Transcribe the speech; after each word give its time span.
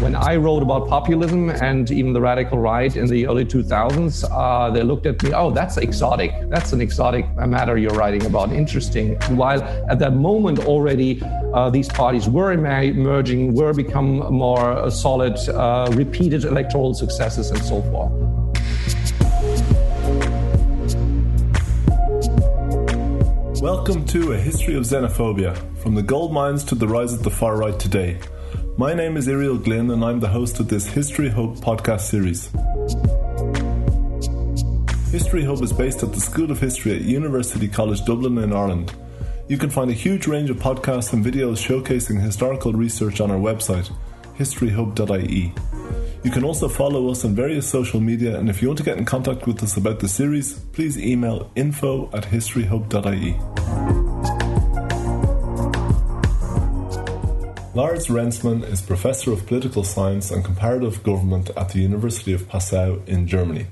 When 0.00 0.16
I 0.16 0.36
wrote 0.36 0.62
about 0.62 0.88
populism 0.88 1.50
and 1.50 1.88
even 1.90 2.12
the 2.12 2.20
radical 2.20 2.58
right 2.58 2.94
in 2.94 3.06
the 3.06 3.28
early 3.28 3.44
2000s, 3.44 4.24
uh, 4.28 4.70
they 4.70 4.82
looked 4.82 5.06
at 5.06 5.22
me, 5.22 5.32
oh, 5.32 5.52
that's 5.52 5.76
exotic. 5.76 6.32
That's 6.50 6.72
an 6.72 6.80
exotic 6.80 7.24
matter 7.36 7.78
you're 7.78 7.94
writing 7.94 8.26
about. 8.26 8.52
Interesting. 8.52 9.14
While 9.36 9.62
at 9.88 10.00
that 10.00 10.14
moment 10.14 10.66
already, 10.66 11.22
uh, 11.54 11.70
these 11.70 11.88
parties 11.88 12.28
were 12.28 12.52
emerging, 12.52 13.54
were 13.54 13.72
become 13.72 14.18
more 14.32 14.90
solid, 14.90 15.38
uh, 15.48 15.88
repeated 15.92 16.44
electoral 16.44 16.94
successes, 16.94 17.50
and 17.50 17.62
so 17.62 17.80
forth. 17.82 18.12
Welcome 23.62 24.04
to 24.06 24.32
A 24.32 24.36
History 24.36 24.74
of 24.74 24.82
Xenophobia 24.82 25.56
From 25.78 25.94
the 25.94 26.02
Gold 26.02 26.32
Mines 26.32 26.64
to 26.64 26.74
the 26.74 26.88
Rise 26.88 27.12
of 27.12 27.22
the 27.22 27.30
Far 27.30 27.56
Right 27.56 27.78
Today. 27.78 28.18
My 28.76 28.92
name 28.92 29.16
is 29.16 29.28
Irial 29.28 29.56
Glynn, 29.56 29.92
and 29.92 30.04
I'm 30.04 30.18
the 30.18 30.26
host 30.26 30.58
of 30.58 30.66
this 30.66 30.84
History 30.84 31.28
Hub 31.28 31.58
podcast 31.58 32.00
series. 32.00 32.50
History 35.12 35.44
Hub 35.44 35.62
is 35.62 35.72
based 35.72 36.02
at 36.02 36.12
the 36.12 36.18
School 36.18 36.50
of 36.50 36.58
History 36.58 36.96
at 36.96 37.02
University 37.02 37.68
College 37.68 38.04
Dublin 38.04 38.36
in 38.38 38.52
Ireland. 38.52 38.92
You 39.46 39.58
can 39.58 39.70
find 39.70 39.90
a 39.90 39.94
huge 39.94 40.26
range 40.26 40.50
of 40.50 40.56
podcasts 40.56 41.12
and 41.12 41.24
videos 41.24 41.64
showcasing 41.64 42.20
historical 42.20 42.72
research 42.72 43.20
on 43.20 43.30
our 43.30 43.38
website, 43.38 43.92
historyhub.ie. 44.38 45.54
You 46.24 46.30
can 46.32 46.42
also 46.42 46.68
follow 46.68 47.08
us 47.10 47.24
on 47.24 47.36
various 47.36 47.68
social 47.68 48.00
media, 48.00 48.36
and 48.36 48.50
if 48.50 48.60
you 48.60 48.66
want 48.66 48.78
to 48.78 48.84
get 48.84 48.98
in 48.98 49.04
contact 49.04 49.46
with 49.46 49.62
us 49.62 49.76
about 49.76 50.00
the 50.00 50.08
series, 50.08 50.58
please 50.72 50.98
email 50.98 51.48
info 51.54 52.10
at 52.12 52.24
historyhub.ie. 52.24 54.03
Lars 57.74 58.06
Rensmann 58.06 58.62
is 58.62 58.80
Professor 58.80 59.32
of 59.32 59.48
Political 59.48 59.82
Science 59.82 60.30
and 60.30 60.44
Comparative 60.44 61.02
Government 61.02 61.50
at 61.56 61.70
the 61.70 61.80
University 61.80 62.32
of 62.32 62.48
Passau 62.48 63.04
in 63.08 63.26
Germany. 63.26 63.66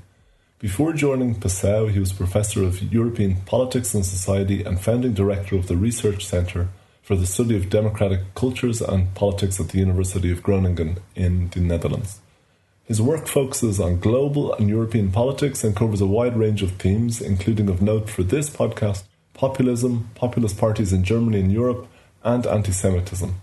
Before 0.59 0.91
joining 0.91 1.35
Passau, 1.35 1.87
he 1.87 1.99
was 1.99 2.11
Professor 2.11 2.65
of 2.65 2.83
European 2.91 3.37
Politics 3.45 3.93
and 3.93 4.05
Society 4.05 4.61
and 4.61 4.77
founding 4.77 5.13
director 5.13 5.55
of 5.55 5.67
the 5.67 5.77
Research 5.77 6.25
Centre 6.25 6.67
for 7.01 7.15
the 7.15 7.25
Study 7.25 7.55
of 7.55 7.69
Democratic 7.69 8.35
Cultures 8.35 8.81
and 8.81 9.15
Politics 9.15 9.61
at 9.61 9.69
the 9.69 9.79
University 9.79 10.33
of 10.33 10.43
Groningen 10.43 10.97
in 11.15 11.47
the 11.51 11.61
Netherlands. 11.61 12.19
His 12.83 13.01
work 13.01 13.25
focuses 13.25 13.79
on 13.79 14.01
global 14.01 14.53
and 14.55 14.67
European 14.67 15.13
politics 15.13 15.63
and 15.63 15.73
covers 15.73 16.01
a 16.01 16.05
wide 16.05 16.35
range 16.35 16.61
of 16.61 16.73
themes, 16.73 17.21
including 17.21 17.69
of 17.69 17.81
note 17.81 18.09
for 18.09 18.23
this 18.23 18.49
podcast 18.49 19.03
populism, 19.33 20.09
populist 20.13 20.57
parties 20.57 20.91
in 20.91 21.05
Germany 21.05 21.39
and 21.39 21.53
Europe, 21.53 21.87
and 22.21 22.45
anti 22.45 22.73
Semitism. 22.73 23.35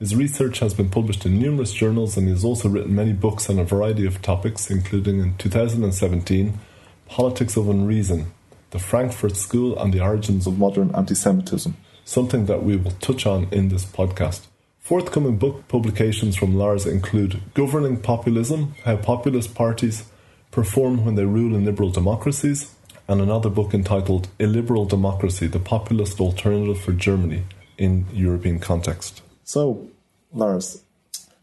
His 0.00 0.16
research 0.16 0.60
has 0.60 0.72
been 0.72 0.88
published 0.88 1.26
in 1.26 1.38
numerous 1.38 1.74
journals 1.74 2.16
and 2.16 2.26
he 2.26 2.32
has 2.32 2.42
also 2.42 2.70
written 2.70 2.94
many 2.94 3.12
books 3.12 3.50
on 3.50 3.58
a 3.58 3.64
variety 3.64 4.06
of 4.06 4.22
topics, 4.22 4.70
including 4.70 5.20
in 5.20 5.36
2017 5.36 6.58
Politics 7.06 7.54
of 7.58 7.68
Unreason, 7.68 8.32
the 8.70 8.78
Frankfurt 8.78 9.36
School 9.36 9.78
and 9.78 9.92
the 9.92 10.00
Origins 10.00 10.46
of 10.46 10.58
Modern 10.58 10.94
Anti 10.94 11.14
Semitism, 11.14 11.76
something 12.06 12.46
that 12.46 12.62
we 12.62 12.76
will 12.76 12.92
touch 12.92 13.26
on 13.26 13.46
in 13.50 13.68
this 13.68 13.84
podcast. 13.84 14.46
Forthcoming 14.78 15.36
book 15.36 15.68
publications 15.68 16.34
from 16.34 16.56
Lars 16.56 16.86
include 16.86 17.42
Governing 17.52 17.98
Populism 18.00 18.74
How 18.86 18.96
Populist 18.96 19.54
Parties 19.54 20.04
Perform 20.50 21.04
When 21.04 21.16
They 21.16 21.26
Rule 21.26 21.54
in 21.54 21.66
Liberal 21.66 21.90
Democracies, 21.90 22.74
and 23.06 23.20
another 23.20 23.50
book 23.50 23.74
entitled 23.74 24.28
Illiberal 24.38 24.86
Democracy 24.86 25.46
The 25.46 25.58
Populist 25.58 26.20
Alternative 26.20 26.80
for 26.80 26.92
Germany 26.92 27.44
in 27.76 28.06
European 28.14 28.60
Context. 28.60 29.20
So, 29.50 29.88
Lars, 30.32 30.84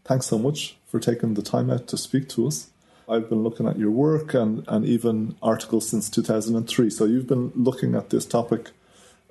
thanks 0.06 0.24
so 0.24 0.38
much 0.38 0.78
for 0.86 0.98
taking 0.98 1.34
the 1.34 1.42
time 1.42 1.68
out 1.68 1.88
to 1.88 1.98
speak 1.98 2.26
to 2.30 2.46
us. 2.46 2.70
I've 3.06 3.28
been 3.28 3.42
looking 3.42 3.68
at 3.68 3.78
your 3.78 3.90
work 3.90 4.32
and, 4.32 4.64
and 4.66 4.86
even 4.86 5.36
articles 5.42 5.90
since 5.90 6.08
2003. 6.08 6.88
So 6.88 7.04
you've 7.04 7.26
been 7.26 7.52
looking 7.54 7.94
at 7.94 8.08
this 8.08 8.24
topic 8.24 8.70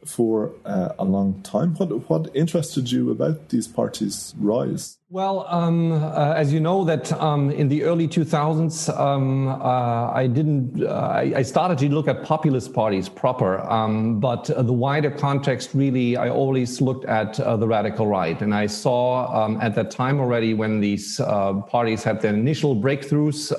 for 0.07 0.51
uh, 0.65 0.89
a 0.97 1.03
long 1.03 1.41
time. 1.43 1.75
What 1.75 2.09
what 2.09 2.29
interested 2.33 2.91
you 2.91 3.11
about 3.11 3.49
these 3.49 3.67
parties' 3.67 4.33
rise? 4.39 4.97
Well, 5.09 5.45
um, 5.47 5.93
uh, 5.93 6.33
as 6.33 6.51
you 6.51 6.59
know, 6.59 6.83
that 6.83 7.13
um, 7.13 7.49
in 7.51 7.69
the 7.69 7.83
early 7.83 8.09
2000s, 8.09 8.89
um, 8.99 9.47
uh, 9.47 10.11
I 10.11 10.27
didn't. 10.27 10.83
Uh, 10.83 10.89
I, 10.89 11.33
I, 11.37 11.41
started 11.43 11.77
to 11.77 11.87
look 11.87 12.09
at 12.09 12.23
populist 12.23 12.73
parties 12.73 13.07
proper, 13.07 13.61
um, 13.61 14.19
but 14.19 14.45
the 14.45 14.73
wider 14.73 15.09
context, 15.09 15.69
really, 15.73 16.17
I 16.17 16.29
always 16.29 16.81
looked 16.81 17.05
at 17.05 17.39
uh, 17.39 17.55
the 17.55 17.67
radical 17.67 18.05
right, 18.05 18.41
and 18.41 18.53
I 18.53 18.67
saw 18.67 19.45
um, 19.45 19.61
at 19.61 19.75
that 19.75 19.91
time 19.91 20.19
already 20.19 20.53
when 20.53 20.81
these 20.81 21.21
uh, 21.21 21.53
parties 21.53 22.03
had 22.03 22.19
their 22.21 22.33
initial 22.33 22.75
breakthroughs, 22.75 23.57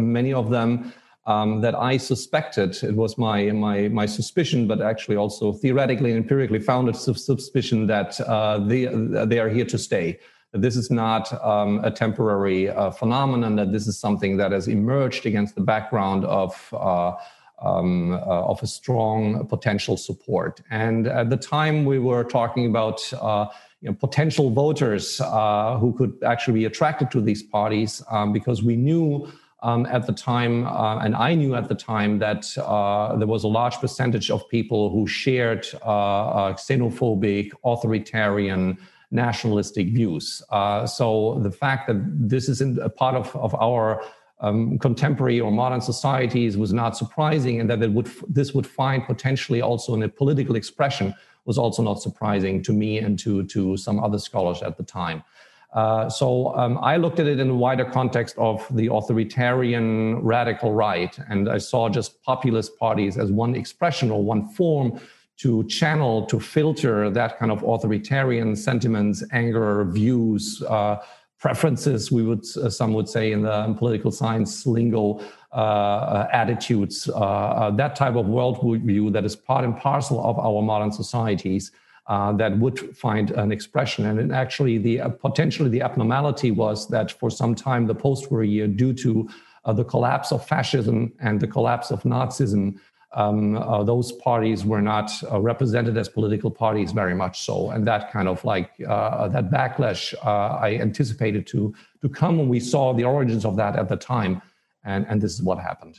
many 0.00 0.32
of 0.32 0.50
them 0.50 0.92
um, 1.28 1.60
that 1.60 1.74
I 1.74 1.98
suspected. 1.98 2.82
It 2.82 2.96
was 2.96 3.18
my 3.18 3.52
my 3.52 3.88
my 3.88 4.06
suspicion, 4.06 4.66
but 4.66 4.80
actually 4.80 5.16
also 5.16 5.52
theoretically 5.52 6.10
and 6.10 6.18
empirically 6.24 6.58
founded 6.58 6.96
suspicion 6.96 7.86
that 7.86 8.18
uh, 8.22 8.58
they 8.58 8.86
they 9.30 9.38
are 9.38 9.50
here 9.50 9.66
to 9.66 9.78
stay. 9.78 10.18
This 10.52 10.76
is 10.76 10.90
not 10.90 11.24
um, 11.44 11.84
a 11.84 11.90
temporary 11.90 12.70
uh, 12.70 12.90
phenomenon. 12.90 13.56
That 13.56 13.72
this 13.72 13.86
is 13.86 13.98
something 13.98 14.38
that 14.38 14.52
has 14.52 14.66
emerged 14.66 15.26
against 15.26 15.54
the 15.54 15.60
background 15.60 16.24
of. 16.24 16.52
Uh, 16.72 17.14
um, 17.60 18.12
uh, 18.12 18.52
of 18.52 18.62
a 18.62 18.68
strong 18.68 19.44
potential 19.48 19.96
support. 19.96 20.60
And 20.70 21.08
at 21.08 21.28
the 21.28 21.36
time, 21.36 21.84
we 21.84 21.98
were 21.98 22.22
talking 22.22 22.66
about 22.66 23.12
uh, 23.14 23.46
you 23.80 23.88
know, 23.88 23.96
potential 23.96 24.50
voters 24.50 25.20
uh, 25.20 25.76
who 25.78 25.92
could 25.92 26.22
actually 26.22 26.60
be 26.60 26.66
attracted 26.66 27.10
to 27.10 27.20
these 27.20 27.42
parties 27.42 28.00
um, 28.12 28.32
because 28.32 28.62
we 28.62 28.76
knew 28.76 29.28
um, 29.60 29.86
at 29.86 30.06
the 30.06 30.12
time, 30.12 30.66
uh, 30.66 30.98
and 30.98 31.16
I 31.16 31.34
knew 31.34 31.54
at 31.54 31.68
the 31.68 31.74
time 31.74 32.18
that 32.20 32.56
uh, 32.58 33.16
there 33.16 33.26
was 33.26 33.44
a 33.44 33.48
large 33.48 33.76
percentage 33.76 34.30
of 34.30 34.48
people 34.48 34.90
who 34.90 35.06
shared 35.06 35.66
uh, 35.82 35.86
uh 35.86 36.52
xenophobic, 36.54 37.52
authoritarian, 37.64 38.78
nationalistic 39.10 39.88
views. 39.88 40.42
Uh, 40.50 40.86
so 40.86 41.40
the 41.42 41.50
fact 41.50 41.88
that 41.88 41.96
this 42.28 42.48
isn't 42.48 42.78
a 42.78 42.88
part 42.88 43.14
of, 43.14 43.34
of 43.34 43.54
our 43.56 44.02
um, 44.40 44.78
contemporary 44.78 45.40
or 45.40 45.50
modern 45.50 45.80
societies 45.80 46.56
was 46.56 46.72
not 46.72 46.96
surprising, 46.96 47.60
and 47.60 47.68
that 47.68 47.82
it 47.82 47.90
would 47.90 48.08
this 48.28 48.54
would 48.54 48.66
find 48.66 49.04
potentially 49.04 49.60
also 49.60 49.94
in 49.94 50.02
a 50.02 50.08
political 50.08 50.54
expression 50.54 51.14
was 51.44 51.58
also 51.58 51.82
not 51.82 52.00
surprising 52.00 52.62
to 52.62 52.72
me 52.72 52.98
and 52.98 53.18
to 53.18 53.42
to 53.44 53.76
some 53.76 53.98
other 53.98 54.18
scholars 54.18 54.62
at 54.62 54.76
the 54.76 54.84
time. 54.84 55.24
Uh, 55.72 56.08
so 56.08 56.56
um, 56.56 56.78
I 56.80 56.96
looked 56.96 57.20
at 57.20 57.26
it 57.26 57.38
in 57.38 57.50
a 57.50 57.54
wider 57.54 57.84
context 57.84 58.36
of 58.38 58.66
the 58.70 58.88
authoritarian 58.90 60.16
radical 60.22 60.72
right, 60.72 61.16
and 61.28 61.48
I 61.48 61.58
saw 61.58 61.88
just 61.88 62.22
populist 62.22 62.78
parties 62.78 63.18
as 63.18 63.30
one 63.30 63.54
expression 63.54 64.10
or 64.10 64.22
one 64.22 64.48
form 64.48 64.98
to 65.38 65.64
channel, 65.68 66.26
to 66.26 66.40
filter 66.40 67.10
that 67.10 67.38
kind 67.38 67.52
of 67.52 67.62
authoritarian 67.62 68.56
sentiments, 68.56 69.22
anger, 69.32 69.84
views, 69.84 70.62
uh, 70.68 70.96
preferences. 71.38 72.10
We 72.10 72.24
would 72.24 72.44
uh, 72.56 72.70
some 72.70 72.92
would 72.94 73.08
say 73.08 73.30
in 73.30 73.42
the 73.42 73.74
political 73.78 74.10
science 74.10 74.66
lingo, 74.66 75.20
uh, 75.52 75.54
uh, 75.54 76.28
attitudes, 76.32 77.04
that 77.04 77.92
type 77.94 78.16
of 78.16 78.26
worldview 78.26 79.12
that 79.12 79.24
is 79.24 79.36
part 79.36 79.64
and 79.64 79.76
parcel 79.76 80.24
of 80.24 80.38
our 80.38 80.62
modern 80.62 80.90
societies 80.90 81.70
uh, 82.08 82.32
that 82.32 82.58
would 82.58 82.96
find 82.96 83.30
an 83.32 83.52
expression. 83.52 84.06
And 84.06 84.32
actually, 84.32 84.78
the 84.78 85.00
uh, 85.00 85.08
potentially 85.10 85.68
the 85.68 85.82
abnormality 85.82 86.50
was 86.50 86.88
that 86.88 87.12
for 87.12 87.30
some 87.30 87.54
time, 87.54 87.86
the 87.86 87.94
post-war 87.94 88.42
year, 88.44 88.66
due 88.66 88.94
to 88.94 89.28
uh, 89.66 89.74
the 89.74 89.84
collapse 89.84 90.32
of 90.32 90.46
fascism 90.46 91.12
and 91.20 91.38
the 91.38 91.46
collapse 91.46 91.90
of 91.90 92.02
Nazism, 92.04 92.78
um, 93.12 93.56
uh, 93.56 93.82
those 93.82 94.12
parties 94.12 94.64
were 94.64 94.80
not 94.80 95.10
uh, 95.30 95.38
represented 95.40 95.96
as 95.98 96.08
political 96.08 96.50
parties 96.50 96.92
very 96.92 97.14
much 97.14 97.42
so, 97.42 97.70
and 97.70 97.86
that 97.86 98.10
kind 98.10 98.28
of 98.28 98.42
like 98.44 98.76
that 98.78 99.50
backlash 99.50 100.14
I 100.24 100.78
anticipated 100.80 101.46
to 101.48 101.74
to 102.00 102.08
come 102.08 102.38
when 102.38 102.48
we 102.48 102.60
saw 102.60 102.94
the 102.94 103.04
origins 103.04 103.44
of 103.44 103.56
that 103.56 103.76
at 103.76 103.88
the 103.88 103.96
time, 103.96 104.40
and 104.84 105.06
and 105.08 105.20
this 105.20 105.32
is 105.34 105.42
what 105.42 105.58
happened. 105.58 105.98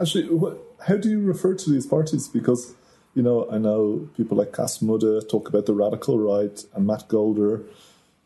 Actually, 0.00 0.28
what, 0.28 0.58
how 0.86 0.96
do 0.98 1.08
you 1.08 1.20
refer 1.20 1.54
to 1.54 1.70
these 1.70 1.86
parties? 1.86 2.28
Because 2.28 2.74
you 3.16 3.22
know, 3.22 3.48
I 3.50 3.56
know 3.56 4.08
people 4.14 4.36
like 4.36 4.52
Cas 4.52 4.78
Mudde 4.82 5.26
talk 5.28 5.48
about 5.48 5.64
the 5.64 5.72
radical 5.72 6.18
right, 6.18 6.62
and 6.74 6.86
Matt 6.86 7.08
Golder 7.08 7.62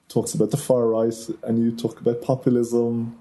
talks 0.09 0.35
about 0.35 0.51
the 0.51 0.57
far 0.57 0.89
right, 0.89 1.15
and 1.45 1.63
you 1.63 1.71
talk 1.71 2.01
about 2.01 2.21
populism. 2.21 3.17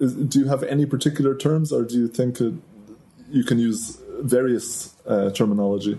Is, 0.00 0.14
do 0.14 0.40
you 0.40 0.48
have 0.48 0.64
any 0.64 0.84
particular 0.84 1.36
terms, 1.36 1.72
or 1.72 1.84
do 1.84 1.94
you 1.94 2.08
think 2.08 2.40
you 2.40 3.44
can 3.44 3.60
use 3.60 4.02
various 4.18 4.96
uh, 5.06 5.30
terminology? 5.30 5.96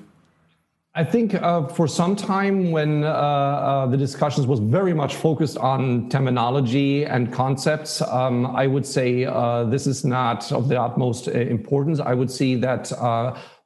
I 0.95 1.05
think 1.05 1.33
uh, 1.33 1.67
for 1.69 1.87
some 1.87 2.15
time 2.15 2.71
when 2.71 3.03
uh, 3.03 3.07
uh, 3.07 3.85
the 3.87 3.97
discussions 3.97 4.45
was 4.45 4.59
very 4.59 4.93
much 4.93 5.15
focused 5.15 5.57
on 5.57 6.09
terminology 6.09 7.03
and 7.03 7.33
concepts, 7.33 7.99
um, 8.01 8.45
I 8.45 8.67
would 8.67 8.85
say 8.85 9.25
uh, 9.25 9.63
this 9.63 9.87
is 9.87 10.05
not 10.05 10.51
of 10.51 10.67
the 10.67 10.79
utmost 10.79 11.29
uh, 11.29 11.31
importance. 11.31 11.99
I 11.99 12.13
would 12.13 12.29
see 12.29 12.55
that 12.57 12.91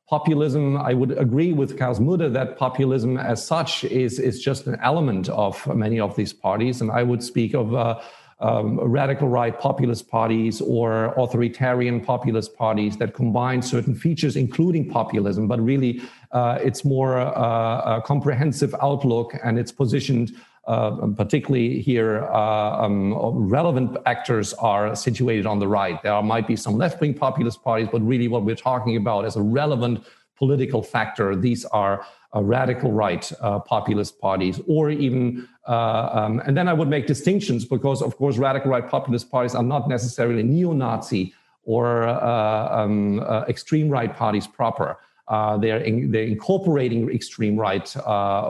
populism, 0.09 0.77
I 0.77 0.94
would 0.94 1.18
agree 1.18 1.54
with 1.54 1.77
Mudde 1.77 2.31
that 2.33 2.57
populism 2.57 3.18
as 3.18 3.45
such 3.45 3.83
is, 3.83 4.19
is 4.19 4.42
just 4.42 4.65
an 4.65 4.77
element 4.81 5.27
of 5.30 5.68
many 5.75 6.00
of 6.00 6.15
these 6.15 6.31
parties. 6.31 6.81
And 6.81 6.92
I 6.92 7.04
would 7.04 7.21
speak 7.21 7.54
of 7.54 7.75
uh, 7.75 8.00
um, 8.39 8.80
radical 8.80 9.27
right 9.27 9.59
populist 9.59 10.09
parties 10.09 10.62
or 10.62 11.13
authoritarian 11.18 12.00
populist 12.00 12.56
parties 12.56 12.95
that 12.98 13.13
combine 13.15 13.62
certain 13.62 13.95
features, 13.95 14.36
including 14.36 14.89
populism, 14.89 15.48
but 15.48 15.59
really 15.59 16.01
uh, 16.31 16.59
it's 16.62 16.86
more 16.86 17.18
uh, 17.18 17.98
a 17.98 18.01
comprehensive 18.06 18.75
outlook 18.81 19.33
and 19.44 19.57
it's 19.59 19.71
positioned. 19.71 20.36
Uh, 20.68 21.08
particularly 21.16 21.80
here, 21.80 22.25
uh, 22.25 22.84
um, 22.84 23.14
relevant 23.48 23.96
actors 24.06 24.54
are 24.56 24.94
situated 24.98 25.46
on 25.46 25.60
the 25.60 25.68
right. 25.68 26.04
There 26.04 26.22
might 26.22 26.46
be 26.46 26.58
some 26.58 26.78
left 26.78 27.00
wing 27.00 27.14
populist 27.14 27.64
parties, 27.64 27.88
but 27.90 28.02
really 28.02 28.28
what 28.28 28.44
we're 28.44 28.64
talking 28.72 28.98
about 28.98 29.24
is 29.24 29.38
a 29.38 29.42
relevant 29.42 30.04
political 30.36 30.84
factor. 30.84 31.38
These 31.38 31.64
are 31.66 32.06
uh, 32.36 32.44
radical 32.44 32.92
right 32.92 33.31
uh, 33.40 33.60
populist 33.60 34.19
parties, 34.19 34.60
or 34.68 34.90
even, 34.90 35.48
uh, 35.69 36.10
um, 36.12 36.42
and 36.46 36.58
then 36.58 36.68
I 36.68 36.74
would 36.74 36.90
make 36.90 37.08
distinctions 37.08 37.64
because, 37.64 38.02
of 38.02 38.18
course, 38.18 38.38
radical 38.38 38.69
right 38.69 38.88
populist 38.90 39.31
parties 39.31 39.56
are 39.56 39.64
not 39.64 39.88
necessarily 39.88 40.44
neo 40.44 40.74
Nazi 40.74 41.34
or 41.64 42.04
um, 42.10 43.22
extreme 43.48 43.88
right 43.90 44.14
parties 44.14 44.48
proper. 44.48 44.98
Uh, 45.27 45.57
they're, 45.57 45.79
in, 45.79 46.12
they're 46.12 46.24
incorporating 46.24 47.09
extreme 47.09 47.57
right 47.57 47.94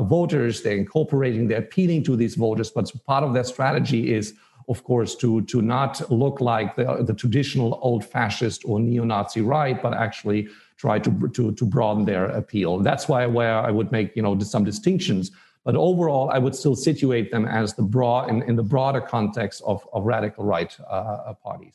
voters, 0.01 0.61
they're 0.61 0.77
incorporating, 0.77 1.47
they're 1.47 1.59
appealing 1.59 2.03
to 2.03 2.15
these 2.15 2.35
voters, 2.35 2.69
but 2.69 2.91
part 3.05 3.23
of 3.23 3.33
their 3.33 3.43
strategy 3.43 4.13
is 4.13 4.33
of 4.69 4.83
course, 4.83 5.15
to, 5.15 5.41
to 5.43 5.61
not 5.61 6.11
look 6.11 6.41
like 6.41 6.75
the, 6.75 7.01
the 7.01 7.13
traditional 7.13 7.79
old 7.81 8.03
fascist 8.03 8.63
or 8.65 8.79
neo 8.79 9.05
Nazi 9.05 9.41
right, 9.41 9.81
but 9.81 9.93
actually 9.93 10.49
try 10.77 10.99
to, 10.99 11.29
to, 11.33 11.53
to 11.53 11.65
broaden 11.65 12.05
their 12.05 12.25
appeal. 12.25 12.79
That's 12.79 13.07
why 13.07 13.25
where 13.25 13.55
I 13.55 13.71
would 13.71 13.91
make 13.91 14.15
you 14.15 14.21
know 14.21 14.37
some 14.39 14.63
distinctions. 14.63 15.31
But 15.63 15.75
overall, 15.75 16.29
I 16.29 16.37
would 16.37 16.55
still 16.55 16.75
situate 16.75 17.31
them 17.31 17.45
as 17.45 17.73
the 17.73 17.81
broad 17.81 18.29
in, 18.29 18.41
in 18.43 18.55
the 18.55 18.63
broader 18.63 19.01
context 19.01 19.61
of, 19.65 19.87
of 19.91 20.05
radical 20.05 20.45
right 20.45 20.77
uh, 20.89 21.33
parties. 21.43 21.73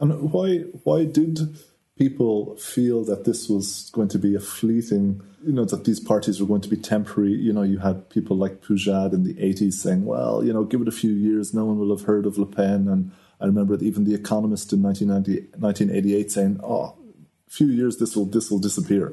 And 0.00 0.32
why 0.32 0.58
why 0.84 1.04
did 1.04 1.40
people 2.00 2.56
feel 2.56 3.04
that 3.04 3.24
this 3.24 3.46
was 3.46 3.90
going 3.92 4.08
to 4.08 4.18
be 4.18 4.34
a 4.34 4.40
fleeting, 4.40 5.20
you 5.44 5.52
know, 5.52 5.66
that 5.66 5.84
these 5.84 6.00
parties 6.00 6.40
were 6.40 6.46
going 6.46 6.62
to 6.62 6.68
be 6.68 6.76
temporary. 6.76 7.34
You 7.34 7.52
know, 7.52 7.62
you 7.62 7.76
had 7.76 8.08
people 8.08 8.38
like 8.38 8.62
Poujade 8.62 9.12
in 9.12 9.22
the 9.22 9.34
80s 9.34 9.74
saying, 9.74 10.06
well, 10.06 10.42
you 10.42 10.50
know, 10.50 10.64
give 10.64 10.80
it 10.80 10.88
a 10.88 10.92
few 11.02 11.12
years, 11.12 11.52
no 11.52 11.66
one 11.66 11.78
will 11.78 11.94
have 11.94 12.06
heard 12.06 12.24
of 12.24 12.38
Le 12.38 12.46
Pen. 12.46 12.88
And 12.88 13.10
I 13.38 13.44
remember 13.44 13.76
even 13.82 14.04
The 14.04 14.14
Economist 14.14 14.72
in 14.72 14.82
1988 14.82 16.32
saying, 16.32 16.58
oh, 16.64 16.84
a 16.84 17.50
few 17.50 17.66
years 17.66 17.98
this 17.98 18.16
will 18.16 18.24
this 18.24 18.50
will 18.50 18.60
disappear? 18.60 19.12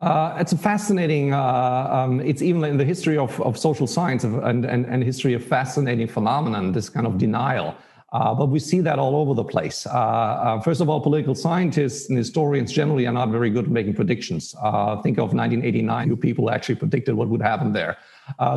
Uh, 0.00 0.38
it's 0.40 0.52
a 0.52 0.58
fascinating. 0.58 1.34
Uh, 1.34 1.88
um, 1.92 2.20
it's 2.20 2.42
even 2.42 2.64
in 2.64 2.78
the 2.78 2.84
history 2.84 3.18
of, 3.18 3.40
of 3.42 3.56
social 3.56 3.86
science 3.86 4.24
and, 4.24 4.64
and, 4.64 4.86
and 4.86 5.04
history 5.04 5.34
of 5.34 5.44
fascinating 5.44 6.08
phenomenon. 6.08 6.72
This 6.72 6.88
kind 6.88 7.06
of 7.06 7.16
denial. 7.18 7.76
Uh, 8.12 8.34
but 8.34 8.46
we 8.46 8.58
see 8.58 8.80
that 8.80 8.98
all 8.98 9.14
over 9.14 9.34
the 9.34 9.44
place. 9.44 9.86
Uh, 9.86 9.90
uh, 9.90 10.60
first 10.60 10.80
of 10.80 10.88
all, 10.88 11.00
political 11.00 11.34
scientists 11.34 12.08
and 12.08 12.18
historians 12.18 12.72
generally 12.72 13.06
are 13.06 13.12
not 13.12 13.28
very 13.28 13.50
good 13.50 13.66
at 13.66 13.70
making 13.70 13.94
predictions. 13.94 14.54
Uh, 14.60 15.00
think 15.00 15.16
of 15.18 15.32
1989, 15.32 16.08
who 16.08 16.16
people 16.16 16.50
actually 16.50 16.74
predicted 16.74 17.14
what 17.14 17.28
would 17.28 17.42
happen 17.42 17.72
there. 17.72 17.96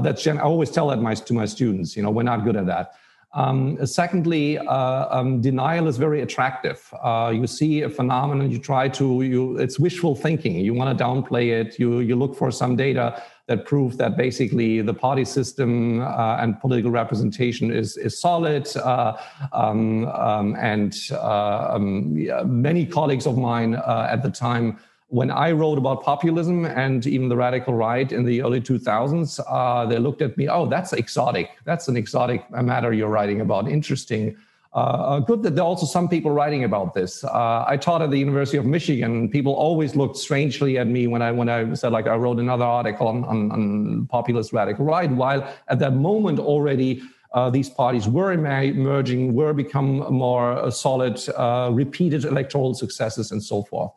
that's 0.02 0.24
gen- 0.24 0.40
I 0.40 0.44
always 0.44 0.72
tell 0.72 0.88
that 0.88 1.02
my, 1.02 1.14
to 1.14 1.34
my 1.34 1.46
students. 1.46 1.96
You 1.96 2.02
know, 2.02 2.10
we're 2.10 2.24
not 2.24 2.44
good 2.44 2.56
at 2.56 2.66
that. 2.66 2.96
Um, 3.34 3.84
secondly, 3.86 4.60
uh, 4.60 5.08
um, 5.10 5.42
denial 5.42 5.88
is 5.88 5.98
very 5.98 6.22
attractive. 6.22 6.88
Uh, 7.04 7.32
you 7.34 7.48
see 7.48 7.82
a 7.82 7.90
phenomenon, 7.90 8.52
you 8.52 8.60
try 8.60 8.88
to, 8.90 9.24
you, 9.24 9.58
it's 9.58 9.80
wishful 9.80 10.16
thinking. 10.16 10.56
You 10.58 10.74
want 10.76 10.96
to 10.96 11.04
downplay 11.04 11.50
it. 11.50 11.80
You, 11.80 12.00
you 12.00 12.16
look 12.16 12.36
for 12.36 12.52
some 12.52 12.76
data 12.76 13.24
that 13.48 13.66
prove 13.66 13.98
that 13.98 14.16
basically 14.16 14.82
the 14.82 14.94
party 14.94 15.26
system 15.26 16.02
uh, 16.02 16.38
and 16.38 16.60
political 16.62 16.92
representation 16.92 17.72
is, 17.72 17.98
is 17.98 18.18
solid. 18.20 18.68
Uh, 18.78 19.18
um, 19.52 20.06
um, 20.08 20.56
and 20.56 20.96
uh, 21.12 21.72
um, 21.72 22.62
many 22.62 22.86
colleagues 22.86 23.28
of 23.28 23.38
mine 23.38 23.76
uh, 23.76 24.08
at 24.10 24.24
the 24.24 24.30
time 24.30 24.80
when 25.08 25.30
I 25.30 25.52
wrote 25.52 25.78
about 25.78 26.04
populism 26.04 26.66
and 26.66 27.06
even 27.06 27.30
the 27.30 27.36
radical 27.36 27.76
right 27.76 28.12
in 28.12 28.26
the 28.26 28.42
early 28.42 28.60
2000s, 28.60 29.40
uh, 29.48 29.86
they 29.86 30.00
looked 30.00 30.24
at 30.24 30.36
me, 30.38 30.48
oh, 30.48 30.66
that's 30.66 30.92
exotic. 30.92 31.52
That's 31.66 31.88
an 31.88 31.96
exotic 31.96 32.50
matter 32.50 32.94
you're 32.94 33.10
writing 33.10 33.42
about. 33.42 33.68
Interesting. 33.68 34.36
Uh, 34.76 34.78
uh, 34.78 35.20
good 35.20 35.44
that 35.44 35.56
there 35.56 35.64
are 35.64 35.68
also 35.68 35.86
some 35.86 36.10
people 36.10 36.32
writing 36.32 36.64
about 36.64 36.96
this. 36.96 37.24
Uh, 37.24 37.64
I 37.68 37.78
taught 37.78 38.02
at 38.02 38.10
the 38.10 38.18
University 38.18 38.58
of 38.58 38.66
Michigan. 38.66 39.30
People 39.30 39.54
always 39.54 39.96
looked 39.96 40.18
strangely 40.18 40.80
at 40.80 40.88
me 40.88 41.06
when 41.06 41.22
I 41.22 41.32
when 41.32 41.48
I 41.48 41.76
said 41.76 41.92
like 41.92 42.08
I 42.08 42.16
wrote 42.16 42.40
another 42.40 42.66
article 42.66 43.08
on, 43.08 43.24
on, 43.26 43.52
on 43.52 44.08
populist 44.08 44.52
radical 44.52 44.84
right. 44.86 45.12
While 45.12 45.48
at 45.68 45.78
that 45.78 45.94
moment 45.94 46.40
already 46.40 47.04
uh, 47.34 47.50
these 47.50 47.70
parties 47.70 48.08
were 48.08 48.32
emerging, 48.32 49.34
were 49.34 49.54
become 49.54 49.98
more 50.12 50.54
uh, 50.54 50.72
solid, 50.72 51.20
uh, 51.36 51.70
repeated 51.72 52.26
electoral 52.26 52.74
successes, 52.74 53.32
and 53.32 53.44
so 53.44 53.64
forth. 53.64 53.92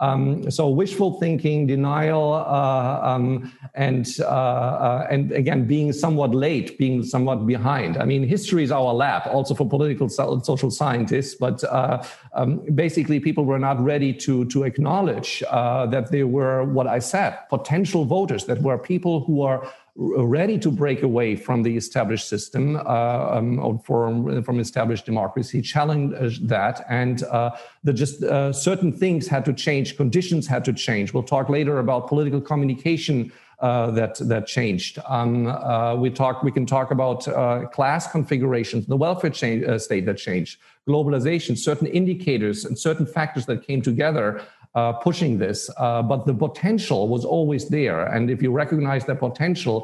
Um, 0.00 0.48
so 0.50 0.68
wishful 0.68 1.18
thinking, 1.18 1.66
denial, 1.66 2.32
uh, 2.32 3.00
um, 3.02 3.52
and 3.74 4.06
uh, 4.20 4.24
uh, 4.24 5.06
and 5.10 5.32
again 5.32 5.66
being 5.66 5.92
somewhat 5.92 6.34
late, 6.34 6.78
being 6.78 7.02
somewhat 7.02 7.46
behind. 7.46 7.96
I 7.96 8.04
mean, 8.04 8.22
history 8.22 8.62
is 8.62 8.70
our 8.70 8.94
lab, 8.94 9.26
also 9.26 9.54
for 9.54 9.68
political 9.68 10.08
social 10.08 10.70
scientists. 10.70 11.34
But 11.34 11.64
uh, 11.64 12.04
um, 12.32 12.62
basically, 12.76 13.18
people 13.18 13.44
were 13.44 13.58
not 13.58 13.80
ready 13.80 14.12
to 14.14 14.44
to 14.46 14.62
acknowledge 14.62 15.42
uh, 15.50 15.86
that 15.86 16.12
there 16.12 16.28
were 16.28 16.62
what 16.64 16.86
I 16.86 17.00
said, 17.00 17.36
potential 17.50 18.04
voters, 18.04 18.44
that 18.44 18.62
were 18.62 18.78
people 18.78 19.24
who 19.24 19.42
are 19.42 19.68
ready 19.98 20.56
to 20.56 20.70
break 20.70 21.02
away 21.02 21.34
from 21.34 21.62
the 21.64 21.76
established 21.76 22.28
system 22.28 22.76
uh, 22.76 22.80
um, 22.80 23.80
from, 23.80 24.42
from 24.44 24.60
established 24.60 25.04
democracy, 25.04 25.60
challenge 25.60 26.38
that, 26.40 26.84
and 26.88 27.24
uh, 27.24 27.50
the 27.82 27.92
just 27.92 28.22
uh, 28.22 28.52
certain 28.52 28.92
things 28.92 29.26
had 29.26 29.44
to 29.44 29.52
change, 29.52 29.96
conditions 29.96 30.46
had 30.46 30.64
to 30.64 30.72
change. 30.72 31.12
We'll 31.12 31.24
talk 31.24 31.48
later 31.48 31.80
about 31.80 32.06
political 32.06 32.40
communication. 32.40 33.32
Uh, 33.60 33.90
that 33.90 34.14
that 34.28 34.46
changed. 34.46 35.00
Um, 35.08 35.48
uh, 35.48 35.96
we 35.96 36.10
talk. 36.10 36.44
We 36.44 36.52
can 36.52 36.64
talk 36.64 36.92
about 36.92 37.26
uh, 37.26 37.66
class 37.72 38.08
configurations, 38.08 38.86
the 38.86 38.96
welfare 38.96 39.34
state 39.34 40.06
that 40.06 40.16
changed, 40.16 40.60
globalization, 40.88 41.58
certain 41.58 41.88
indicators 41.88 42.64
and 42.64 42.78
certain 42.78 43.04
factors 43.04 43.46
that 43.46 43.66
came 43.66 43.82
together 43.82 44.42
uh, 44.78 44.92
pushing 45.08 45.32
this, 45.44 45.58
uh, 45.78 46.02
but 46.10 46.20
the 46.30 46.36
potential 46.46 47.00
was 47.14 47.24
always 47.36 47.68
there. 47.68 48.00
And 48.14 48.22
if 48.34 48.38
you 48.44 48.50
recognize 48.64 49.02
that 49.06 49.18
potential, 49.28 49.76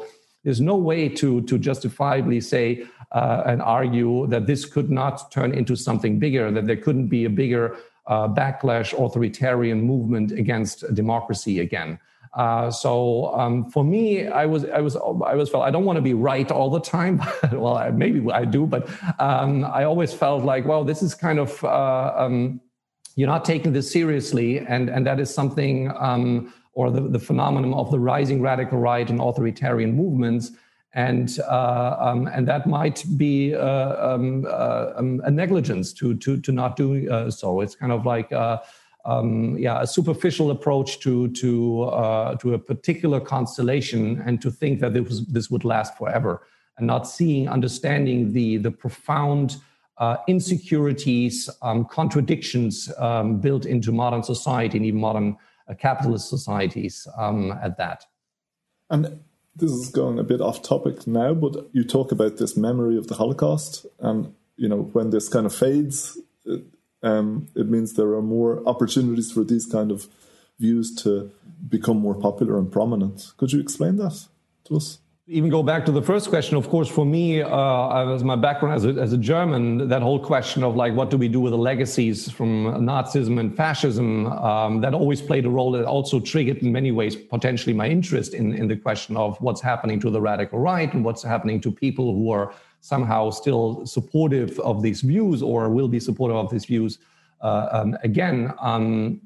there's 0.43 0.61
no 0.61 0.77
way 0.89 1.09
to, 1.21 1.41
to 1.49 1.57
justifiably 1.69 2.39
say 2.39 2.65
uh, 3.11 3.51
and 3.51 3.61
argue 3.61 4.27
that 4.27 4.43
this 4.47 4.61
could 4.73 4.89
not 5.01 5.31
turn 5.31 5.51
into 5.59 5.75
something 5.75 6.13
bigger, 6.25 6.51
that 6.51 6.65
there 6.69 6.81
couldn't 6.85 7.09
be 7.17 7.25
a 7.25 7.29
bigger 7.41 7.65
uh, 8.07 8.27
backlash 8.27 8.89
authoritarian 9.03 9.81
movement 9.81 10.31
against 10.43 10.75
democracy 10.93 11.59
again. 11.67 11.99
Uh, 12.35 12.69
so 12.69 12.93
um, 13.41 13.69
for 13.71 13.83
me, 13.83 14.27
I 14.27 14.45
was 14.45 14.65
I 14.65 14.81
was 14.87 14.95
I 15.33 15.35
was 15.39 15.47
felt 15.49 15.63
I 15.69 15.71
don't 15.71 15.85
want 15.89 15.97
to 16.01 16.07
be 16.11 16.13
right 16.31 16.49
all 16.51 16.69
the 16.69 16.83
time. 16.97 17.15
well, 17.63 17.77
maybe 17.93 18.19
I 18.41 18.43
do, 18.43 18.61
but 18.75 18.83
um, 19.19 19.63
I 19.79 19.85
always 19.85 20.11
felt 20.13 20.43
like, 20.43 20.63
well, 20.65 20.83
this 20.83 21.01
is 21.01 21.15
kind 21.15 21.39
of 21.39 21.63
uh, 21.63 22.23
um, 22.23 22.59
you're 23.15 23.29
not 23.29 23.45
taking 23.45 23.73
this 23.73 23.91
seriously, 23.91 24.59
and 24.59 24.89
and 24.89 25.05
that 25.07 25.19
is 25.19 25.33
something, 25.33 25.91
um, 25.97 26.53
or 26.73 26.91
the, 26.91 27.01
the 27.01 27.19
phenomenon 27.19 27.73
of 27.73 27.89
the 27.89 27.99
rising 27.99 28.41
radical 28.41 28.77
right 28.77 29.09
and 29.09 29.19
authoritarian 29.21 29.93
movements, 29.95 30.51
and 30.93 31.39
uh, 31.47 31.95
um, 31.99 32.27
and 32.27 32.47
that 32.47 32.67
might 32.67 33.03
be 33.17 33.55
uh, 33.55 34.13
um, 34.13 34.45
uh, 34.47 34.91
um, 34.95 35.21
a 35.23 35.31
negligence 35.31 35.93
to 35.93 36.15
to 36.15 36.39
to 36.41 36.51
not 36.51 36.75
do 36.75 37.09
uh, 37.09 37.31
so. 37.31 37.61
It's 37.61 37.75
kind 37.75 37.91
of 37.91 38.05
like. 38.05 38.31
Uh, 38.31 38.59
um, 39.07 39.55
yeah, 39.59 39.83
a 39.83 39.85
superficial 39.85 40.49
approach 40.49 40.99
to 41.01 41.27
to 41.33 41.83
uh, 41.83 42.35
to 42.37 42.55
a 42.55 42.57
particular 42.57 43.19
constellation, 43.19 44.19
and 44.25 44.41
to 44.41 44.49
think 44.49 44.79
that 44.79 44.95
this 44.95 45.21
this 45.27 45.51
would 45.51 45.63
last 45.63 45.95
forever, 45.95 46.41
and 46.79 46.87
not 46.87 47.07
seeing, 47.07 47.47
understanding 47.47 48.33
the 48.33 48.57
the 48.57 48.71
profound 48.71 49.57
uh, 49.97 50.17
insecurities, 50.27 51.49
um, 51.61 51.85
contradictions 51.85 52.91
um, 52.97 53.39
built 53.39 53.65
into 53.65 53.91
modern 53.91 54.23
society 54.23 54.77
and 54.77 54.85
even 54.85 54.99
modern 54.99 55.37
uh, 55.67 55.73
capitalist 55.73 56.29
societies 56.29 57.07
um, 57.17 57.51
at 57.63 57.77
that. 57.77 58.05
And 58.89 59.19
this 59.55 59.71
is 59.71 59.89
going 59.89 60.19
a 60.19 60.23
bit 60.23 60.41
off 60.41 60.61
topic 60.61 61.07
now, 61.07 61.33
but 61.33 61.69
you 61.71 61.83
talk 61.83 62.11
about 62.11 62.37
this 62.37 62.57
memory 62.57 62.97
of 62.97 63.07
the 63.07 63.15
Holocaust, 63.15 63.85
and 63.99 64.33
you 64.57 64.67
know 64.67 64.83
when 64.93 65.09
this 65.09 65.29
kind 65.29 65.45
of 65.45 65.55
fades, 65.55 66.17
it, 66.45 66.63
um, 67.01 67.47
it 67.55 67.67
means 67.67 67.93
there 67.93 68.13
are 68.13 68.21
more 68.21 68.61
opportunities 68.67 69.31
for 69.31 69.43
these 69.43 69.65
kind 69.65 69.91
of 69.91 70.07
views 70.59 70.93
to 70.95 71.31
become 71.69 71.97
more 71.97 72.15
popular 72.15 72.57
and 72.57 72.71
prominent. 72.71 73.31
Could 73.37 73.53
you 73.53 73.61
explain 73.61 73.95
that 73.97 74.27
to 74.65 74.75
us? 74.75 74.99
Even 75.27 75.49
go 75.49 75.63
back 75.63 75.83
to 75.83 75.91
the 75.91 76.01
first 76.03 76.29
question 76.29 76.55
of 76.55 76.69
course 76.69 76.87
for 76.87 77.03
me 77.03 77.41
uh, 77.41 78.13
as 78.13 78.23
my 78.23 78.35
background 78.35 78.75
as 78.75 78.85
a, 78.85 78.89
as 79.01 79.11
a 79.11 79.17
german 79.17 79.87
that 79.89 80.03
whole 80.03 80.19
question 80.19 80.63
of 80.63 80.75
like 80.75 80.93
what 80.93 81.09
do 81.09 81.17
we 81.17 81.27
do 81.27 81.39
with 81.39 81.51
the 81.51 81.57
legacies 81.57 82.29
from 82.29 82.65
nazism 82.85 83.39
and 83.39 83.57
fascism 83.57 84.27
um, 84.27 84.81
that 84.81 84.93
always 84.93 85.21
played 85.23 85.43
a 85.45 85.49
role 85.49 85.71
that 85.71 85.83
also 85.85 86.19
triggered 86.19 86.57
in 86.57 86.71
many 86.71 86.91
ways 86.91 87.15
potentially 87.15 87.73
my 87.73 87.87
interest 87.87 88.35
in, 88.35 88.53
in 88.53 88.67
the 88.67 88.75
question 88.75 89.17
of 89.17 89.35
what's 89.41 89.61
happening 89.61 89.99
to 89.99 90.11
the 90.11 90.21
radical 90.21 90.59
right 90.59 90.93
and 90.93 91.03
what's 91.03 91.23
happening 91.23 91.59
to 91.59 91.71
people 91.71 92.13
who 92.13 92.29
are 92.29 92.53
somehow 92.85 93.31
still 93.31 93.83
supportive 93.83 94.59
of 94.59 94.83
these 94.83 95.01
views 95.01 95.41
or 95.41 95.69
will 95.69 95.87
be 95.87 95.99
supportive 95.99 96.37
of 96.37 96.51
these 96.51 96.65
views. 96.65 96.99
Uh, 97.41 97.67
um, 97.71 97.97
again, 98.03 98.53
um, 98.61 99.19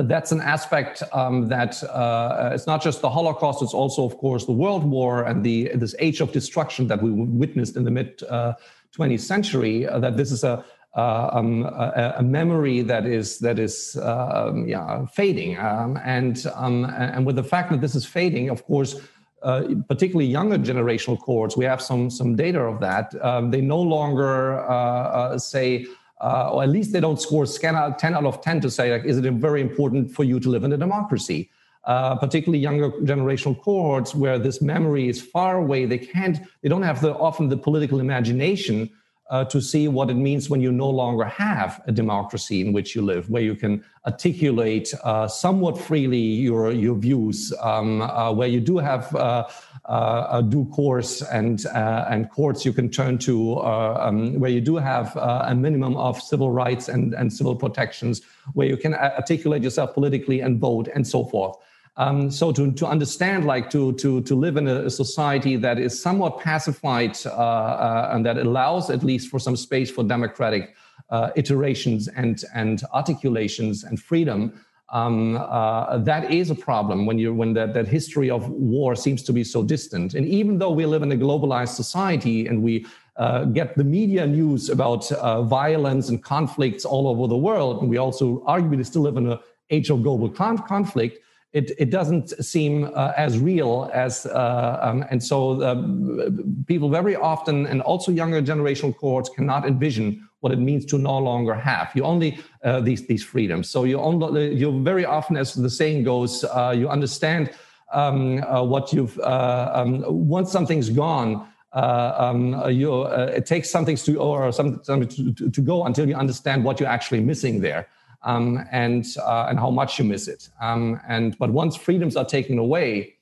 that's 0.00 0.32
an 0.32 0.40
aspect 0.40 1.02
um, 1.12 1.48
that 1.48 1.82
uh, 1.84 2.50
it's 2.52 2.66
not 2.66 2.82
just 2.82 3.00
the 3.00 3.10
Holocaust; 3.10 3.62
it's 3.62 3.74
also, 3.74 4.04
of 4.04 4.16
course, 4.18 4.46
the 4.46 4.52
World 4.52 4.84
War 4.84 5.24
and 5.24 5.44
the 5.44 5.70
this 5.74 5.94
age 5.98 6.20
of 6.20 6.32
destruction 6.32 6.86
that 6.88 7.02
we 7.02 7.10
witnessed 7.10 7.76
in 7.76 7.84
the 7.84 7.90
mid 7.90 8.22
uh, 8.24 8.54
20th 8.96 9.20
century. 9.20 9.86
Uh, 9.86 9.98
that 9.98 10.16
this 10.16 10.32
is 10.32 10.44
a, 10.44 10.64
uh, 10.96 11.30
um, 11.32 11.64
a, 11.64 12.14
a 12.18 12.22
memory 12.22 12.82
that 12.82 13.06
is 13.06 13.38
that 13.40 13.58
is 13.58 13.96
um, 14.02 14.66
yeah 14.66 15.04
fading, 15.06 15.58
um, 15.58 15.98
and 16.04 16.46
um, 16.54 16.84
and 16.84 17.26
with 17.26 17.36
the 17.36 17.44
fact 17.44 17.70
that 17.70 17.80
this 17.80 17.94
is 17.94 18.06
fading, 18.06 18.48
of 18.48 18.64
course. 18.64 18.96
Uh, 19.42 19.74
particularly 19.88 20.24
younger 20.24 20.56
generational 20.56 21.18
cohorts, 21.18 21.56
we 21.56 21.64
have 21.64 21.82
some 21.82 22.08
some 22.08 22.36
data 22.36 22.60
of 22.60 22.78
that. 22.78 23.10
They 23.50 23.60
no 23.60 23.80
longer 23.80 24.60
uh, 24.70 25.36
say 25.36 25.84
uh, 26.22 26.50
or 26.52 26.62
at 26.62 26.68
least 26.68 26.92
they 26.92 27.00
don't 27.00 27.20
score 27.20 27.44
10 27.44 27.74
out 27.74 28.24
of 28.24 28.40
10 28.40 28.60
to 28.60 28.70
say, 28.70 28.92
like, 28.92 29.04
is 29.04 29.18
it 29.18 29.32
very 29.34 29.60
important 29.60 30.10
for 30.10 30.24
you 30.24 30.38
to 30.40 30.48
live 30.48 30.64
in 30.64 30.72
a 30.72 30.76
democracy? 30.76 31.50
Uh, 31.84 32.14
particularly 32.14 32.60
younger 32.60 32.90
generational 33.02 33.60
cohorts 33.60 34.14
where 34.14 34.38
this 34.38 34.62
memory 34.62 35.08
is 35.08 35.20
far 35.20 35.56
away. 35.58 35.84
They 35.84 35.98
can't, 35.98 36.38
they 36.62 36.68
don't 36.68 36.82
have 36.82 37.00
the, 37.00 37.12
often 37.16 37.48
the 37.48 37.56
political 37.56 37.98
imagination 37.98 38.88
uh, 39.30 39.44
to 39.44 39.60
see 39.60 39.88
what 39.88 40.10
it 40.10 40.14
means 40.14 40.50
when 40.50 40.60
you 40.60 40.72
no 40.72 40.90
longer 40.90 41.24
have 41.24 41.82
a 41.86 41.92
democracy 41.92 42.60
in 42.60 42.72
which 42.72 42.94
you 42.94 43.02
live, 43.02 43.30
where 43.30 43.42
you 43.42 43.54
can 43.54 43.82
articulate 44.06 44.92
uh, 45.04 45.26
somewhat 45.28 45.78
freely 45.78 46.18
your 46.18 46.72
your 46.72 46.96
views, 46.96 47.52
um, 47.60 48.02
uh, 48.02 48.32
where 48.32 48.48
you 48.48 48.60
do 48.60 48.78
have 48.78 49.14
uh, 49.14 49.48
uh, 49.86 50.26
a 50.30 50.42
due 50.42 50.66
course 50.66 51.22
and 51.22 51.66
uh, 51.66 52.06
and 52.10 52.30
courts 52.30 52.64
you 52.64 52.72
can 52.72 52.90
turn 52.90 53.16
to, 53.18 53.60
um, 53.60 54.38
where 54.38 54.50
you 54.50 54.60
do 54.60 54.76
have 54.76 55.16
a 55.16 55.54
minimum 55.54 55.96
of 55.96 56.20
civil 56.20 56.50
rights 56.50 56.88
and 56.88 57.14
and 57.14 57.32
civil 57.32 57.54
protections, 57.54 58.22
where 58.54 58.66
you 58.66 58.76
can 58.76 58.94
articulate 58.94 59.62
yourself 59.62 59.94
politically 59.94 60.40
and 60.40 60.58
vote 60.58 60.88
and 60.94 61.06
so 61.06 61.24
forth. 61.24 61.56
Um, 61.96 62.30
so 62.30 62.52
to, 62.52 62.72
to 62.72 62.86
understand, 62.86 63.44
like 63.44 63.68
to, 63.70 63.92
to, 63.94 64.22
to 64.22 64.34
live 64.34 64.56
in 64.56 64.66
a, 64.66 64.88
society 64.88 65.56
that 65.56 65.78
is 65.78 66.00
somewhat 66.00 66.40
pacified 66.40 67.18
uh, 67.26 67.30
uh, 67.30 68.10
and 68.12 68.24
that 68.24 68.38
allows 68.38 68.88
at 68.88 69.02
least 69.02 69.28
for 69.28 69.38
some 69.38 69.56
space 69.56 69.90
for 69.90 70.02
democratic 70.02 70.74
uh, 71.10 71.30
iterations 71.36 72.08
and, 72.08 72.44
and 72.54 72.82
articulations 72.94 73.84
and 73.84 74.00
freedom, 74.00 74.58
um, 74.88 75.36
uh, 75.36 75.98
that 75.98 76.30
is 76.30 76.50
a 76.50 76.54
problem 76.54 77.06
when 77.06 77.18
you 77.18 77.32
when 77.32 77.54
that, 77.54 77.72
that 77.72 77.88
history 77.88 78.30
of 78.30 78.48
war 78.50 78.94
seems 78.94 79.22
to 79.22 79.32
be 79.32 79.42
so 79.42 79.62
distant. 79.62 80.14
And 80.14 80.26
even 80.26 80.58
though 80.58 80.70
we 80.70 80.84
live 80.86 81.02
in 81.02 81.12
a 81.12 81.16
globalized 81.16 81.74
society 81.74 82.46
and 82.46 82.62
we 82.62 82.86
uh, 83.16 83.44
get 83.44 83.76
the 83.76 83.84
media 83.84 84.26
news 84.26 84.68
about 84.68 85.10
uh, 85.12 85.42
violence 85.42 86.10
and 86.10 86.22
conflicts 86.22 86.84
all 86.84 87.08
over 87.08 87.26
the 87.26 87.36
world, 87.36 87.80
and 87.80 87.88
we 87.88 87.96
also 87.96 88.44
arguably 88.46 88.84
still 88.84 89.02
live 89.02 89.16
in 89.16 89.30
an 89.30 89.38
age 89.70 89.88
of 89.88 90.02
global 90.02 90.28
conflict 90.28 91.18
it, 91.52 91.72
it 91.78 91.90
doesn't 91.90 92.30
seem 92.44 92.90
uh, 92.94 93.12
as 93.16 93.38
real 93.38 93.90
as 93.92 94.24
uh, 94.26 94.78
um, 94.80 95.04
and 95.10 95.22
so 95.22 95.62
um, 95.62 96.64
people 96.66 96.88
very 96.88 97.14
often 97.14 97.66
and 97.66 97.82
also 97.82 98.10
younger 98.10 98.40
generational 98.40 98.96
cohorts 98.96 99.28
cannot 99.28 99.66
envision 99.66 100.26
what 100.40 100.52
it 100.52 100.58
means 100.58 100.84
to 100.86 100.98
no 100.98 101.18
longer 101.18 101.54
have. 101.54 101.92
You 101.94 102.04
only 102.04 102.38
uh, 102.64 102.80
these 102.80 103.06
these 103.06 103.22
freedoms. 103.22 103.68
So 103.68 103.84
you 103.84 104.00
only 104.00 104.54
you 104.54 104.82
very 104.82 105.04
often 105.04 105.36
as 105.36 105.54
the 105.54 105.70
saying 105.70 106.04
goes 106.04 106.44
uh, 106.44 106.74
you 106.76 106.88
understand 106.88 107.50
um, 107.92 108.42
uh, 108.44 108.62
what 108.62 108.92
you've 108.92 109.18
uh, 109.18 109.70
um, 109.74 110.04
once 110.08 110.50
something's 110.50 110.88
gone 110.88 111.46
um, 111.74 112.70
you, 112.70 113.04
it 113.04 113.46
takes 113.46 113.70
something 113.70 113.96
to 113.96 114.18
or 114.18 114.52
something 114.52 115.08
to, 115.08 115.32
to, 115.32 115.50
to 115.50 115.60
go 115.62 115.86
until 115.86 116.06
you 116.06 116.14
understand 116.14 116.64
what 116.64 116.78
you're 116.80 116.88
actually 116.88 117.20
missing 117.20 117.60
there 117.60 117.88
um, 118.24 118.64
and 118.70 119.06
uh, 119.18 119.46
and 119.48 119.58
how 119.58 119.70
much 119.70 119.98
you 119.98 120.04
miss 120.04 120.28
it. 120.28 120.48
Um, 120.60 121.00
and 121.08 121.36
but 121.38 121.50
once 121.50 121.76
freedoms 121.76 122.16
are 122.16 122.24
taken 122.24 122.58
away, 122.58 123.16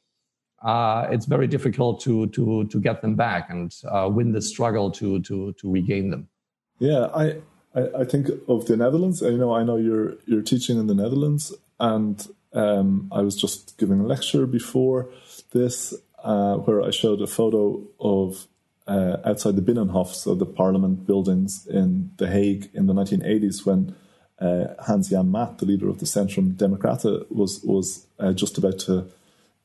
uh, 0.63 1.07
it's 1.11 1.27
very 1.27 1.47
difficult 1.47 2.01
to 2.03 2.27
to 2.29 2.67
to 2.67 2.81
get 2.81 3.03
them 3.03 3.17
back 3.17 3.51
and 3.51 3.75
uh, 3.91 4.09
win 4.13 4.33
the 4.33 4.43
struggle 4.43 4.91
to 4.93 5.21
to 5.23 5.53
to 5.53 5.71
regain 5.71 6.11
them. 6.11 6.29
Yeah, 6.79 7.09
I, 7.15 7.37
I, 7.75 8.05
think 8.05 8.29
of 8.49 8.67
the 8.67 8.77
Netherlands. 8.77 9.21
You 9.21 9.37
know, 9.37 9.55
I 9.55 9.63
know 9.63 9.77
you're 9.77 10.17
you're 10.27 10.43
teaching 10.43 10.79
in 10.79 10.87
the 10.87 10.95
Netherlands, 10.95 11.55
and 11.79 12.27
um, 12.53 13.09
I 13.13 13.21
was 13.21 13.37
just 13.37 13.79
giving 13.79 14.01
a 14.01 14.07
lecture 14.07 14.47
before 14.47 15.11
this 15.53 15.95
uh, 16.25 16.57
where 16.57 16.83
I 16.83 16.91
showed 16.91 17.21
a 17.21 17.27
photo 17.27 17.83
of 18.01 18.47
uh, 18.87 19.19
outside 19.25 19.57
the 19.57 19.63
Binnenhof, 19.63 20.09
so 20.09 20.35
the 20.35 20.47
Parliament 20.47 21.07
buildings 21.07 21.67
in 21.67 22.11
The 22.17 22.29
Hague 22.29 22.71
in 22.75 22.87
the 22.87 22.93
1980s 22.93 23.65
when 23.65 23.95
uh, 24.41 24.75
Hans 24.87 25.11
Janmaat, 25.11 25.59
the 25.59 25.67
leader 25.67 25.89
of 25.89 25.99
the 25.99 26.07
Centrumdemocraten, 26.07 27.31
was 27.31 27.61
was 27.63 28.07
uh, 28.19 28.33
just 28.33 28.59
about 28.59 28.79
to 28.81 29.07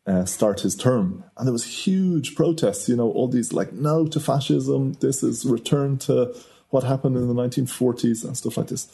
uh, 0.06 0.26
start 0.26 0.62
his 0.62 0.76
term, 0.76 1.24
and 1.38 1.48
there 1.48 1.54
was 1.54 1.86
huge 1.86 2.36
protests. 2.36 2.90
You 2.90 2.98
know, 2.98 3.10
all 3.12 3.28
these 3.28 3.54
like 3.54 3.74
no 3.74 4.06
to 4.08 4.20
fascism. 4.20 4.94
This 4.94 5.24
is 5.24 5.46
return 5.46 5.98
to 6.00 6.36
what 6.70 6.84
happened 6.84 7.16
in 7.16 7.28
the 7.28 7.34
1940s 7.34 8.26
and 8.26 8.36
stuff 8.36 8.58
like 8.58 8.68
this. 8.68 8.94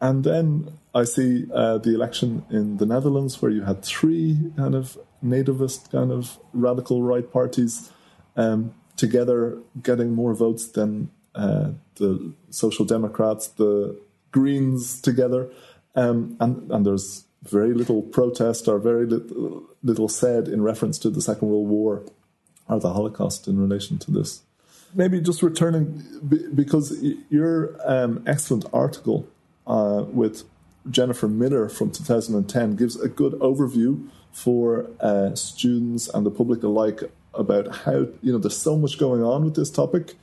And 0.00 0.24
then 0.24 0.78
I 0.94 1.04
see 1.04 1.46
uh, 1.54 1.78
the 1.78 1.94
election 1.94 2.44
in 2.50 2.76
the 2.76 2.84
Netherlands, 2.84 3.40
where 3.40 3.50
you 3.50 3.62
had 3.62 3.82
three 3.82 4.52
kind 4.56 4.74
of 4.74 4.98
nativist, 5.24 5.90
kind 5.90 6.12
of 6.12 6.38
radical 6.52 7.02
right 7.02 7.30
parties 7.32 7.90
um, 8.36 8.74
together, 8.96 9.58
getting 9.82 10.12
more 10.12 10.34
votes 10.34 10.66
than 10.66 11.10
uh, 11.34 11.70
the 11.96 12.32
Social 12.50 12.84
Democrats, 12.84 13.48
the 13.48 13.98
Greens 14.34 15.00
together, 15.00 15.48
um, 15.94 16.36
and 16.40 16.68
and 16.72 16.84
there's 16.84 17.24
very 17.44 17.72
little 17.72 18.02
protest 18.02 18.66
or 18.66 18.80
very 18.80 19.06
little, 19.06 19.62
little 19.84 20.08
said 20.08 20.48
in 20.48 20.60
reference 20.60 20.98
to 20.98 21.08
the 21.08 21.22
Second 21.22 21.48
World 21.48 21.68
War 21.68 22.02
or 22.68 22.80
the 22.80 22.92
Holocaust 22.92 23.46
in 23.46 23.60
relation 23.60 23.96
to 23.98 24.10
this. 24.10 24.42
Maybe 24.92 25.20
just 25.20 25.40
returning 25.40 26.02
because 26.52 26.86
your 27.30 27.76
um, 27.84 28.24
excellent 28.26 28.64
article 28.72 29.28
uh, 29.68 30.04
with 30.08 30.42
Jennifer 30.90 31.28
Miller 31.28 31.68
from 31.68 31.92
2010 31.92 32.74
gives 32.74 33.00
a 33.00 33.08
good 33.08 33.34
overview 33.34 34.08
for 34.32 34.90
uh, 34.98 35.34
students 35.36 36.08
and 36.08 36.26
the 36.26 36.30
public 36.30 36.64
alike 36.64 37.02
about 37.34 37.66
how 37.84 38.08
you 38.20 38.32
know 38.32 38.38
there's 38.38 38.56
so 38.56 38.76
much 38.76 38.98
going 38.98 39.22
on 39.22 39.44
with 39.44 39.54
this 39.54 39.70
topic, 39.70 40.14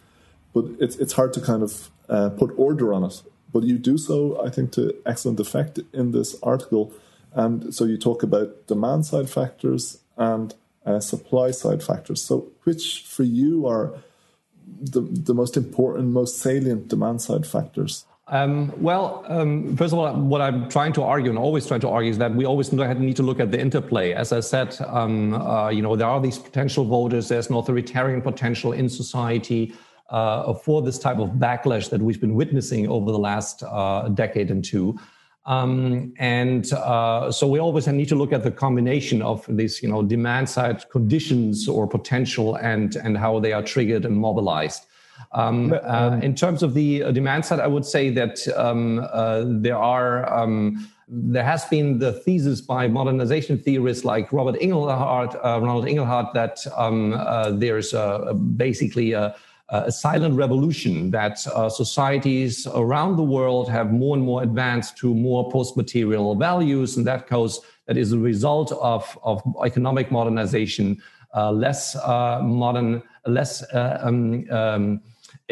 but 0.54 0.66
it's 0.80 0.98
it's 0.98 1.14
hard 1.14 1.32
to 1.34 1.40
kind 1.40 1.64
of 1.64 1.90
uh, 2.10 2.30
put 2.30 2.52
order 2.58 2.94
on 2.94 3.06
it. 3.06 3.22
But 3.52 3.64
you 3.64 3.78
do 3.78 3.98
so, 3.98 4.44
I 4.46 4.50
think, 4.50 4.72
to 4.74 4.96
excellent 5.06 5.40
effect 5.40 5.80
in 5.94 6.12
this 6.12 6.36
article. 6.42 6.94
And 7.34 7.74
so 7.74 7.86
you 7.86 7.98
talk 7.98 8.24
about 8.24 8.68
demand 8.68 9.06
side 9.06 9.30
factors 9.30 10.00
and 10.18 10.54
uh, 10.86 11.00
supply 11.00 11.52
side 11.52 11.84
factors. 11.84 12.22
So, 12.22 12.52
which 12.64 13.04
for 13.06 13.24
you 13.24 13.68
are 13.68 13.94
the, 14.82 15.02
the 15.02 15.34
most 15.34 15.58
important, 15.58 16.10
most 16.10 16.40
salient 16.40 16.88
demand 16.88 17.22
side 17.22 17.46
factors? 17.46 18.06
Um, 18.28 18.72
well, 18.82 19.26
um, 19.28 19.76
first 19.76 19.92
of 19.92 20.00
all, 20.00 20.14
what 20.16 20.42
I'm 20.42 20.70
trying 20.70 20.94
to 20.94 21.04
argue 21.04 21.30
and 21.30 21.38
always 21.38 21.68
trying 21.68 21.82
to 21.82 21.90
argue 21.90 22.12
is 22.12 22.18
that 22.20 22.34
we 22.34 22.46
always 22.46 22.72
need 22.72 23.18
to 23.18 23.24
look 23.24 23.42
at 23.42 23.52
the 23.52 23.60
interplay. 23.60 24.14
As 24.14 24.32
I 24.32 24.40
said, 24.40 24.78
um, 24.88 25.34
uh, 25.34 25.70
you 25.70 25.82
know, 25.82 25.98
there 25.98 26.08
are 26.08 26.22
these 26.22 26.38
potential 26.38 26.86
voters. 26.86 27.28
There's 27.28 27.50
an 27.50 27.56
authoritarian 27.56 28.22
potential 28.22 28.72
in 28.72 28.88
society 28.88 29.74
uh, 30.12 30.54
for 30.54 30.82
this 30.82 31.00
type 31.00 31.18
of 31.18 31.30
backlash 31.32 31.90
that 31.90 32.02
we've 32.02 32.22
been 32.22 32.36
witnessing 32.36 32.88
over 32.88 33.12
the 33.12 33.20
last 33.20 33.64
uh, 33.64 34.10
decade 34.10 34.52
and 34.52 34.64
two. 34.64 34.98
Um, 35.46 36.14
and 36.20 36.72
uh, 36.74 37.32
so 37.32 37.48
we 37.48 37.60
always 37.60 37.88
need 37.88 38.10
to 38.10 38.16
look 38.16 38.32
at 38.32 38.44
the 38.44 38.52
combination 38.52 39.24
of 39.24 39.44
these, 39.50 39.82
you 39.82 39.90
know, 39.90 40.04
demand 40.04 40.50
side 40.50 40.88
conditions 40.92 41.68
or 41.68 41.88
potential 41.88 42.56
and 42.56 42.96
and 42.98 43.18
how 43.18 43.40
they 43.40 43.52
are 43.52 43.64
triggered 43.64 44.06
and 44.06 44.16
mobilized. 44.16 44.86
Um, 45.34 45.74
uh, 45.74 46.20
in 46.22 46.36
terms 46.36 46.62
of 46.62 46.74
the 46.74 47.04
uh, 47.04 47.12
demand 47.12 47.46
side, 47.46 47.60
I 47.60 47.68
would 47.68 47.86
say 47.86 48.10
that 48.12 48.48
um, 48.56 49.08
uh, 49.12 49.44
there 49.46 49.78
are 49.78 50.32
um, 50.32 50.88
there 51.08 51.44
has 51.44 51.66
been 51.66 52.00
the 52.00 52.14
thesis 52.14 52.62
by 52.62 52.88
modernization 52.88 53.58
theorists 53.58 54.06
like 54.06 54.32
Robert 54.32 54.56
Inglehart, 54.62 55.34
Ronald 55.44 55.86
Inglehart, 55.86 56.34
that 56.34 56.66
um, 56.78 57.12
there's 57.60 57.94
basically 58.56 59.14
a 59.14 59.36
a 59.72 59.92
silent 59.92 60.36
revolution 60.36 61.12
that 61.12 61.46
uh, 61.48 61.70
societies 61.70 62.68
around 62.68 63.16
the 63.16 63.24
world 63.24 63.70
have 63.70 63.92
more 63.92 64.16
and 64.16 64.26
more 64.26 64.44
advanced 64.44 64.98
to 64.98 65.16
more 65.16 65.50
post-material 65.50 66.36
values, 66.36 66.98
and 66.98 67.08
that 67.08 67.28
goes 67.28 67.62
that 67.88 67.98
is 67.98 68.12
a 68.14 68.18
result 68.18 68.72
of, 68.74 69.18
of 69.24 69.42
economic 69.66 70.12
modernization, 70.12 71.02
uh, 71.36 71.52
less 71.52 71.96
uh, 71.96 72.40
modern, 72.42 73.02
less 73.26 73.64
uh, 73.74 74.00
um, 74.02 74.50
um, 74.52 75.02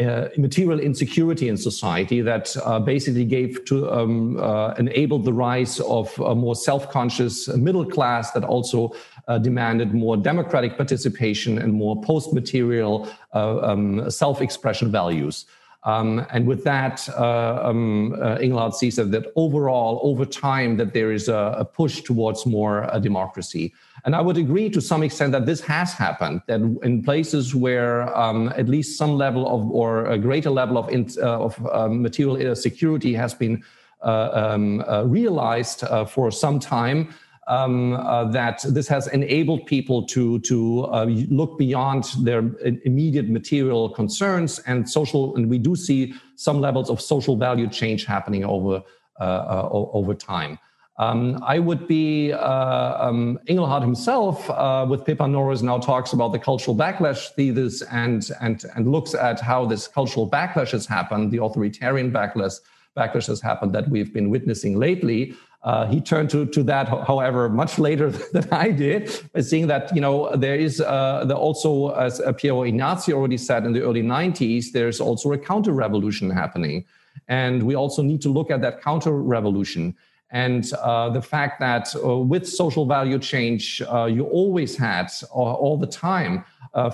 uh, 0.00 0.28
material 0.38 0.80
insecurity 0.80 1.48
in 1.48 1.56
society 1.56 2.22
that 2.22 2.56
uh, 2.64 2.78
basically 2.78 3.24
gave 3.24 3.64
to 3.66 3.90
um, 3.90 4.38
uh, 4.38 4.72
enabled 4.78 5.24
the 5.24 5.32
rise 5.32 5.80
of 5.80 6.18
a 6.20 6.34
more 6.34 6.54
self-conscious 6.54 7.48
middle 7.56 7.84
class 7.84 8.30
that 8.30 8.44
also 8.44 8.94
uh, 9.28 9.38
demanded 9.38 9.94
more 9.94 10.16
democratic 10.16 10.76
participation 10.76 11.58
and 11.58 11.72
more 11.72 12.00
post-material 12.02 13.08
uh, 13.34 13.60
um, 13.60 14.10
self-expression 14.10 14.90
values. 14.90 15.46
Um, 15.84 16.26
and 16.30 16.46
with 16.46 16.62
that, 16.64 17.08
uh, 17.08 17.60
um, 17.62 18.14
uh, 18.20 18.70
sees 18.70 18.96
that, 18.96 19.10
that 19.12 19.32
overall, 19.34 19.98
over 20.02 20.26
time, 20.26 20.76
that 20.76 20.92
there 20.92 21.10
is 21.10 21.28
a, 21.28 21.54
a 21.58 21.64
push 21.64 22.02
towards 22.02 22.44
more 22.44 22.92
uh, 22.92 22.98
democracy. 22.98 23.72
And 24.04 24.14
I 24.14 24.20
would 24.20 24.36
agree 24.36 24.68
to 24.70 24.80
some 24.80 25.02
extent 25.02 25.32
that 25.32 25.46
this 25.46 25.60
has 25.62 25.94
happened, 25.94 26.42
that 26.48 26.60
in 26.82 27.02
places 27.02 27.54
where 27.54 28.14
um, 28.16 28.52
at 28.56 28.68
least 28.68 28.98
some 28.98 29.16
level 29.16 29.48
of, 29.48 29.70
or 29.70 30.04
a 30.06 30.18
greater 30.18 30.50
level 30.50 30.76
of, 30.76 30.88
in, 30.90 31.08
uh, 31.16 31.44
of 31.44 31.66
uh, 31.66 31.88
material 31.88 32.54
security 32.54 33.14
has 33.14 33.32
been 33.32 33.62
uh, 34.02 34.30
um, 34.32 35.10
realized 35.10 35.84
for 36.08 36.30
some 36.30 36.58
time, 36.58 37.08
um, 37.50 37.94
uh, 37.94 38.24
that 38.30 38.64
this 38.68 38.86
has 38.88 39.08
enabled 39.08 39.66
people 39.66 40.06
to 40.06 40.38
to 40.40 40.84
uh, 40.84 41.04
look 41.28 41.58
beyond 41.58 42.04
their 42.22 42.42
immediate 42.84 43.28
material 43.28 43.90
concerns 43.90 44.60
and 44.60 44.88
social. 44.88 45.36
And 45.36 45.50
we 45.50 45.58
do 45.58 45.74
see 45.74 46.14
some 46.36 46.60
levels 46.60 46.88
of 46.88 47.00
social 47.00 47.36
value 47.36 47.68
change 47.68 48.06
happening 48.06 48.44
over 48.44 48.82
uh, 49.20 49.22
uh 49.22 49.68
over 49.72 50.14
time. 50.14 50.58
Um, 50.98 51.42
I 51.42 51.58
would 51.58 51.88
be 51.88 52.30
uh, 52.32 53.08
um, 53.08 53.38
Inglehart 53.48 53.80
himself 53.80 54.50
uh, 54.50 54.86
with 54.88 55.04
Pippa 55.06 55.26
Norris 55.26 55.62
now 55.62 55.78
talks 55.78 56.12
about 56.12 56.32
the 56.32 56.38
cultural 56.38 56.76
backlash 56.76 57.30
thesis 57.30 57.82
and 57.90 58.30
and 58.40 58.64
and 58.76 58.92
looks 58.92 59.14
at 59.14 59.40
how 59.40 59.64
this 59.64 59.88
cultural 59.88 60.30
backlash 60.30 60.70
has 60.70 60.86
happened, 60.86 61.32
the 61.32 61.42
authoritarian 61.42 62.12
backlash 62.12 62.60
backlash 62.96 63.26
has 63.26 63.40
happened 63.40 63.72
that 63.72 63.88
we've 63.88 64.12
been 64.12 64.30
witnessing 64.30 64.78
lately. 64.78 65.34
Uh, 65.62 65.86
he 65.86 66.00
turned 66.00 66.30
to, 66.30 66.46
to 66.46 66.62
that, 66.62 66.88
however, 66.88 67.48
much 67.48 67.78
later 67.78 68.10
than 68.32 68.48
I 68.50 68.70
did, 68.70 69.10
seeing 69.44 69.66
that, 69.66 69.94
you 69.94 70.00
know, 70.00 70.34
there 70.34 70.56
is 70.56 70.80
uh, 70.80 71.28
also, 71.36 71.90
as 71.90 72.20
Piero 72.38 72.62
Ignazi 72.62 73.12
already 73.12 73.36
said 73.36 73.66
in 73.66 73.72
the 73.72 73.82
early 73.82 74.02
90s, 74.02 74.72
there's 74.72 75.00
also 75.00 75.32
a 75.32 75.38
counter 75.38 75.72
revolution 75.72 76.30
happening. 76.30 76.86
And 77.28 77.62
we 77.62 77.74
also 77.74 78.02
need 78.02 78.22
to 78.22 78.30
look 78.30 78.50
at 78.50 78.62
that 78.62 78.82
counter 78.82 79.12
revolution. 79.12 79.94
And 80.30 80.72
uh, 80.74 81.10
the 81.10 81.20
fact 81.20 81.58
that 81.60 81.94
uh, 81.96 82.18
with 82.18 82.48
social 82.48 82.86
value 82.86 83.18
change, 83.18 83.82
uh, 83.82 84.04
you 84.04 84.24
always 84.24 84.76
had 84.76 85.10
uh, 85.24 85.34
all 85.34 85.76
the 85.76 85.86
time 85.86 86.44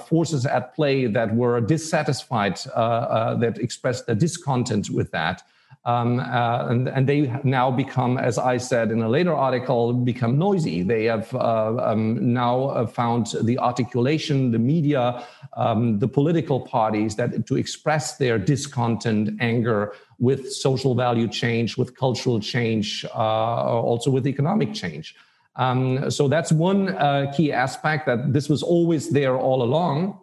forces 0.09 0.47
at 0.47 0.75
play 0.75 1.07
that 1.07 1.35
were 1.35 1.61
dissatisfied, 1.61 2.57
that 2.75 3.59
expressed 3.61 4.07
their 4.07 4.15
discontent 4.15 4.89
with 4.89 5.11
that. 5.11 5.43
Um, 5.87 6.19
uh, 6.19 6.67
and, 6.69 6.89
and, 6.89 7.09
they 7.09 7.33
now 7.45 7.71
become, 7.71 8.19
as 8.19 8.39
I 8.39 8.57
said 8.57 8.91
in 8.91 9.03
a 9.03 9.09
later 9.09 9.33
article, 9.33 9.93
become 9.93 10.37
noisy. 10.37 10.83
They 10.83 11.05
have 11.05 11.33
uh, 11.33 11.77
um, 11.79 12.35
now 12.35 12.71
uh, 12.71 12.89
found 12.89 13.29
the 13.45 13.57
articulation, 13.61 14.51
the 14.51 14.59
media, 14.59 15.25
um, 15.57 16.01
the 16.01 16.09
political 16.09 16.59
parties 16.61 17.15
that 17.17 17.47
to 17.47 17.55
express 17.55 18.17
their 18.17 18.37
discontent, 18.37 19.41
anger 19.41 19.95
with 20.19 20.53
social 20.53 20.97
value 20.97 21.29
change, 21.29 21.77
with 21.77 21.97
cultural 21.97 22.41
change, 22.41 23.05
uh, 23.15 23.19
also 23.19 24.11
with 24.11 24.27
economic 24.27 24.75
change. 24.75 25.15
Um, 25.55 26.11
so 26.11 26.27
that's 26.27 26.51
one 26.51 26.89
uh, 26.97 27.33
key 27.33 27.53
aspect 27.53 28.07
that 28.07 28.33
this 28.33 28.49
was 28.49 28.61
always 28.61 29.11
there 29.11 29.39
all 29.39 29.63
along. 29.63 30.19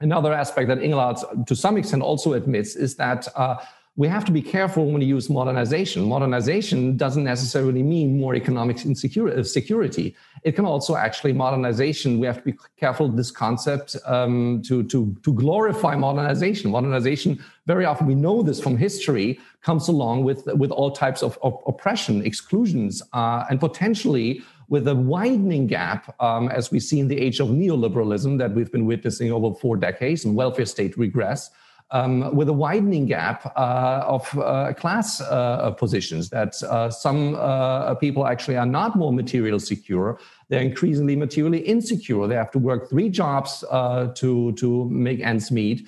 Another 0.00 0.32
aspect 0.32 0.68
that 0.68 0.78
Inglehart, 0.78 1.46
to 1.48 1.56
some 1.56 1.76
extent, 1.76 2.02
also 2.02 2.34
admits 2.34 2.76
is 2.76 2.94
that 2.96 3.26
uh, 3.34 3.56
we 3.94 4.08
have 4.08 4.24
to 4.24 4.32
be 4.32 4.40
careful 4.40 4.86
when 4.86 5.00
we 5.00 5.04
use 5.04 5.28
modernization. 5.28 6.04
Modernization 6.04 6.96
doesn't 6.96 7.24
necessarily 7.24 7.82
mean 7.82 8.18
more 8.18 8.34
economic 8.34 8.82
insecurity. 8.86 9.38
Uh, 9.38 9.44
security. 9.44 10.16
It 10.44 10.52
can 10.52 10.64
also 10.64 10.96
actually 10.96 11.34
modernization. 11.34 12.18
We 12.18 12.26
have 12.26 12.38
to 12.38 12.42
be 12.42 12.54
careful 12.78 13.08
this 13.08 13.30
concept 13.30 13.96
um, 14.06 14.62
to, 14.66 14.82
to, 14.84 15.14
to 15.22 15.34
glorify 15.34 15.94
modernization. 15.94 16.70
Modernization, 16.70 17.44
very 17.66 17.84
often 17.84 18.06
we 18.06 18.14
know 18.14 18.42
this 18.42 18.60
from 18.60 18.78
history, 18.78 19.38
comes 19.60 19.88
along 19.88 20.24
with, 20.24 20.46
with 20.54 20.70
all 20.70 20.90
types 20.90 21.22
of, 21.22 21.38
of 21.42 21.58
oppression, 21.66 22.24
exclusions, 22.24 23.02
uh, 23.12 23.44
and 23.50 23.60
potentially 23.60 24.42
with 24.70 24.88
a 24.88 24.94
widening 24.94 25.66
gap, 25.66 26.14
um, 26.18 26.48
as 26.48 26.70
we 26.70 26.80
see 26.80 26.98
in 26.98 27.08
the 27.08 27.18
age 27.18 27.40
of 27.40 27.48
neoliberalism 27.48 28.38
that 28.38 28.54
we've 28.54 28.72
been 28.72 28.86
witnessing 28.86 29.30
over 29.30 29.54
four 29.54 29.76
decades 29.76 30.24
and 30.24 30.34
welfare 30.34 30.64
state 30.64 30.96
regress 30.96 31.50
um, 31.92 32.34
with 32.34 32.48
a 32.48 32.52
widening 32.52 33.06
gap 33.06 33.52
uh, 33.54 34.02
of 34.06 34.38
uh, 34.38 34.72
class 34.74 35.20
uh, 35.20 35.70
positions 35.72 36.30
that 36.30 36.60
uh, 36.64 36.90
some 36.90 37.34
uh, 37.34 37.94
people 37.94 38.26
actually 38.26 38.56
are 38.56 38.66
not 38.66 38.96
more 38.96 39.12
material 39.12 39.60
secure. 39.60 40.18
They're 40.48 40.62
increasingly 40.62 41.16
materially 41.16 41.60
insecure. 41.60 42.26
They 42.26 42.34
have 42.34 42.50
to 42.52 42.58
work 42.58 42.88
three 42.88 43.10
jobs 43.10 43.62
uh, 43.70 44.08
to, 44.14 44.52
to 44.52 44.88
make 44.88 45.20
ends 45.20 45.50
meet. 45.50 45.86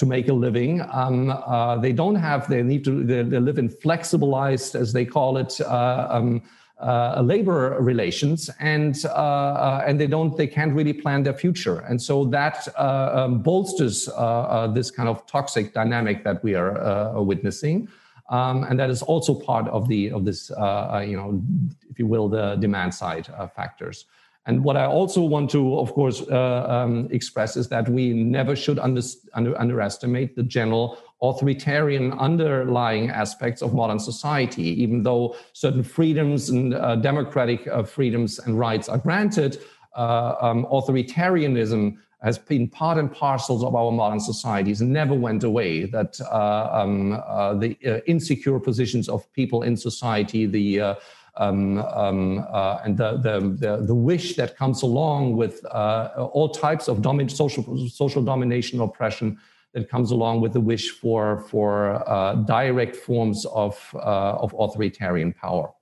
to 0.00 0.06
make 0.06 0.28
a 0.28 0.32
living, 0.32 0.80
um, 0.92 1.34
they 1.82 1.92
don't 1.92 2.14
have. 2.14 2.48
They 2.48 2.62
need 2.62 2.84
to. 2.84 3.02
They, 3.02 3.22
they, 3.24 3.40
live 3.40 3.58
in 3.58 3.68
flexibilized, 3.68 4.76
as 4.76 4.92
they 4.92 5.04
call 5.04 5.38
it, 5.38 5.60
um, 5.62 6.40
uh, 6.80 7.20
labor 7.22 7.76
relations 7.80 8.50
and 8.58 9.04
uh, 9.04 9.08
uh, 9.08 9.84
and 9.86 10.00
they 10.00 10.06
don't 10.06 10.36
they 10.36 10.46
can't 10.46 10.72
really 10.72 10.92
plan 10.92 11.22
their 11.22 11.34
future. 11.34 11.80
And 11.80 12.00
so 12.00 12.24
that 12.26 12.66
uh, 12.78 13.10
um, 13.12 13.42
bolsters 13.42 14.08
uh, 14.08 14.12
uh, 14.12 14.66
this 14.68 14.90
kind 14.90 15.08
of 15.08 15.26
toxic 15.26 15.74
dynamic 15.74 16.24
that 16.24 16.42
we 16.42 16.54
are 16.54 17.22
witnessing. 17.22 17.88
Um, 18.30 18.62
and 18.62 18.78
that 18.78 18.90
is 18.90 19.02
also 19.02 19.34
part 19.34 19.66
of 19.68 19.88
the 19.88 20.10
of 20.10 20.24
this 20.24 20.50
you 20.50 21.16
know 21.16 21.42
if 21.90 21.98
you 21.98 22.06
will 22.06 22.28
the 22.28 22.56
demand 22.56 22.94
side 22.94 23.28
factors. 23.54 24.06
And 24.46 24.64
what 24.64 24.76
I 24.76 24.86
also 24.86 25.20
want 25.20 25.50
to, 25.50 25.78
of 25.78 25.92
course, 25.92 26.26
um, 26.30 27.08
express 27.10 27.58
is 27.58 27.68
that 27.68 27.88
we 27.90 28.14
never 28.14 28.56
should 28.56 28.78
under, 28.78 29.02
under, 29.34 29.56
underestimate 29.60 30.34
the 30.34 30.42
general 30.42 30.98
authoritarian 31.22 32.12
underlying 32.12 33.10
aspects 33.10 33.62
of 33.62 33.74
modern 33.74 33.98
society. 33.98 34.82
Even 34.82 35.02
though 35.02 35.36
certain 35.52 35.82
freedoms 35.82 36.50
and 36.50 36.74
uh, 36.74 36.96
democratic 36.96 37.66
uh, 37.68 37.82
freedoms 37.82 38.38
and 38.38 38.58
rights 38.58 38.88
are 38.88 38.98
granted, 38.98 39.58
uh, 39.96 40.34
um, 40.40 40.66
authoritarianism 40.66 41.96
has 42.22 42.38
been 42.38 42.68
part 42.68 42.98
and 42.98 43.10
parcels 43.12 43.64
of 43.64 43.74
our 43.74 43.90
modern 43.90 44.20
societies 44.20 44.82
and 44.82 44.92
never 44.92 45.14
went 45.14 45.42
away. 45.42 45.86
That 45.86 46.20
uh, 46.20 46.68
um, 46.70 47.12
uh, 47.26 47.54
the 47.54 48.02
insecure 48.06 48.58
positions 48.60 49.08
of 49.08 49.30
people 49.32 49.62
in 49.62 49.76
society, 49.76 50.46
the 50.46 50.96
um, 51.36 51.78
um, 51.78 52.46
uh, 52.50 52.80
and 52.84 52.96
the, 52.96 53.16
the, 53.16 53.84
the, 53.86 53.94
wish 53.94 54.36
that 54.36 54.56
comes 54.56 54.82
along 54.82 55.36
with 55.36 55.64
uh, 55.66 56.28
all 56.32 56.48
types 56.48 56.88
of 56.88 57.02
social, 57.30 57.88
social 57.88 58.22
domination, 58.22 58.80
oppression, 58.80 59.38
that 59.72 59.88
comes 59.88 60.10
along 60.10 60.40
with 60.40 60.52
the 60.52 60.60
wish 60.60 60.90
for, 60.90 61.40
for 61.48 62.08
uh, 62.08 62.34
direct 62.34 62.96
forms 62.96 63.46
of, 63.46 63.94
uh, 63.94 63.98
of 63.98 64.54
authoritarian 64.58 65.32
power. 65.32 65.72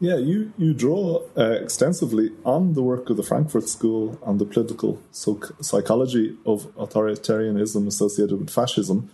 Yeah, 0.00 0.16
you, 0.16 0.52
you 0.56 0.74
draw 0.74 1.22
uh, 1.36 1.58
extensively 1.62 2.30
on 2.44 2.74
the 2.74 2.82
work 2.82 3.10
of 3.10 3.16
the 3.16 3.24
Frankfurt 3.24 3.68
School 3.68 4.16
on 4.22 4.38
the 4.38 4.44
political 4.44 5.02
psychology 5.10 6.36
of 6.46 6.72
authoritarianism 6.76 7.86
associated 7.86 8.38
with 8.38 8.50
fascism. 8.50 9.10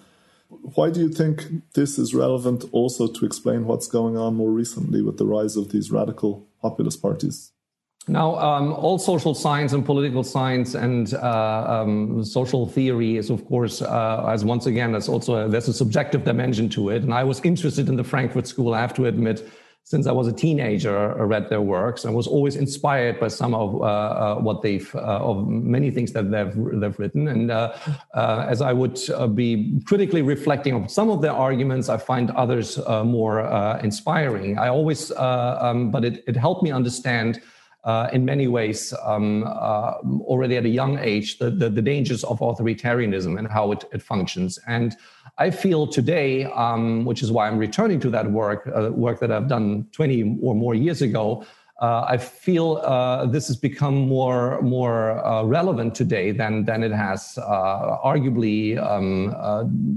Why 0.48 0.90
do 0.90 1.00
you 1.00 1.08
think 1.08 1.46
this 1.72 1.98
is 1.98 2.14
relevant 2.14 2.64
also 2.70 3.06
to 3.06 3.24
explain 3.24 3.64
what's 3.64 3.86
going 3.86 4.18
on 4.18 4.34
more 4.34 4.50
recently 4.50 5.00
with 5.00 5.16
the 5.16 5.24
rise 5.24 5.56
of 5.56 5.70
these 5.70 5.90
radical 5.90 6.46
populist 6.60 7.00
parties? 7.00 7.53
Now, 8.06 8.36
um, 8.38 8.74
all 8.74 8.98
social 8.98 9.34
science 9.34 9.72
and 9.72 9.84
political 9.84 10.22
science 10.22 10.74
and 10.74 11.14
uh, 11.14 11.64
um, 11.66 12.22
social 12.22 12.68
theory 12.68 13.16
is, 13.16 13.30
of 13.30 13.46
course, 13.46 13.80
uh, 13.80 14.26
as 14.28 14.44
once 14.44 14.66
again, 14.66 14.92
there's 14.92 15.08
also 15.08 15.46
a, 15.46 15.48
there's 15.48 15.68
a 15.68 15.72
subjective 15.72 16.22
dimension 16.22 16.68
to 16.70 16.90
it. 16.90 17.02
And 17.02 17.14
I 17.14 17.24
was 17.24 17.40
interested 17.40 17.88
in 17.88 17.96
the 17.96 18.04
Frankfurt 18.04 18.46
School. 18.46 18.74
I 18.74 18.80
have 18.82 18.92
to 18.94 19.06
admit, 19.06 19.48
since 19.84 20.06
I 20.06 20.12
was 20.12 20.28
a 20.28 20.32
teenager, 20.34 21.18
I 21.18 21.22
read 21.22 21.48
their 21.48 21.62
works 21.62 22.04
and 22.04 22.14
was 22.14 22.26
always 22.26 22.56
inspired 22.56 23.18
by 23.18 23.28
some 23.28 23.54
of 23.54 23.74
uh, 23.76 23.84
uh, 23.84 24.34
what 24.36 24.60
they've, 24.60 24.94
uh, 24.94 25.30
of 25.30 25.48
many 25.48 25.90
things 25.90 26.12
that 26.12 26.30
they've, 26.30 26.54
they've 26.80 26.98
written. 26.98 27.28
And 27.28 27.50
uh, 27.50 27.74
uh, 28.12 28.46
as 28.48 28.60
I 28.60 28.74
would 28.74 28.98
uh, 29.10 29.26
be 29.26 29.80
critically 29.86 30.20
reflecting 30.20 30.74
on 30.74 30.90
some 30.90 31.08
of 31.08 31.22
their 31.22 31.32
arguments, 31.32 31.88
I 31.88 31.96
find 31.96 32.30
others 32.32 32.78
more 32.86 33.40
inspiring. 33.82 34.58
I 34.58 34.68
always, 34.68 35.10
um, 35.12 35.90
but 35.90 36.04
it, 36.04 36.22
it 36.26 36.36
helped 36.36 36.62
me 36.62 36.70
understand 36.70 37.40
uh, 37.84 38.08
in 38.12 38.24
many 38.24 38.48
ways 38.48 38.94
um, 39.04 39.44
uh, 39.44 39.94
already 40.22 40.56
at 40.56 40.64
a 40.64 40.68
young 40.68 40.98
age 40.98 41.38
the, 41.38 41.50
the, 41.50 41.68
the, 41.68 41.82
dangers 41.82 42.24
of 42.24 42.38
authoritarianism 42.38 43.38
and 43.38 43.46
how 43.46 43.72
it, 43.72 43.84
it 43.92 44.02
functions. 44.02 44.58
And 44.66 44.96
I 45.36 45.50
feel 45.50 45.86
today, 45.86 46.44
um, 46.44 47.04
which 47.04 47.22
is 47.22 47.30
why 47.30 47.46
I'm 47.46 47.58
returning 47.58 48.00
to 48.00 48.10
that 48.10 48.30
work, 48.30 48.70
uh, 48.74 48.90
work 48.90 49.20
that 49.20 49.30
I've 49.30 49.48
done 49.48 49.86
20 49.92 50.38
or 50.42 50.54
more 50.54 50.74
years 50.74 51.02
ago, 51.02 51.44
uh, 51.80 52.06
I 52.08 52.16
feel 52.16 52.80
uh, 52.84 53.26
this 53.26 53.48
has 53.48 53.56
become 53.56 53.94
more 54.08 54.62
more 54.62 55.24
uh, 55.26 55.42
relevant 55.42 55.94
today 55.94 56.30
than 56.30 56.64
than 56.64 56.84
it 56.84 56.92
has 56.92 57.36
arguably 57.36 58.78
um, 58.80 59.34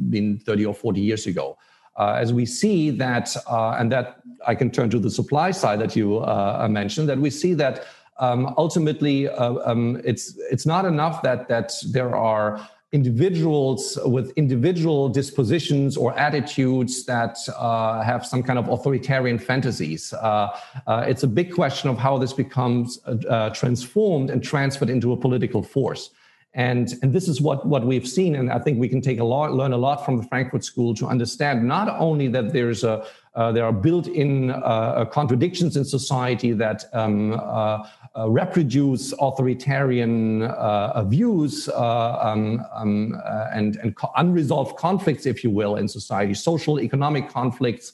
been 0.10 0.39
30 0.39 0.65
or 0.65 0.73
40 0.73 1.00
years 1.00 1.28
ago. 1.28 1.58
As 2.00 2.34
we 2.34 2.45
see 2.45 2.89
that, 2.91 3.36
and 3.50 3.91
that 3.91 4.21
I 4.45 4.56
can 4.56 4.69
turn 4.69 4.89
to 4.91 5.00
the 5.00 5.10
supply 5.10 5.52
side 5.52 5.80
that 5.80 5.95
you 5.95 6.21
mentioned, 6.69 7.10
that 7.10 7.17
we 7.17 7.30
see 7.30 7.54
that 7.56 7.86
um, 8.19 8.54
ultimately 8.58 9.30
um, 9.30 10.02
it's 10.04 10.38
it's 10.52 10.65
not 10.65 10.86
enough 10.86 11.21
that 11.21 11.47
that 11.47 11.73
there 11.91 12.15
are 12.15 12.67
individuals 12.93 14.00
with 14.06 14.32
individual 14.38 15.10
dispositions 15.10 15.97
or 15.97 16.17
attitudes 16.17 17.06
that 17.06 17.38
uh, 17.58 18.02
have 18.02 18.26
some 18.26 18.41
kind 18.41 18.58
of 18.58 18.69
authoritarian 18.69 19.38
fantasies. 19.38 20.13
Uh, 20.13 20.58
uh, 20.88 21.04
it's 21.06 21.23
a 21.23 21.28
big 21.28 21.54
question 21.54 21.89
of 21.89 21.97
how 21.97 22.17
this 22.17 22.32
becomes 22.32 23.00
uh, 23.06 23.15
uh, 23.30 23.50
transformed 23.50 24.30
and 24.30 24.41
transferred 24.41 24.89
into 24.89 25.12
a 25.12 25.17
political 25.17 25.62
force. 25.62 26.12
And, 26.54 26.93
and 27.02 27.13
this 27.13 27.28
is 27.28 27.41
what, 27.41 27.67
what 27.67 27.86
we've 27.86 28.08
seen. 28.08 28.36
And 28.36 28.50
I 28.52 28.58
think 28.58 28.80
we 28.80 28.88
can 28.88 29.02
take 29.02 29.19
a 29.19 29.23
lot, 29.23 29.54
learn 29.54 29.73
a 29.73 29.78
lot 29.78 30.06
from 30.06 30.17
the 30.17 30.23
Frankfurt 30.23 30.63
School 30.63 30.95
to 30.95 31.08
understand 31.08 31.67
not 31.67 31.89
only 32.00 32.30
that 32.30 32.54
there's 32.54 32.84
a, 32.84 33.06
uh, 33.38 33.52
there 33.52 33.63
are 33.63 33.71
built-in 33.71 34.50
uh, 34.50 35.06
contradictions 35.06 35.78
in 35.78 35.86
society 35.86 36.54
that 36.54 36.86
um, 36.93 37.34
uh, 37.34 37.88
uh 38.15 38.28
reproduce 38.28 39.13
authoritarian 39.19 40.41
uh, 40.41 41.04
views 41.04 41.69
uh, 41.69 42.17
um, 42.19 42.65
um, 42.73 43.21
and, 43.54 43.76
and 43.76 43.95
co- 43.95 44.12
unresolved 44.17 44.76
conflicts, 44.76 45.28
if 45.28 45.43
you 45.43 45.52
will, 45.52 45.76
in 45.76 45.88
society, 45.88 46.34
social, 46.34 46.80
economic 46.80 47.30
conflicts, 47.30 47.93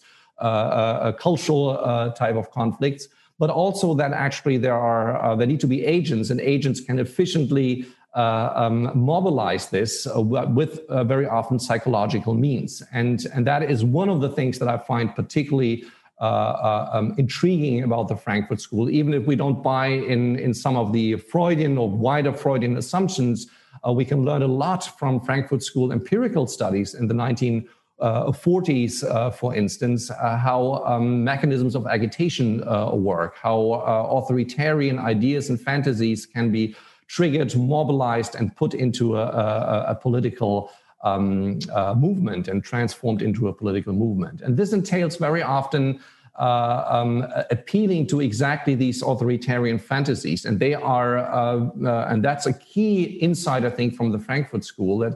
cultural 1.19 2.13
type 2.15 2.35
of 2.35 2.49
conflicts, 2.51 3.09
but 3.37 3.49
also 3.49 3.93
that 3.93 4.13
actually 4.13 4.57
there 4.57 4.79
are 4.79 5.35
there 5.35 5.47
need 5.47 5.59
to 5.59 5.67
be 5.67 5.83
agents, 5.83 6.29
and 6.29 6.39
agents 6.39 6.79
can 6.79 6.99
efficiently 6.99 7.85
uh, 7.85 7.87
um, 8.15 8.91
mobilize 8.95 9.69
this 9.69 10.07
uh, 10.07 10.21
with 10.21 10.79
uh, 10.89 11.03
very 11.03 11.27
often 11.27 11.59
psychological 11.59 12.33
means. 12.33 12.81
And, 12.91 13.25
and 13.33 13.45
that 13.47 13.63
is 13.63 13.83
one 13.83 14.09
of 14.09 14.21
the 14.21 14.29
things 14.29 14.59
that 14.59 14.67
I 14.67 14.77
find 14.77 15.15
particularly 15.15 15.85
uh, 16.21 16.25
uh, 16.25 16.89
um, 16.93 17.15
intriguing 17.17 17.83
about 17.83 18.07
the 18.07 18.15
Frankfurt 18.15 18.61
School. 18.61 18.89
Even 18.89 19.13
if 19.13 19.25
we 19.25 19.35
don't 19.35 19.63
buy 19.63 19.87
in, 19.87 20.37
in 20.37 20.53
some 20.53 20.77
of 20.77 20.93
the 20.93 21.17
Freudian 21.17 21.77
or 21.77 21.89
wider 21.89 22.31
Freudian 22.31 22.77
assumptions, 22.77 23.47
uh, 23.85 23.91
we 23.91 24.05
can 24.05 24.23
learn 24.23 24.43
a 24.43 24.47
lot 24.47 24.97
from 24.99 25.19
Frankfurt 25.19 25.63
School 25.63 25.91
empirical 25.91 26.45
studies 26.45 26.93
in 26.93 27.07
the 27.07 27.15
1940s, 27.15 29.35
for 29.35 29.55
instance, 29.55 30.09
how 30.09 30.83
um, 30.85 31.23
mechanisms 31.23 31.75
of 31.75 31.87
agitation 31.87 32.59
work, 32.93 33.35
how 33.41 33.83
authoritarian 34.11 34.99
ideas 34.99 35.49
and 35.49 35.59
fantasies 35.59 36.27
can 36.27 36.51
be 36.51 36.75
triggered, 37.13 37.55
mobilized, 37.55 38.33
and 38.35 38.55
put 38.55 38.73
into 38.73 39.15
a, 39.17 39.25
a, 39.25 39.85
a 39.89 39.95
political 39.95 40.71
um, 41.03 41.59
uh, 41.71 41.93
movement 41.93 42.47
and 42.47 42.63
transformed 42.63 43.21
into 43.21 43.49
a 43.49 43.53
political 43.53 43.93
movement. 43.93 44.41
And 44.41 44.57
this 44.57 44.73
entails 44.73 45.17
very 45.17 45.43
often 45.43 45.99
uh, 46.39 46.85
um, 46.87 47.27
appealing 47.51 48.07
to 48.07 48.21
exactly 48.21 48.73
these 48.73 49.03
authoritarian 49.03 49.77
fantasies. 49.77 50.45
And 50.45 50.59
they 50.59 50.73
are, 50.73 51.19
uh, 51.19 51.69
uh 51.85 52.07
and 52.09 52.23
that's 52.23 52.47
a 52.47 52.53
key 52.53 53.03
insight, 53.27 53.63
I 53.63 53.69
think, 53.69 53.95
from 53.95 54.11
the 54.11 54.17
Frankfurt 54.17 54.65
School 54.65 54.97
that 54.99 55.13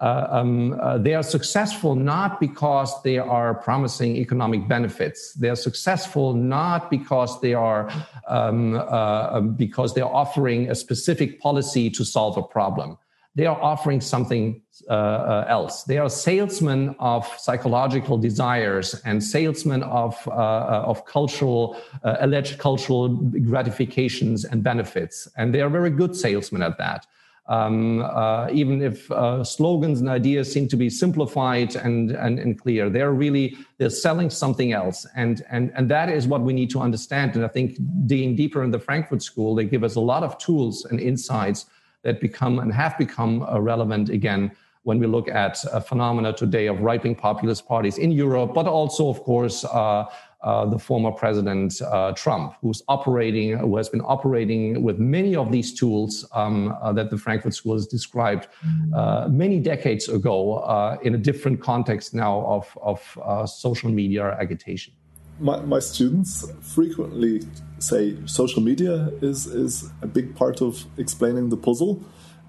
uh, 0.00 0.28
um, 0.30 0.78
uh, 0.80 0.96
they 0.98 1.14
are 1.14 1.24
successful 1.24 1.96
not 1.96 2.38
because 2.38 3.02
they 3.02 3.18
are 3.18 3.54
promising 3.54 4.16
economic 4.16 4.68
benefits. 4.68 5.32
They 5.34 5.48
are 5.48 5.56
successful 5.56 6.34
not 6.34 6.88
because 6.88 7.40
they 7.40 7.54
are 7.54 7.90
um, 8.28 8.76
uh, 8.76 9.28
um, 9.32 9.54
because 9.54 9.94
they 9.94 10.00
are 10.00 10.12
offering 10.12 10.70
a 10.70 10.74
specific 10.74 11.40
policy 11.40 11.90
to 11.90 12.04
solve 12.04 12.36
a 12.36 12.42
problem. 12.42 12.96
They 13.34 13.46
are 13.46 13.60
offering 13.60 14.00
something 14.00 14.62
uh, 14.88 14.92
uh, 14.92 15.44
else. 15.48 15.84
They 15.84 15.98
are 15.98 16.08
salesmen 16.08 16.94
of 16.98 17.26
psychological 17.38 18.18
desires 18.18 19.00
and 19.04 19.22
salesmen 19.22 19.82
of 19.82 20.16
of 20.28 21.04
cultural 21.06 21.76
alleged 22.04 22.58
cultural 22.58 23.08
gratifications 23.50 24.44
and 24.44 24.62
benefits, 24.62 25.28
and 25.36 25.52
they 25.52 25.60
are 25.60 25.68
very 25.68 25.90
good 25.90 26.14
salesmen 26.14 26.62
at 26.62 26.78
that. 26.78 27.06
Um, 27.48 28.02
uh, 28.02 28.48
even 28.52 28.82
if 28.82 29.10
uh, 29.10 29.42
slogans 29.42 30.00
and 30.00 30.08
ideas 30.08 30.52
seem 30.52 30.68
to 30.68 30.76
be 30.76 30.90
simplified 30.90 31.76
and, 31.76 32.10
and, 32.10 32.38
and 32.38 32.60
clear, 32.60 32.90
they're 32.90 33.12
really 33.12 33.56
they're 33.78 33.88
selling 33.88 34.28
something 34.28 34.72
else, 34.72 35.06
and 35.16 35.42
and 35.50 35.72
and 35.74 35.90
that 35.90 36.10
is 36.10 36.26
what 36.26 36.42
we 36.42 36.52
need 36.52 36.70
to 36.70 36.80
understand. 36.80 37.36
And 37.36 37.44
I 37.44 37.48
think 37.48 37.78
digging 38.06 38.36
deeper 38.36 38.62
in 38.62 38.70
the 38.70 38.78
Frankfurt 38.78 39.22
School, 39.22 39.54
they 39.54 39.64
give 39.64 39.82
us 39.82 39.94
a 39.96 40.00
lot 40.00 40.22
of 40.22 40.36
tools 40.36 40.84
and 40.84 41.00
insights 41.00 41.66
that 42.02 42.20
become 42.20 42.58
and 42.58 42.72
have 42.72 42.98
become 42.98 43.42
uh, 43.42 43.58
relevant 43.58 44.10
again 44.10 44.52
when 44.82 44.98
we 44.98 45.06
look 45.06 45.28
at 45.28 45.58
phenomena 45.86 46.32
today 46.32 46.66
of 46.66 46.80
right-wing 46.80 47.14
populist 47.14 47.66
parties 47.68 47.98
in 47.98 48.10
Europe, 48.10 48.54
but 48.54 48.66
also, 48.66 49.08
of 49.10 49.22
course, 49.22 49.64
uh, 49.64 50.06
uh, 50.42 50.64
the 50.66 50.78
former 50.78 51.10
president 51.10 51.80
uh, 51.82 52.12
Trump, 52.12 52.54
who's 52.60 52.82
operating, 52.88 53.58
who 53.58 53.76
has 53.76 53.88
been 53.88 54.00
operating 54.02 54.82
with 54.82 54.98
many 54.98 55.34
of 55.34 55.50
these 55.50 55.74
tools 55.74 56.24
um, 56.32 56.76
uh, 56.80 56.92
that 56.92 57.10
the 57.10 57.18
Frankfurt 57.18 57.54
School 57.54 57.74
has 57.74 57.86
described 57.86 58.46
uh, 58.94 59.26
many 59.28 59.58
decades 59.58 60.08
ago 60.08 60.58
uh, 60.58 60.96
in 61.02 61.14
a 61.14 61.18
different 61.18 61.60
context 61.60 62.14
now 62.14 62.44
of, 62.46 62.78
of 62.80 63.48
social 63.48 63.90
media 63.90 64.36
agitation. 64.40 64.94
My, 65.40 65.60
my, 65.60 65.78
students 65.78 66.44
frequently 66.62 67.42
say 67.78 68.16
social 68.26 68.60
media 68.60 69.12
is, 69.22 69.46
is 69.46 69.88
a 70.02 70.06
big 70.06 70.34
part 70.34 70.60
of 70.60 70.84
explaining 70.96 71.48
the 71.48 71.56
puzzle. 71.56 72.04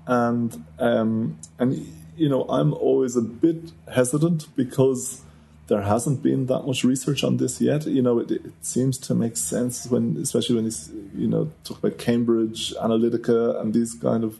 And, 0.07 0.65
um, 0.79 1.39
and, 1.59 1.87
you 2.17 2.29
know, 2.29 2.45
I'm 2.49 2.73
always 2.73 3.15
a 3.15 3.21
bit 3.21 3.71
hesitant 3.93 4.47
because 4.55 5.23
there 5.69 5.83
hasn't 5.83 6.21
been 6.21 6.47
that 6.47 6.63
much 6.63 6.83
research 6.83 7.23
on 7.23 7.37
this 7.37 7.61
yet. 7.61 7.85
You 7.85 8.01
know, 8.01 8.19
it, 8.19 8.31
it 8.31 8.53
seems 8.61 8.97
to 8.97 9.13
make 9.13 9.37
sense 9.37 9.85
when, 9.85 10.17
especially 10.17 10.55
when 10.55 10.71
you 11.15 11.27
know 11.27 11.51
talk 11.63 11.77
about 11.77 11.97
Cambridge 11.97 12.73
Analytica 12.73 13.61
and 13.61 13.73
these 13.73 13.93
kind 13.93 14.23
of 14.23 14.39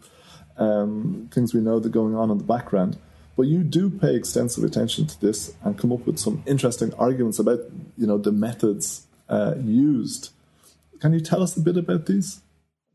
um, 0.58 1.30
things 1.32 1.54
we 1.54 1.62
know 1.62 1.80
that 1.80 1.88
are 1.88 1.92
going 1.92 2.16
on 2.16 2.32
in 2.32 2.40
the 2.40 2.44
background. 2.44 2.98
But 3.38 3.44
you 3.44 3.64
do 3.64 3.90
pay 3.90 4.16
extensive 4.16 4.64
attention 4.64 5.08
to 5.08 5.22
this 5.22 5.54
and 5.64 5.78
come 5.78 5.94
up 5.94 6.06
with 6.06 6.20
some 6.20 6.44
interesting 6.46 6.94
arguments 6.96 7.40
about 7.40 7.60
you 7.98 8.08
know 8.08 8.18
the 8.18 8.32
methods 8.32 9.08
uh, 9.30 9.54
used. 9.64 10.32
Can 11.00 11.14
you 11.14 11.22
tell 11.22 11.42
us 11.42 11.56
a 11.56 11.62
bit 11.62 11.78
about 11.78 12.08
these? 12.08 12.42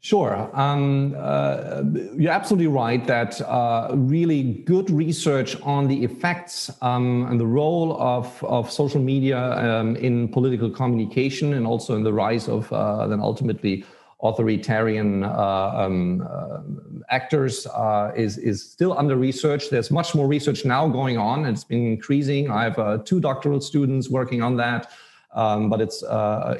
Sure. 0.04 0.50
Um, 0.52 1.16
uh, 1.16 1.82
you're 2.14 2.30
absolutely 2.30 2.66
right 2.66 3.06
that 3.06 3.40
uh, 3.40 3.88
really 3.94 4.42
good 4.66 4.90
research 4.90 5.58
on 5.62 5.88
the 5.88 6.04
effects 6.04 6.70
um, 6.82 7.26
and 7.30 7.40
the 7.40 7.46
role 7.46 7.98
of, 7.98 8.44
of 8.44 8.70
social 8.70 9.00
media 9.00 9.38
um, 9.38 9.96
in 9.96 10.28
political 10.28 10.68
communication 10.68 11.54
and 11.54 11.66
also 11.66 11.96
in 11.96 12.02
the 12.02 12.12
rise 12.12 12.50
of 12.50 12.70
uh, 12.70 13.06
then 13.06 13.18
ultimately 13.18 13.82
authoritarian 14.22 15.24
uh, 15.24 15.72
um, 15.74 16.28
uh, 16.30 16.60
actors 17.08 17.66
uh, 17.68 18.12
is, 18.14 18.36
is 18.36 18.62
still 18.62 18.92
under 18.98 19.16
research. 19.16 19.70
There's 19.70 19.90
much 19.90 20.14
more 20.14 20.28
research 20.28 20.66
now 20.66 20.86
going 20.86 21.16
on. 21.16 21.46
It's 21.46 21.64
been 21.64 21.86
increasing. 21.86 22.50
I 22.50 22.64
have 22.64 23.06
two 23.06 23.20
doctoral 23.20 23.62
students 23.62 24.10
working 24.10 24.42
on 24.42 24.58
that, 24.58 24.90
um, 25.32 25.70
but 25.70 25.80
it's 25.80 26.04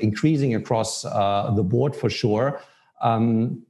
increasing 0.01 0.55
across 0.55 1.03
the 1.03 1.63
board 1.63 1.95
for 1.95 2.09
sure. 2.09 2.63
Um, 3.05 3.62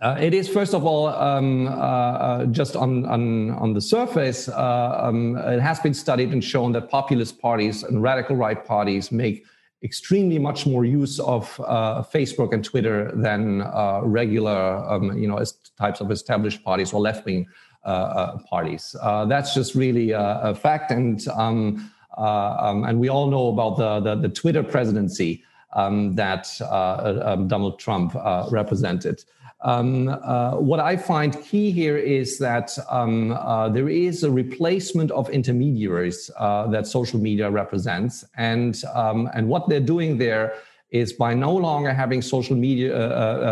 uh, 0.00 0.16
it 0.20 0.32
is 0.32 0.48
first 0.48 0.74
of 0.74 0.84
all 0.84 1.08
um, 1.08 1.66
uh, 1.66 1.70
uh, 1.70 2.46
just 2.46 2.76
on, 2.76 3.04
on, 3.06 3.50
on 3.50 3.74
the 3.74 3.80
surface. 3.80 4.48
Uh, 4.48 5.00
um, 5.02 5.36
it 5.36 5.58
has 5.60 5.80
been 5.80 5.94
studied 5.94 6.32
and 6.32 6.44
shown 6.44 6.70
that 6.72 6.88
populist 6.88 7.40
parties 7.40 7.82
and 7.82 8.00
radical 8.00 8.36
right 8.36 8.64
parties 8.64 9.10
make 9.10 9.44
extremely 9.82 10.38
much 10.38 10.66
more 10.66 10.84
use 10.84 11.18
of 11.18 11.60
uh, 11.66 12.02
Facebook 12.02 12.52
and 12.52 12.64
Twitter 12.64 13.10
than 13.14 13.62
uh, 13.62 14.00
regular, 14.04 14.76
um, 14.88 15.16
you 15.18 15.26
know, 15.26 15.42
types 15.76 16.00
of 16.00 16.10
established 16.12 16.62
parties 16.62 16.92
or 16.92 17.00
left 17.00 17.24
wing 17.24 17.46
parties. 17.84 18.94
that's 19.28 19.54
just 19.54 19.74
really 19.74 20.10
a, 20.10 20.40
a 20.42 20.54
fact, 20.54 20.90
and 20.92 21.26
um, 21.28 21.90
um, 22.16 22.84
and 22.84 23.00
we 23.00 23.08
all 23.08 23.28
know 23.30 23.48
about 23.48 23.76
the 23.78 24.14
the, 24.14 24.28
the 24.28 24.28
Twitter 24.28 24.62
presidency 24.62 25.42
um, 25.72 26.14
that 26.14 26.48
uh, 26.60 26.64
uh, 26.64 27.22
um, 27.24 27.48
Donald 27.48 27.78
Trump 27.78 28.14
uh, 28.16 28.48
represented. 28.50 29.24
Um, 29.62 30.08
uh, 30.08 30.52
what 30.52 30.78
I 30.78 30.96
find 30.96 31.36
key 31.42 31.72
here 31.72 31.96
is 31.96 32.38
that 32.38 32.78
um, 32.88 33.32
uh, 33.32 33.68
there 33.68 33.88
is 33.88 34.22
a 34.22 34.30
replacement 34.30 35.10
of 35.10 35.28
intermediaries 35.30 36.30
uh, 36.38 36.68
that 36.68 36.86
social 36.86 37.18
media 37.18 37.50
represents, 37.50 38.24
and 38.36 38.80
um, 38.94 39.28
and 39.34 39.48
what 39.48 39.68
they're 39.68 39.80
doing 39.80 40.16
there 40.16 40.54
is 40.90 41.12
by 41.12 41.34
no 41.34 41.52
longer 41.52 41.92
having 41.92 42.22
social 42.22 42.56
media 42.56 42.94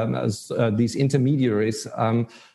um, 0.02 0.14
as 0.14 0.50
these 0.72 0.94
intermediaries. 0.94 1.86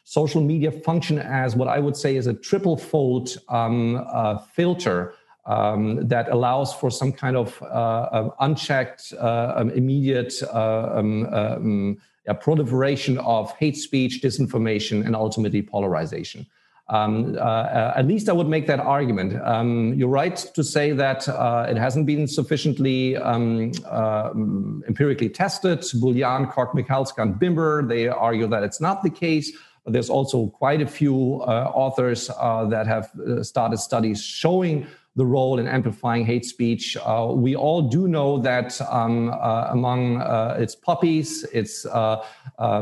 social 0.05 0.41
media 0.41 0.71
function 0.71 1.19
as 1.19 1.55
what 1.55 1.67
I 1.67 1.77
would 1.77 1.95
say 1.95 2.15
is 2.15 2.25
a 2.25 2.33
triple 2.33 2.77
fold 2.77 3.37
filter 4.55 5.13
um, 5.45 6.07
that 6.07 6.29
allows 6.29 6.73
for 6.73 6.91
some 6.91 7.11
kind 7.11 7.35
of 7.35 7.61
uh, 7.63 8.29
unchecked, 8.39 9.13
uh, 9.19 9.53
um, 9.55 9.69
immediate 9.71 10.33
uh, 10.53 10.91
um, 10.93 11.25
um 11.33 11.97
proliferation 12.39 13.17
of 13.17 13.51
hate 13.57 13.75
speech, 13.75 14.21
disinformation, 14.23 15.05
and 15.05 15.15
ultimately 15.15 15.61
polarization. 15.61 16.45
Um, 16.87 17.37
uh, 17.39 17.93
at 17.95 18.05
least 18.05 18.29
I 18.29 18.33
would 18.33 18.47
make 18.47 18.67
that 18.67 18.79
argument. 18.79 19.41
Um, 19.41 19.93
you're 19.95 20.07
right 20.07 20.35
to 20.35 20.63
say 20.63 20.91
that 20.91 21.27
uh, 21.27 21.65
it 21.69 21.77
hasn't 21.77 22.05
been 22.05 22.27
sufficiently 22.27 23.17
um, 23.17 23.71
empirically 24.87 25.29
tested. 25.29 25.79
Boulianne, 25.79 26.51
Koc, 26.51 26.73
Michalska, 26.73 27.23
and 27.23 27.35
Bimber, 27.35 27.87
they 27.87 28.07
argue 28.07 28.47
that 28.47 28.63
it's 28.63 28.79
not 28.79 29.03
the 29.03 29.09
case. 29.09 29.51
There's 29.85 30.09
also 30.09 30.47
quite 30.47 30.81
a 30.81 30.87
few 30.87 31.41
authors 31.41 32.27
that 32.27 32.85
have 32.87 33.11
started 33.41 33.77
studies 33.77 34.21
showing 34.21 34.85
the 35.15 35.25
role 35.25 35.59
in 35.59 35.67
amplifying 35.67 36.25
hate 36.25 36.45
speech. 36.45 36.97
Uh, 36.97 37.31
we 37.33 37.55
all 37.55 37.81
do 37.81 38.07
know 38.07 38.39
that 38.39 38.79
um, 38.89 39.29
uh, 39.29 39.67
among 39.71 40.21
uh, 40.21 40.55
its 40.57 40.75
puppies, 40.75 41.43
its 41.53 41.85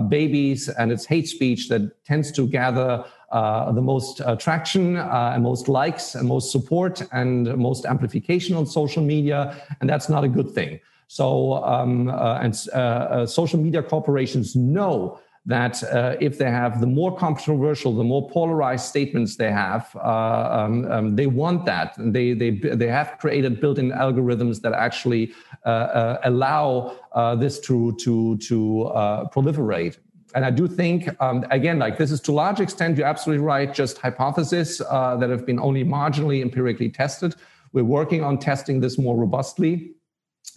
babies, 0.10 0.70
and 0.70 0.92
its 0.92 1.06
hate 1.06 1.28
speech 1.28 1.70
that 1.70 2.04
tends 2.06 2.32
to 2.32 2.48
gather 2.48 3.04
uh, 3.32 3.72
the 3.72 3.82
most 3.82 4.22
traction 4.40 4.98
uh, 4.98 5.32
and 5.34 5.44
most 5.44 5.68
likes 5.68 6.16
and 6.16 6.28
most 6.28 6.52
support 6.52 7.02
and 7.12 7.56
most 7.58 7.86
amplification 7.86 8.56
on 8.56 8.66
social 8.66 9.04
media. 9.04 9.56
And 9.82 9.90
that's 9.90 10.10
not 10.10 10.24
a 10.24 10.28
good 10.28 10.50
thing. 10.52 10.80
So, 11.08 11.64
um, 11.64 12.10
uh, 12.10 12.40
and 12.42 12.54
uh, 12.74 13.26
social 13.26 13.60
media 13.60 13.82
corporations 13.82 14.56
know 14.56 15.20
that 15.50 15.84
uh, 15.84 16.16
if 16.22 16.38
they 16.38 16.50
have 16.50 16.80
the 16.80 16.88
more 16.88 17.14
controversial, 17.16 17.94
the 17.94 18.04
more 18.04 18.30
polarized 18.30 18.86
statements 18.86 19.36
they 19.36 19.52
have, 19.52 19.94
uh, 19.96 20.48
um, 20.60 20.90
um, 20.92 21.16
they 21.16 21.28
want 21.28 21.66
that. 21.66 21.96
They, 21.98 22.34
they, 22.34 22.52
they 22.52 22.88
have 22.88 23.18
created 23.20 23.60
built-in 23.60 23.90
algorithms 23.92 24.62
that 24.62 24.74
actually 24.74 25.34
uh, 25.66 26.18
allow 26.24 26.96
this 27.38 27.60
to, 27.62 27.96
to, 28.04 28.38
to 28.38 28.92
proliferate 29.34 29.98
and 30.36 30.46
I 30.46 30.52
do 30.52 30.68
think, 30.68 31.10
um, 31.22 31.46
again, 31.50 31.80
like 31.80 31.98
this 31.98 32.12
is 32.12 32.22
to 32.22 32.32
a 32.32 32.34
large 32.34 32.60
extent, 32.60 32.98
you're 32.98 33.08
absolutely 33.08 33.44
right, 33.44 33.74
just 33.74 33.98
hypotheses 33.98 34.82
uh, 34.88 35.16
that 35.18 35.30
have 35.30 35.46
been 35.46 35.60
only 35.60 35.84
marginally 35.84 36.42
empirically 36.42 36.90
tested. 36.90 37.36
We're 37.74 37.84
working 37.84 38.24
on 38.24 38.38
testing 38.38 38.80
this 38.80 38.98
more 38.98 39.18
robustly, 39.18 39.94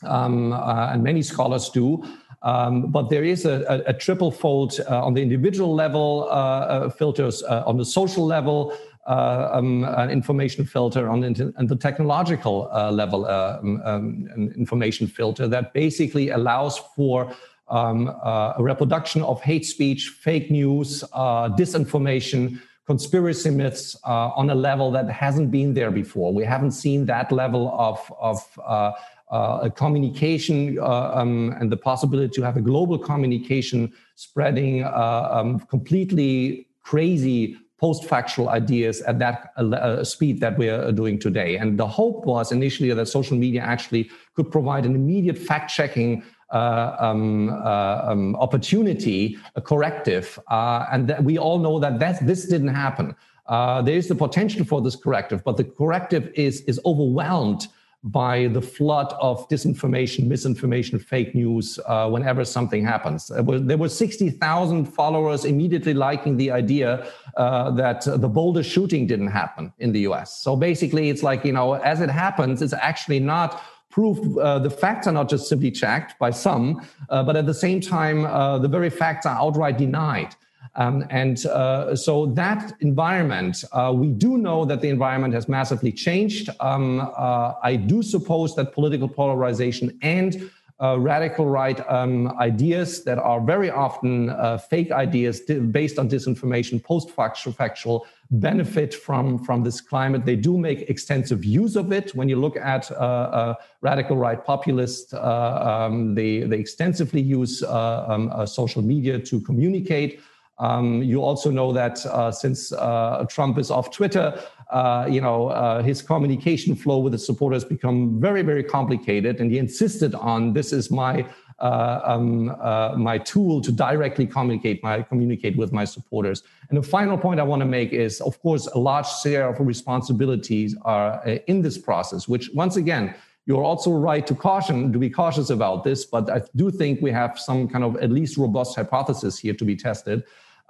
um, 0.02 0.52
uh, 0.52 0.90
and 0.92 1.02
many 1.02 1.22
scholars 1.22 1.70
do. 1.70 2.05
Um, 2.42 2.90
but 2.90 3.09
there 3.09 3.24
is 3.24 3.44
a, 3.44 3.64
a, 3.68 3.90
a 3.90 3.92
triple 3.92 4.31
fold 4.31 4.78
uh, 4.90 5.05
on 5.05 5.14
the 5.14 5.22
individual 5.22 5.74
level 5.74 6.28
uh, 6.31 6.35
uh, 6.35 6.90
filters, 6.90 7.42
uh, 7.42 7.62
on 7.66 7.76
the 7.76 7.85
social 7.85 8.26
level, 8.26 8.76
um, 9.07 9.85
an 9.85 10.11
information 10.11 10.64
filter 10.64 11.09
on 11.09 11.20
the, 11.20 11.52
on 11.57 11.66
the 11.66 11.76
technological 11.76 12.70
level, 12.92 13.26
um, 13.26 13.81
um, 13.85 14.28
an 14.35 14.52
information 14.57 15.07
filter 15.07 15.48
that 15.48 15.72
basically 15.72 16.31
allows 16.31 16.78
for 16.94 17.33
um, 17.72 18.09
uh, 18.22 18.52
a 18.57 18.62
reproduction 18.62 19.22
of 19.22 19.40
hate 19.40 19.64
speech, 19.64 20.09
fake 20.20 20.50
news, 20.50 21.02
uh, 21.14 21.48
disinformation, 21.50 22.61
conspiracy 22.87 23.50
myths 23.50 23.96
uh, 24.05 24.28
on 24.37 24.50
a 24.50 24.55
level 24.55 24.90
that 24.90 25.09
hasn't 25.09 25.50
been 25.50 25.72
there 25.72 25.90
before. 25.90 26.33
We 26.35 26.44
haven't 26.44 26.72
seen 26.72 27.07
that 27.07 27.33
level 27.33 27.74
of, 27.78 28.12
of 28.20 28.46
uh, 28.64 28.92
uh, 29.32 29.68
communication 29.70 30.78
uh, 30.78 31.12
um, 31.14 31.54
and 31.58 31.72
the 31.72 31.76
possibility 31.76 32.28
to 32.28 32.42
have 32.42 32.56
a 32.56 32.60
global 32.60 32.98
communication 32.98 33.92
spreading 34.14 34.84
um, 34.84 35.58
completely 35.58 36.68
crazy 36.82 37.56
post-factual 37.80 38.48
ideas 38.48 39.00
at 39.02 39.18
that 39.18 39.52
uh, 39.56 40.04
speed 40.04 40.38
that 40.38 40.56
we're 40.56 40.92
doing 40.92 41.18
today. 41.18 41.56
And 41.56 41.76
the 41.76 41.86
hope 41.86 42.24
was 42.26 42.52
initially 42.52 42.92
that 42.92 43.06
social 43.06 43.36
media 43.36 43.62
actually 43.62 44.08
could 44.36 44.52
provide 44.52 44.86
an 44.86 44.94
immediate 44.94 45.36
fact-checking 45.36 46.22
uh, 46.52 46.96
um, 47.00 47.48
uh, 47.48 48.02
um, 48.04 48.36
opportunity, 48.36 49.38
a 49.56 49.60
corrective, 49.62 50.38
uh, 50.50 50.84
and 50.92 51.08
that 51.08 51.24
we 51.24 51.38
all 51.38 51.58
know 51.58 51.80
that 51.80 51.98
that 51.98 52.24
this 52.26 52.44
didn't 52.44 52.74
happen. 52.86 53.16
there 53.48 53.96
is 53.96 54.06
the 54.08 54.14
potential 54.14 54.62
for 54.62 54.82
this 54.82 54.94
corrective, 54.94 55.42
but 55.42 55.56
the 55.56 55.64
corrective 55.64 56.30
is 56.34 56.60
is 56.70 56.78
overwhelmed 56.84 57.68
by 58.04 58.48
the 58.48 58.60
flood 58.60 59.14
of 59.20 59.48
disinformation, 59.48 60.26
misinformation, 60.26 60.98
fake 60.98 61.34
news 61.34 61.78
uh, 61.86 62.08
whenever 62.08 62.44
something 62.44 62.84
happens. 62.84 63.28
There 63.28 63.78
were 63.78 63.88
60,000 63.88 64.86
followers 64.86 65.44
immediately 65.44 65.94
liking 65.94 66.36
the 66.36 66.50
idea 66.50 67.06
uh, 67.36 67.70
that 67.72 68.02
the 68.04 68.28
Boulder 68.28 68.64
shooting 68.64 69.06
didn't 69.06 69.28
happen 69.28 69.72
in 69.78 69.92
the 69.92 70.00
US. 70.00 70.42
So 70.42 70.56
basically, 70.56 71.10
it's 71.10 71.22
like, 71.22 71.44
you 71.44 71.52
know, 71.52 71.74
as 71.74 72.00
it 72.00 72.10
happens, 72.10 72.60
it's 72.60 72.72
actually 72.72 73.20
not 73.20 73.62
proof 73.88 74.18
uh, 74.38 74.58
the 74.58 74.70
facts 74.70 75.06
are 75.06 75.12
not 75.12 75.28
just 75.28 75.48
simply 75.48 75.70
checked 75.70 76.18
by 76.18 76.30
some, 76.30 76.84
uh, 77.10 77.22
but 77.22 77.36
at 77.36 77.46
the 77.46 77.54
same 77.54 77.80
time, 77.80 78.24
uh, 78.24 78.58
the 78.58 78.66
very 78.66 78.90
facts 78.90 79.26
are 79.26 79.36
outright 79.36 79.78
denied. 79.78 80.34
Um, 80.74 81.04
and 81.11 81.44
uh, 81.46 81.94
so 81.94 82.26
that 82.26 82.72
environment, 82.80 83.64
uh, 83.72 83.92
we 83.94 84.08
do 84.08 84.38
know 84.38 84.64
that 84.64 84.80
the 84.80 84.88
environment 84.88 85.35
has 85.35 85.48
massively 85.48 85.92
changed. 85.92 86.48
Um, 86.61 87.00
uh, 87.00 87.54
I 87.62 87.76
do 87.76 88.02
suppose 88.02 88.56
that 88.56 88.72
political 88.72 89.08
polarization 89.08 89.98
and 90.00 90.50
uh, 90.80 90.98
radical 90.98 91.46
right 91.46 91.78
um, 91.88 92.37
ideas 92.40 93.04
that 93.04 93.18
are 93.18 93.40
very 93.40 93.70
often 93.70 94.30
uh, 94.30 94.58
fake 94.58 94.90
ideas 94.90 95.40
based 95.70 95.98
on 95.98 96.08
disinformation, 96.08 96.82
post 96.82 97.11
factual, 97.11 98.06
benefit 98.30 98.92
from, 98.92 99.38
from 99.44 99.62
this 99.62 99.80
climate. 99.80 100.24
They 100.24 100.35
do 100.35 100.58
make 100.58 100.90
extensive 100.90 101.44
use 101.44 101.76
of 101.76 101.92
it. 101.92 102.14
When 102.16 102.28
you 102.28 102.37
look 102.37 102.56
at 102.56 102.90
uh, 102.90 103.54
radical 103.82 104.16
right 104.16 104.42
populists, 104.44 105.12
um, 105.12 106.14
they, 106.14 106.40
they 106.40 106.58
extensively 106.58 107.20
use 107.20 107.62
um, 107.62 108.32
social 108.46 108.82
media 108.82 109.20
to 109.20 109.40
communicate. 109.42 110.20
Um, 110.62 111.03
you 111.03 111.25
also 111.25 111.51
know 111.51 111.72
that 111.72 112.07
uh, 112.07 112.31
since 112.31 112.72
uh, 112.72 113.27
Trump 113.29 113.59
is 113.59 113.68
off 113.68 113.90
Twitter, 113.90 114.40
uh, 114.70 115.09
you 115.11 115.20
know 115.20 115.48
uh, 115.48 115.83
his 115.83 116.01
communication 116.01 116.77
flow 116.77 116.98
with 116.98 117.12
his 117.12 117.27
supporters 117.27 117.64
become 117.64 118.20
very, 118.20 118.42
very 118.42 118.62
complicated, 118.62 119.40
and 119.40 119.51
he 119.51 119.59
insisted 119.59 120.14
on 120.14 120.53
this 120.53 120.72
is 120.72 120.88
my 120.88 121.27
uh, 121.59 122.01
um, 122.05 122.55
uh, 122.61 122.94
my 122.96 123.18
tool 123.18 123.61
to 123.61 123.72
directly 123.72 124.25
communicate 124.25 124.81
my 124.85 125.03
communicate 125.03 125.57
with 125.57 125.72
my 125.72 125.85
supporters. 125.85 126.44
And 126.68 126.79
the 126.79 126.88
final 126.96 127.18
point 127.18 127.40
I 127.40 127.42
want 127.42 127.61
to 127.61 127.66
make 127.66 127.92
is, 127.92 128.20
of 128.20 128.40
course, 128.40 128.68
a 128.68 128.79
large 128.79 129.09
share 129.22 129.48
of 129.48 129.59
responsibilities 129.66 130.77
are 130.83 131.25
in 131.48 131.61
this 131.62 131.77
process, 131.77 132.29
which 132.29 132.51
once 132.55 132.77
again 132.77 133.14
you're 133.46 133.64
also 133.64 133.90
right 133.90 134.25
to 134.29 134.35
caution, 134.37 134.92
to 134.92 134.98
be 134.98 135.11
cautious 135.11 135.51
about 135.51 135.83
this, 135.83 136.05
but 136.05 136.31
I 136.31 136.42
do 136.55 136.70
think 136.70 137.03
we 137.03 137.11
have 137.11 137.38
some 137.38 137.66
kind 137.66 137.83
of 137.83 137.96
at 137.96 138.11
least 138.12 138.37
robust 138.37 138.77
hypothesis 138.77 139.37
here 139.38 139.55
to 139.55 139.64
be 139.64 139.75
tested. 139.75 140.22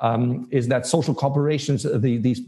Um, 0.02 0.48
is 0.50 0.66
that 0.66 0.84
social 0.84 1.14
corporations, 1.14 1.84
the, 1.84 2.18
these 2.18 2.40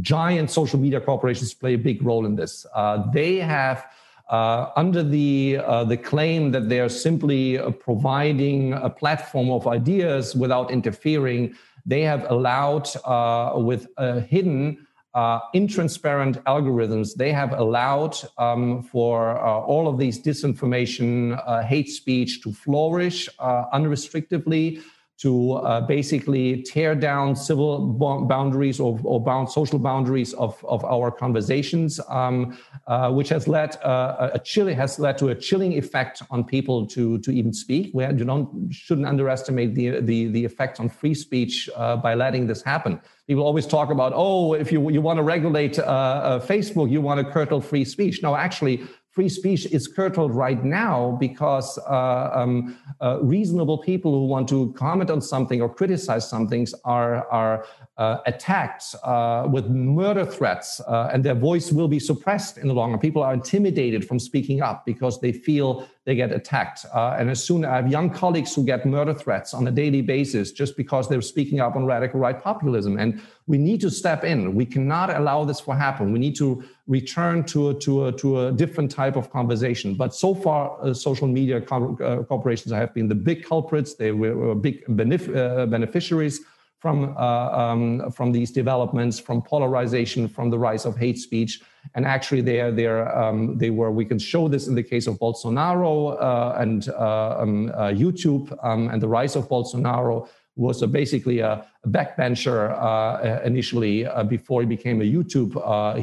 giant 0.00 0.50
social 0.50 0.78
media 0.78 1.00
corporations, 1.00 1.54
play 1.54 1.72
a 1.72 1.78
big 1.78 2.02
role 2.02 2.26
in 2.26 2.36
this. 2.36 2.66
Uh, 2.74 3.10
they 3.10 3.36
have, 3.36 3.86
uh, 4.28 4.70
under 4.76 5.02
the 5.02 5.58
uh, 5.64 5.84
the 5.84 5.96
claim 5.96 6.52
that 6.52 6.68
they 6.68 6.80
are 6.80 6.90
simply 6.90 7.58
uh, 7.58 7.70
providing 7.70 8.74
a 8.74 8.90
platform 8.90 9.50
of 9.50 9.66
ideas 9.66 10.36
without 10.36 10.70
interfering, 10.70 11.54
they 11.86 12.02
have 12.02 12.30
allowed 12.30 12.86
uh, 13.06 13.58
with 13.58 13.86
a 13.96 14.20
hidden 14.20 14.86
uh, 15.14 15.40
intransparent 15.54 16.40
algorithms, 16.44 17.14
they 17.14 17.32
have 17.32 17.52
allowed 17.58 18.16
um, 18.36 18.82
for 18.82 19.38
uh, 19.38 19.58
all 19.60 19.88
of 19.88 19.98
these 19.98 20.20
disinformation, 20.22 21.42
uh, 21.46 21.62
hate 21.62 21.88
speech 21.88 22.40
to 22.42 22.52
flourish 22.52 23.28
uh, 23.38 23.64
unrestrictedly 23.72 24.80
to 25.18 25.54
uh, 25.54 25.80
basically 25.80 26.62
tear 26.62 26.94
down 26.94 27.34
civil 27.34 27.80
boundaries 28.28 28.78
or, 28.78 28.98
or 29.02 29.20
bound 29.20 29.50
social 29.50 29.78
boundaries 29.78 30.32
of, 30.34 30.64
of 30.64 30.84
our 30.84 31.10
conversations, 31.10 31.98
um, 32.08 32.56
uh, 32.86 33.10
which 33.10 33.28
has 33.28 33.48
led 33.48 33.76
uh, 33.82 34.30
a 34.32 34.38
chill 34.38 34.68
has 34.68 34.98
led 34.98 35.18
to 35.18 35.28
a 35.28 35.34
chilling 35.34 35.72
effect 35.72 36.22
on 36.30 36.44
people 36.44 36.86
to 36.86 37.18
to 37.18 37.32
even 37.32 37.52
speak. 37.52 37.90
We 37.92 38.04
don't 38.06 38.72
shouldn't 38.72 39.08
underestimate 39.08 39.74
the 39.74 40.00
the 40.00 40.28
the 40.28 40.44
effect 40.44 40.78
on 40.78 40.88
free 40.88 41.14
speech 41.14 41.68
uh, 41.74 41.96
by 41.96 42.14
letting 42.14 42.46
this 42.46 42.62
happen. 42.62 43.00
People 43.26 43.44
always 43.44 43.66
talk 43.66 43.90
about, 43.90 44.12
oh, 44.14 44.54
if 44.54 44.70
you 44.72 44.88
you 44.90 45.00
want 45.00 45.18
to 45.18 45.22
regulate 45.22 45.78
uh, 45.78 45.82
uh, 45.82 46.46
Facebook, 46.46 46.90
you 46.90 47.00
want 47.00 47.18
to 47.24 47.30
curtail 47.32 47.60
free 47.60 47.84
speech. 47.84 48.22
No, 48.22 48.36
actually, 48.36 48.86
free 49.18 49.28
speech 49.28 49.66
is 49.72 49.88
curtailed 49.88 50.32
right 50.32 50.62
now 50.62 51.16
because 51.18 51.76
uh, 51.90 52.30
um, 52.32 52.78
uh, 53.00 53.18
reasonable 53.20 53.76
people 53.76 54.12
who 54.12 54.26
want 54.26 54.48
to 54.48 54.72
comment 54.74 55.10
on 55.10 55.20
something 55.20 55.60
or 55.60 55.68
criticize 55.68 56.30
something 56.30 56.64
are, 56.84 57.26
are 57.28 57.66
uh, 57.96 58.18
attacked 58.26 58.94
uh, 59.02 59.44
with 59.50 59.66
murder 59.66 60.24
threats 60.24 60.80
uh, 60.86 61.10
and 61.12 61.24
their 61.24 61.34
voice 61.34 61.72
will 61.72 61.88
be 61.88 61.98
suppressed 61.98 62.58
in 62.58 62.68
the 62.68 62.74
long 62.74 62.92
run. 62.92 63.00
People 63.00 63.20
are 63.20 63.34
intimidated 63.34 64.06
from 64.06 64.20
speaking 64.20 64.62
up 64.62 64.86
because 64.86 65.20
they 65.20 65.32
feel 65.32 65.88
they 66.08 66.14
get 66.14 66.32
attacked. 66.32 66.86
Uh, 66.94 67.16
and 67.18 67.28
as 67.28 67.44
soon 67.44 67.66
I 67.66 67.76
have 67.76 67.88
young 67.88 68.08
colleagues 68.08 68.54
who 68.54 68.64
get 68.64 68.86
murder 68.86 69.12
threats 69.12 69.52
on 69.52 69.68
a 69.68 69.70
daily 69.70 70.00
basis 70.00 70.52
just 70.52 70.74
because 70.74 71.06
they're 71.06 71.20
speaking 71.20 71.60
up 71.60 71.76
on 71.76 71.84
radical 71.84 72.18
right 72.18 72.42
populism. 72.42 72.98
And 72.98 73.20
we 73.46 73.58
need 73.58 73.82
to 73.82 73.90
step 73.90 74.24
in. 74.24 74.54
We 74.54 74.64
cannot 74.64 75.14
allow 75.14 75.44
this 75.44 75.60
to 75.60 75.72
happen. 75.72 76.10
We 76.10 76.18
need 76.18 76.34
to 76.36 76.64
return 76.86 77.44
to 77.52 77.68
a, 77.68 77.74
to 77.80 78.06
a, 78.06 78.12
to 78.12 78.46
a 78.46 78.52
different 78.52 78.90
type 78.90 79.16
of 79.16 79.30
conversation. 79.30 79.96
But 79.96 80.14
so 80.14 80.34
far, 80.34 80.82
uh, 80.82 80.94
social 80.94 81.28
media 81.28 81.60
co- 81.60 81.98
uh, 82.02 82.22
corporations 82.22 82.72
have 82.72 82.94
been 82.94 83.08
the 83.08 83.20
big 83.30 83.44
culprits. 83.44 83.92
They 83.92 84.12
were, 84.12 84.34
were 84.34 84.54
big 84.54 84.86
benef- 84.86 85.36
uh, 85.36 85.66
beneficiaries 85.66 86.40
from 86.78 87.16
uh, 87.18 87.50
um, 87.62 88.10
from 88.12 88.32
these 88.32 88.50
developments, 88.50 89.18
from 89.18 89.42
polarization, 89.42 90.28
from 90.28 90.48
the 90.48 90.58
rise 90.58 90.86
of 90.86 90.96
hate 90.96 91.18
speech, 91.18 91.60
and 91.94 92.04
actually 92.04 92.40
they 92.40 92.60
are, 92.60 92.70
they 92.70 92.86
um, 92.86 93.58
they 93.58 93.70
were. 93.70 93.90
We 93.90 94.04
can 94.04 94.18
show 94.18 94.48
this 94.48 94.66
in 94.68 94.74
the 94.74 94.82
case 94.82 95.06
of 95.06 95.18
Bolsonaro 95.18 96.16
uh, 96.20 96.54
and 96.58 96.88
uh, 96.88 97.36
um, 97.38 97.70
uh, 97.74 97.88
YouTube 97.88 98.56
um, 98.64 98.88
and 98.88 99.00
the 99.00 99.08
rise 99.08 99.36
of 99.36 99.48
Bolsonaro 99.48 100.28
was 100.56 100.84
basically 100.86 101.38
a, 101.38 101.64
backbencher 101.86 102.72
uh, 102.72 103.40
initially 103.44 104.04
uh, 104.04 104.22
before 104.24 104.60
he 104.60 104.66
became 104.66 105.00
a 105.00 105.04
YouTube 105.04 105.54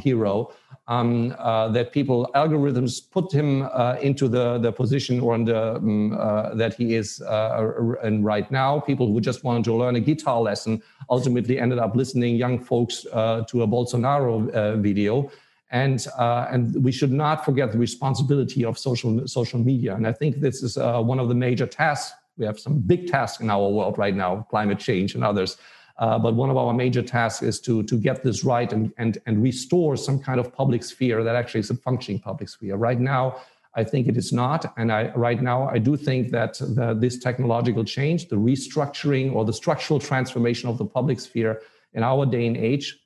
hero 0.02 0.52
um, 0.88 1.36
uh, 1.40 1.68
that 1.70 1.92
people 1.92 2.30
algorithms 2.36 3.00
put 3.10 3.32
him 3.32 3.64
uh, 3.74 3.98
into 4.02 4.28
the 4.28 4.58
the 4.60 4.72
position 4.72 5.20
or 5.20 5.38
the 5.38 5.76
um, 5.76 6.14
uh, 6.18 6.54
that 6.56 6.74
he 6.76 6.96
is 6.96 7.22
in 7.22 7.28
uh, 7.28 8.20
right 8.22 8.50
now. 8.52 8.80
People 8.80 9.08
who 9.08 9.20
just 9.20 9.44
wanted 9.44 9.64
to 9.66 9.74
learn 9.74 9.96
a 9.96 10.00
guitar 10.00 10.40
lesson 10.42 10.82
ultimately 11.10 11.60
ended 11.60 11.80
up 11.80 11.96
listening 11.96 12.36
young 12.36 12.60
folks 12.60 13.06
uh, 13.14 13.44
to 13.50 13.64
a 13.64 13.68
Bolsonaro 13.68 14.50
uh, 14.52 14.76
video. 14.78 15.32
And 15.72 16.06
and 16.20 16.84
we 16.84 16.92
should 16.92 17.12
not 17.12 17.44
forget 17.44 17.72
the 17.72 17.78
responsibility 17.78 18.64
of 18.64 18.78
social 18.78 19.28
social 19.28 19.60
media. 19.60 19.96
And 19.96 20.08
I 20.08 20.14
think 20.14 20.40
this 20.40 20.64
is 20.64 20.78
one 20.78 21.20
of 21.20 21.28
the 21.28 21.36
major 21.36 21.66
tasks. 21.66 22.14
We 22.38 22.46
have 22.46 22.60
some 22.60 22.80
big 22.80 23.10
tasks 23.10 23.42
in 23.42 23.50
our 23.50 23.70
world 23.70 23.98
right 23.98 24.16
now, 24.16 24.46
climate 24.50 24.80
change 24.80 25.16
and 25.16 25.24
others. 25.24 25.58
Uh, 25.98 26.20
but 26.20 26.36
one 26.36 26.50
of 26.50 26.58
our 26.58 26.74
major 26.74 27.02
tasks 27.02 27.42
is 27.42 27.60
to, 27.62 27.82
to 27.84 27.98
get 27.98 28.22
this 28.22 28.44
right 28.44 28.74
and, 28.74 28.92
and, 28.98 29.18
and 29.26 29.42
restore 29.42 29.96
some 29.96 30.20
kind 30.20 30.40
of 30.40 30.54
public 30.54 30.84
sphere 30.84 31.24
that 31.24 31.36
actually 31.36 31.62
is 31.62 31.70
a 31.70 31.76
functioning 31.76 32.20
public 32.20 32.50
sphere. 32.50 32.76
Right 32.76 33.00
now, 33.00 33.38
I 33.76 33.84
think 33.86 34.08
it 34.08 34.18
is 34.18 34.34
not. 34.34 34.74
And 34.78 34.92
I, 34.92 35.08
right 35.16 35.42
now, 35.42 35.70
I 35.70 35.78
do 35.78 35.96
think 35.96 36.32
that 36.32 36.56
the, 36.60 36.96
this 37.00 37.18
technological 37.20 37.86
change, 37.86 38.28
the 38.28 38.36
restructuring 38.36 39.34
or 39.34 39.46
the 39.46 39.54
structural 39.54 40.00
transformation 40.00 40.68
of 40.68 40.78
the 40.78 40.86
public 40.86 41.20
sphere 41.20 41.62
in 41.94 42.04
our 42.04 42.26
day 42.26 42.46
and 42.46 42.58
age 42.58 43.00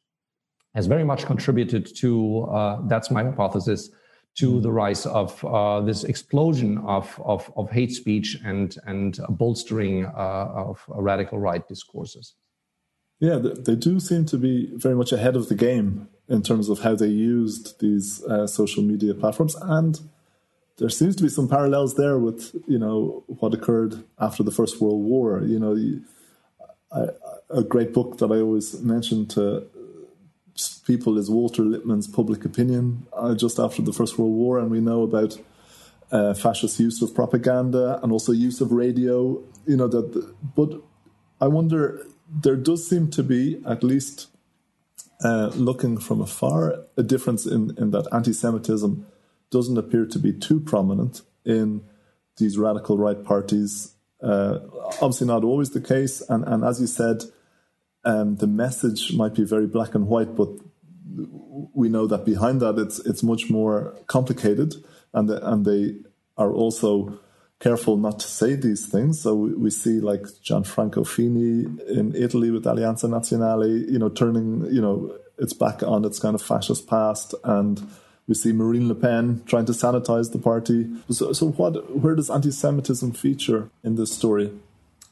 has 0.75 0.87
very 0.87 1.03
much 1.03 1.25
contributed 1.25 1.95
to, 1.97 2.43
uh, 2.43 2.81
that's 2.87 3.09
my 3.09 3.23
hypothesis, 3.23 3.89
to 4.35 4.61
the 4.61 4.71
rise 4.71 5.05
of 5.05 5.43
uh, 5.43 5.81
this 5.81 6.03
explosion 6.03 6.77
of, 6.79 7.19
of, 7.25 7.51
of, 7.57 7.69
hate 7.71 7.91
speech 7.91 8.37
and, 8.45 8.77
and 8.85 9.19
bolstering 9.29 10.05
uh, 10.05 10.09
of 10.55 10.83
radical 10.87 11.39
right 11.39 11.67
discourses. 11.67 12.35
Yeah, 13.19 13.37
they 13.37 13.75
do 13.75 13.99
seem 13.99 14.25
to 14.25 14.37
be 14.37 14.71
very 14.75 14.95
much 14.95 15.11
ahead 15.11 15.35
of 15.35 15.49
the 15.49 15.55
game 15.55 16.07
in 16.29 16.41
terms 16.41 16.69
of 16.69 16.79
how 16.79 16.95
they 16.95 17.07
used 17.07 17.81
these 17.81 18.23
uh, 18.23 18.47
social 18.47 18.81
media 18.81 19.13
platforms, 19.13 19.55
and 19.61 19.99
there 20.77 20.89
seems 20.89 21.17
to 21.17 21.23
be 21.23 21.29
some 21.29 21.49
parallels 21.49 21.95
there 21.95 22.17
with 22.17 22.55
you 22.65 22.79
know 22.79 23.23
what 23.27 23.53
occurred 23.53 24.05
after 24.19 24.41
the 24.43 24.51
First 24.51 24.79
World 24.79 25.03
War. 25.03 25.41
You 25.43 25.59
know, 25.59 25.75
I, 26.93 27.07
a 27.49 27.63
great 27.63 27.93
book 27.93 28.19
that 28.19 28.31
I 28.31 28.37
always 28.37 28.79
mention 28.81 29.27
to 29.29 29.67
people 30.85 31.17
is 31.17 31.29
Walter 31.29 31.63
Lippmann's 31.63 32.07
Public 32.07 32.45
Opinion 32.45 33.05
uh, 33.13 33.35
just 33.35 33.59
after 33.59 33.81
the 33.81 33.93
First 33.93 34.17
World 34.17 34.33
War, 34.33 34.59
and 34.59 34.69
we 34.69 34.79
know 34.79 35.03
about 35.03 35.39
uh, 36.11 36.33
fascist 36.33 36.79
use 36.79 37.01
of 37.01 37.13
propaganda 37.13 37.99
and 38.01 38.11
also 38.11 38.31
use 38.31 38.61
of 38.61 38.71
radio. 38.71 39.41
You 39.65 39.77
know 39.77 39.87
that, 39.87 40.33
but 40.55 40.81
I 41.39 41.47
wonder 41.47 42.05
there 42.29 42.55
does 42.55 42.87
seem 42.87 43.09
to 43.11 43.23
be, 43.23 43.61
at 43.65 43.83
least 43.83 44.27
uh, 45.23 45.51
looking 45.55 45.97
from 45.97 46.21
afar, 46.21 46.85
a 46.97 47.03
difference 47.03 47.45
in, 47.45 47.75
in 47.77 47.91
that 47.91 48.07
anti 48.11 48.33
Semitism 48.33 49.05
doesn't 49.51 49.77
appear 49.77 50.05
to 50.05 50.19
be 50.19 50.31
too 50.31 50.59
prominent 50.59 51.21
in 51.45 51.81
these 52.37 52.57
radical 52.57 52.97
right 52.97 53.23
parties. 53.23 53.93
Uh, 54.21 54.59
obviously, 55.01 55.27
not 55.27 55.43
always 55.43 55.71
the 55.71 55.81
case. 55.81 56.21
And, 56.29 56.43
and 56.45 56.63
as 56.63 56.79
you 56.79 56.87
said, 56.87 57.23
um, 58.09 58.27
the 58.43 58.47
message 58.47 59.01
might 59.21 59.35
be 59.39 59.45
very 59.55 59.67
black 59.67 59.91
and 59.97 60.05
white, 60.13 60.31
but 60.35 60.49
we 61.81 61.87
know 61.89 62.05
that 62.07 62.23
behind 62.25 62.61
that 62.61 62.75
it's 62.83 62.97
it's 63.09 63.23
much 63.31 63.43
more 63.57 63.75
complicated, 64.07 64.69
and 65.13 65.29
the, 65.29 65.37
and 65.51 65.65
they 65.69 65.83
are 66.43 66.53
also 66.63 67.19
careful 67.59 67.97
not 67.97 68.19
to 68.19 68.27
say 68.27 68.55
these 68.55 68.87
things. 68.87 69.21
So 69.21 69.35
we, 69.35 69.49
we 69.53 69.69
see 69.69 69.99
like 69.99 70.23
Gianfranco 70.47 71.05
Fini 71.05 71.65
in 71.99 72.15
Italy 72.15 72.51
with 72.51 72.65
Alleanza 72.65 73.07
Nazionale, 73.09 73.91
you 73.91 73.99
know, 73.99 74.09
turning, 74.09 74.65
you 74.71 74.81
know, 74.81 74.95
its 75.37 75.53
back 75.53 75.83
on 75.83 76.05
its 76.05 76.19
kind 76.19 76.35
of 76.35 76.41
fascist 76.41 76.87
past. 76.87 77.35
And 77.43 77.75
we 78.27 78.35
see 78.35 78.53
Marine 78.53 78.87
Le 78.87 78.95
Pen 78.95 79.43
trying 79.45 79.65
to 79.65 79.73
sanitize 79.73 80.31
the 80.31 80.39
party. 80.39 80.87
So, 81.09 81.33
so 81.33 81.49
what, 81.49 81.73
where 82.01 82.15
does 82.15 82.29
anti-Semitism 82.29 83.11
feature 83.11 83.69
in 83.83 83.95
this 83.95 84.13
story? 84.13 84.51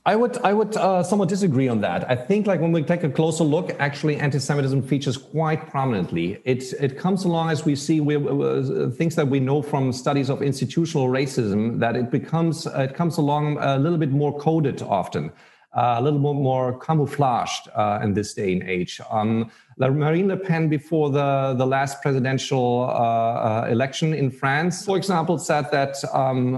I 0.07 0.15
would 0.15 0.37
I 0.37 0.53
would 0.53 0.77
uh, 0.77 1.03
somewhat 1.03 1.27
disagree 1.27 1.67
on 1.67 1.81
that. 1.81 2.09
I 2.09 2.15
think 2.15 2.47
like 2.47 2.61
when 2.61 2.71
we 2.71 2.81
take 2.81 3.03
a 3.03 3.09
closer 3.09 3.43
look, 3.43 3.75
actually 3.77 4.15
anti-Semitism 4.15 4.81
features 4.83 5.17
quite 5.17 5.67
prominently. 5.67 6.39
It 6.45 6.63
it 6.79 6.97
comes 6.97 7.25
along 7.25 7.49
as 7.49 7.65
we 7.65 7.75
see 7.75 7.99
we, 7.99 8.15
uh, 8.15 8.89
things 8.99 9.15
that 9.15 9.27
we 9.27 9.41
know 9.41 9.61
from 9.61 9.91
studies 9.91 10.29
of 10.29 10.41
institutional 10.41 11.09
racism 11.09 11.79
that 11.79 11.97
it 11.97 12.09
becomes 12.09 12.67
uh, 12.67 12.87
it 12.89 12.95
comes 12.95 13.17
along 13.17 13.57
a 13.59 13.77
little 13.77 13.97
bit 13.97 14.11
more 14.11 14.33
coded 14.39 14.81
often. 14.81 15.29
Uh, 15.75 15.95
a 15.99 16.01
little 16.01 16.19
bit 16.19 16.41
more 16.41 16.79
camouflaged 16.79 17.67
uh, 17.75 17.99
in 18.01 18.13
this 18.13 18.33
day 18.33 18.53
and 18.53 18.63
age. 18.63 19.01
Um, 19.11 19.51
Marine 19.77 20.27
Le 20.29 20.37
Pen, 20.37 20.69
before 20.69 21.11
the, 21.11 21.53
the 21.55 21.67
last 21.67 22.01
presidential 22.01 22.89
uh, 22.89 23.67
election 23.69 24.13
in 24.13 24.31
France, 24.31 24.85
for 24.85 24.97
example, 24.97 25.37
said 25.37 25.69
that 25.71 25.93
um, 26.15 26.55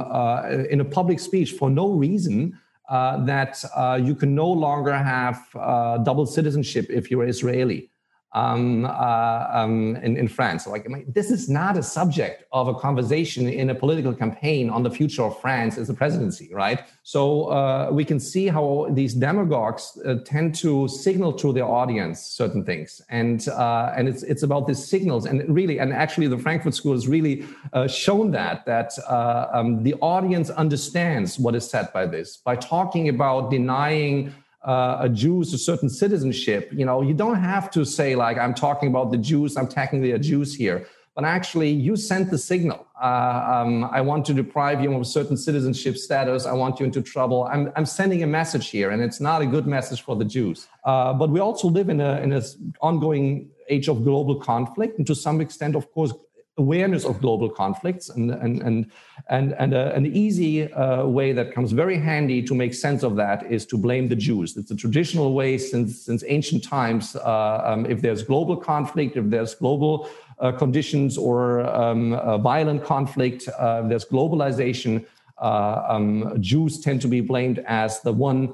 in 0.69 0.79
a 0.79 0.85
public 0.85 1.19
speech 1.19 1.51
for 1.53 1.69
no 1.69 1.89
reason, 1.89 2.57
that 2.89 3.63
uh, 3.75 3.99
you 4.01 4.15
can 4.15 4.33
no 4.33 4.49
longer 4.49 4.93
have 4.93 5.47
uh, 5.55 5.97
double 5.99 6.25
citizenship 6.25 6.87
if 6.89 7.11
you're 7.11 7.27
Israeli 7.27 7.89
um, 8.33 8.85
uh, 8.85 9.47
um, 9.51 9.95
in, 9.97 10.15
in, 10.15 10.27
France. 10.27 10.67
Like, 10.67 10.87
this 11.07 11.31
is 11.31 11.49
not 11.49 11.77
a 11.77 11.83
subject 11.83 12.43
of 12.51 12.67
a 12.67 12.75
conversation 12.75 13.49
in 13.49 13.71
a 13.71 13.75
political 13.75 14.13
campaign 14.13 14.69
on 14.69 14.83
the 14.83 14.91
future 14.91 15.23
of 15.23 15.39
France 15.41 15.79
as 15.79 15.89
a 15.89 15.95
presidency, 15.95 16.53
right? 16.53 16.83
So 17.01 17.45
uh, 17.45 17.89
we 17.91 18.05
can 18.05 18.19
see 18.19 18.47
how 18.47 18.87
these 18.91 19.15
demagogues 19.15 19.97
uh, 20.05 20.15
tend 20.25 20.53
to 20.55 20.87
signal 20.87 21.33
to 21.33 21.51
their 21.51 21.65
audience 21.65 22.21
certain 22.21 22.63
things, 22.63 23.01
and 23.09 23.47
uh, 23.49 23.93
and 23.97 24.07
it's 24.07 24.21
it's 24.21 24.43
about 24.43 24.67
these 24.67 24.83
signals, 24.83 25.25
and 25.25 25.43
really, 25.53 25.79
and 25.79 25.91
actually, 25.91 26.27
the 26.27 26.37
Frankfurt 26.37 26.75
School 26.75 26.93
has 26.93 27.07
really 27.07 27.45
uh, 27.73 27.87
shown 27.87 28.29
that 28.31 28.63
that 28.65 28.93
uh, 29.07 29.47
um, 29.51 29.81
the 29.81 29.95
audience 30.01 30.51
understands 30.51 31.39
what 31.39 31.55
is 31.55 31.67
said 31.67 31.91
by 31.93 32.05
this 32.05 32.37
by 32.37 32.55
talking 32.55 33.09
about 33.09 33.49
denying 33.49 34.33
uh, 34.63 34.97
a 35.01 35.09
Jews 35.09 35.53
a 35.53 35.57
certain 35.57 35.89
citizenship, 35.89 36.69
you 36.73 36.85
know, 36.85 37.01
you 37.01 37.13
don't 37.13 37.41
have 37.41 37.71
to 37.71 37.85
say 37.85 38.15
like 38.15 38.37
I'm 38.37 38.53
talking 38.53 38.89
about 38.89 39.11
the 39.11 39.17
Jews, 39.17 39.55
I'm 39.57 39.67
technically 39.67 40.11
a 40.11 40.19
Jews 40.19 40.55
here, 40.55 40.87
but 41.15 41.23
actually 41.23 41.69
you 41.69 41.95
sent 41.95 42.29
the 42.29 42.37
signal. 42.37 42.85
Uh, 43.01 43.61
um, 43.63 43.85
I 43.85 44.01
want 44.01 44.25
to 44.25 44.33
deprive 44.33 44.81
you 44.81 44.93
of 44.93 45.01
a 45.01 45.05
certain 45.05 45.37
citizenship 45.37 45.97
status. 45.97 46.45
I 46.45 46.53
want 46.53 46.79
you 46.79 46.85
into 46.85 47.01
trouble. 47.01 47.45
I'm, 47.45 47.71
I'm 47.75 47.85
sending 47.85 48.23
a 48.23 48.27
message 48.27 48.69
here, 48.69 48.91
and 48.91 49.01
it's 49.01 49.19
not 49.19 49.41
a 49.41 49.45
good 49.45 49.67
message 49.67 50.01
for 50.01 50.15
the 50.15 50.25
Jews. 50.25 50.67
Uh, 50.83 51.13
but 51.13 51.29
we 51.29 51.39
also 51.39 51.67
live 51.69 51.89
in 51.89 52.01
a 52.01 52.19
in 52.21 52.31
an 52.33 52.43
ongoing 52.81 53.49
age 53.69 53.87
of 53.87 54.03
global 54.03 54.35
conflict, 54.35 54.97
and 54.97 55.07
to 55.07 55.15
some 55.15 55.39
extent, 55.41 55.75
of 55.75 55.91
course, 55.93 56.13
awareness 56.59 57.05
of 57.05 57.19
global 57.21 57.49
conflicts 57.49 58.09
and 58.09 58.31
and 58.31 58.61
and 58.61 58.91
and, 59.29 59.53
and 59.53 59.73
uh, 59.73 59.91
an 59.99 60.05
easy 60.05 60.71
uh, 60.73 61.05
way 61.05 61.31
that 61.33 61.53
comes 61.55 61.71
very 61.71 61.97
handy 61.97 62.41
to 62.43 62.53
make 62.53 62.73
sense 62.73 63.01
of 63.03 63.15
that 63.15 63.39
is 63.51 63.65
to 63.65 63.77
blame 63.77 64.07
the 64.07 64.15
Jews. 64.15 64.57
It's 64.57 64.71
a 64.71 64.75
traditional 64.75 65.33
way 65.33 65.57
since 65.57 66.01
since 66.07 66.23
ancient 66.27 66.63
times. 66.63 67.15
Uh, 67.15 67.61
um, 67.69 67.85
if 67.85 68.01
there's 68.01 68.21
global 68.23 68.57
conflict, 68.57 69.17
if 69.17 69.25
there's 69.29 69.55
global 69.55 70.09
uh, 70.39 70.51
conditions 70.51 71.17
or 71.17 71.61
um, 71.83 72.11
violent 72.41 72.83
conflict, 72.83 73.47
uh, 73.47 73.81
there's 73.89 74.05
globalization. 74.05 75.05
Um, 75.39 76.35
Jews 76.41 76.81
tend 76.81 77.01
to 77.01 77.07
be 77.07 77.21
blamed 77.21 77.59
as 77.59 78.01
the 78.01 78.13
one. 78.13 78.53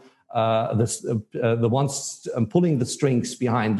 the, 0.81 0.87
the 1.63 1.69
ones 1.69 2.27
pulling 2.49 2.77
the 2.79 2.85
strings 2.85 3.35
behind 3.45 3.79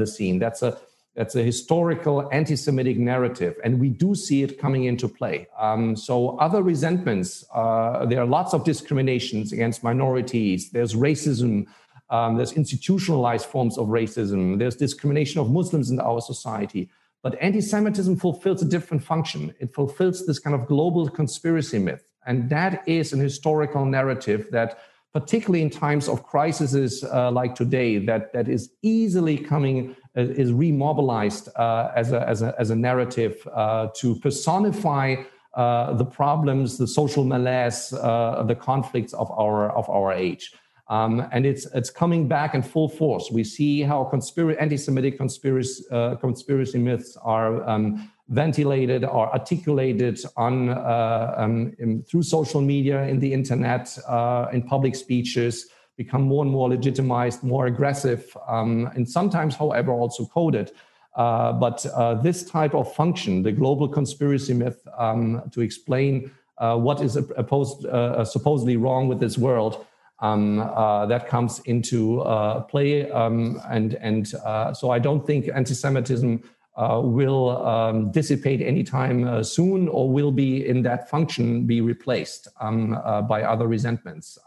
the 0.00 0.06
scene. 0.06 0.38
That's 0.38 0.62
a 0.62 0.78
that's 1.16 1.34
a 1.34 1.42
historical 1.42 2.28
anti 2.32 2.56
Semitic 2.56 2.98
narrative, 2.98 3.54
and 3.64 3.80
we 3.80 3.88
do 3.88 4.14
see 4.14 4.42
it 4.42 4.58
coming 4.58 4.84
into 4.84 5.08
play. 5.08 5.48
Um, 5.58 5.96
so, 5.96 6.36
other 6.38 6.62
resentments, 6.62 7.44
uh, 7.54 8.04
there 8.06 8.20
are 8.20 8.26
lots 8.26 8.52
of 8.52 8.64
discriminations 8.64 9.52
against 9.52 9.82
minorities, 9.82 10.70
there's 10.70 10.94
racism, 10.94 11.66
um, 12.10 12.36
there's 12.36 12.52
institutionalized 12.52 13.46
forms 13.46 13.78
of 13.78 13.88
racism, 13.88 14.58
there's 14.58 14.76
discrimination 14.76 15.40
of 15.40 15.50
Muslims 15.50 15.90
in 15.90 15.98
our 16.00 16.20
society. 16.20 16.90
But 17.22 17.36
anti 17.40 17.60
Semitism 17.60 18.16
fulfills 18.18 18.62
a 18.62 18.66
different 18.66 19.02
function. 19.02 19.54
It 19.58 19.74
fulfills 19.74 20.26
this 20.26 20.38
kind 20.38 20.54
of 20.54 20.66
global 20.66 21.08
conspiracy 21.08 21.78
myth. 21.78 22.06
And 22.26 22.50
that 22.50 22.86
is 22.86 23.12
an 23.12 23.20
historical 23.20 23.84
narrative 23.84 24.48
that, 24.52 24.78
particularly 25.12 25.62
in 25.62 25.70
times 25.70 26.08
of 26.08 26.24
crises 26.24 27.02
uh, 27.02 27.30
like 27.30 27.54
today, 27.54 27.98
that, 27.98 28.32
that 28.32 28.48
is 28.48 28.70
easily 28.82 29.38
coming, 29.38 29.96
is 30.16 30.50
remobilized 30.50 31.48
uh, 31.56 31.90
as, 31.94 32.12
a, 32.12 32.28
as, 32.28 32.42
a, 32.42 32.54
as 32.58 32.70
a 32.70 32.76
narrative 32.76 33.46
uh, 33.52 33.88
to 33.96 34.16
personify 34.16 35.16
uh, 35.54 35.94
the 35.94 36.04
problems, 36.04 36.78
the 36.78 36.86
social 36.86 37.24
malaise, 37.24 37.92
uh, 37.92 38.42
the 38.46 38.54
conflicts 38.54 39.12
of 39.14 39.30
our, 39.30 39.70
of 39.70 39.88
our 39.88 40.12
age. 40.12 40.52
Um, 40.88 41.26
and 41.32 41.44
it's 41.44 41.66
it's 41.74 41.90
coming 41.90 42.28
back 42.28 42.54
in 42.54 42.62
full 42.62 42.88
force. 42.88 43.28
We 43.32 43.42
see 43.42 43.82
how 43.82 44.04
conspiracy, 44.04 44.58
anti-Semitic 44.60 45.18
conspiracy 45.18 45.82
uh, 45.90 46.14
conspiracy 46.14 46.78
myths 46.78 47.16
are 47.22 47.68
um, 47.68 48.08
ventilated 48.28 49.04
or 49.04 49.32
articulated 49.32 50.20
on 50.36 50.68
uh, 50.68 51.34
um, 51.36 51.74
in, 51.80 52.04
through 52.04 52.22
social 52.22 52.60
media, 52.60 53.02
in 53.08 53.18
the 53.18 53.32
internet, 53.32 53.98
uh, 54.06 54.46
in 54.52 54.62
public 54.62 54.94
speeches, 54.94 55.66
become 55.96 56.22
more 56.22 56.42
and 56.44 56.52
more 56.52 56.68
legitimized, 56.68 57.42
more 57.42 57.66
aggressive, 57.66 58.36
um, 58.48 58.90
and 58.94 59.08
sometimes, 59.08 59.56
however, 59.56 59.92
also 59.92 60.26
coded. 60.26 60.72
Uh, 61.14 61.52
but 61.52 61.86
uh, 61.94 62.14
this 62.14 62.44
type 62.44 62.74
of 62.74 62.92
function, 62.94 63.42
the 63.42 63.52
global 63.52 63.88
conspiracy 63.88 64.52
myth, 64.52 64.86
um, 64.98 65.42
to 65.50 65.62
explain 65.62 66.30
uh, 66.58 66.76
what 66.76 67.00
is 67.00 67.16
opposed, 67.16 67.86
supposedly 68.26 68.76
wrong 68.76 69.08
with 69.08 69.18
this 69.18 69.38
world 69.38 69.86
um, 70.20 70.60
uh, 70.60 71.06
that 71.06 71.28
comes 71.28 71.60
into 71.60 72.20
uh, 72.20 72.60
play. 72.60 73.10
Um, 73.10 73.60
and 73.68 73.94
and 73.94 74.32
uh, 74.44 74.72
so 74.72 74.90
I 74.90 74.98
don't 74.98 75.26
think 75.26 75.48
anti-Semitism 75.52 76.42
uh, 76.76 77.00
will 77.02 77.64
um, 77.66 78.10
dissipate 78.10 78.60
anytime 78.60 79.26
uh, 79.26 79.42
soon 79.42 79.88
or 79.88 80.10
will 80.10 80.30
be 80.30 80.66
in 80.66 80.82
that 80.82 81.08
function 81.08 81.66
be 81.66 81.80
replaced 81.80 82.48
um, 82.60 82.98
uh, 83.04 83.22
by 83.22 83.42
other 83.42 83.66
resentments. 83.66 84.38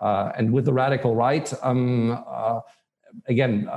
Um, 0.00 0.32
and 0.36 0.52
with 0.52 0.64
the 0.64 0.72
radical 0.72 1.14
right, 1.14 1.52
um, 1.62 2.24
again, 3.26 3.68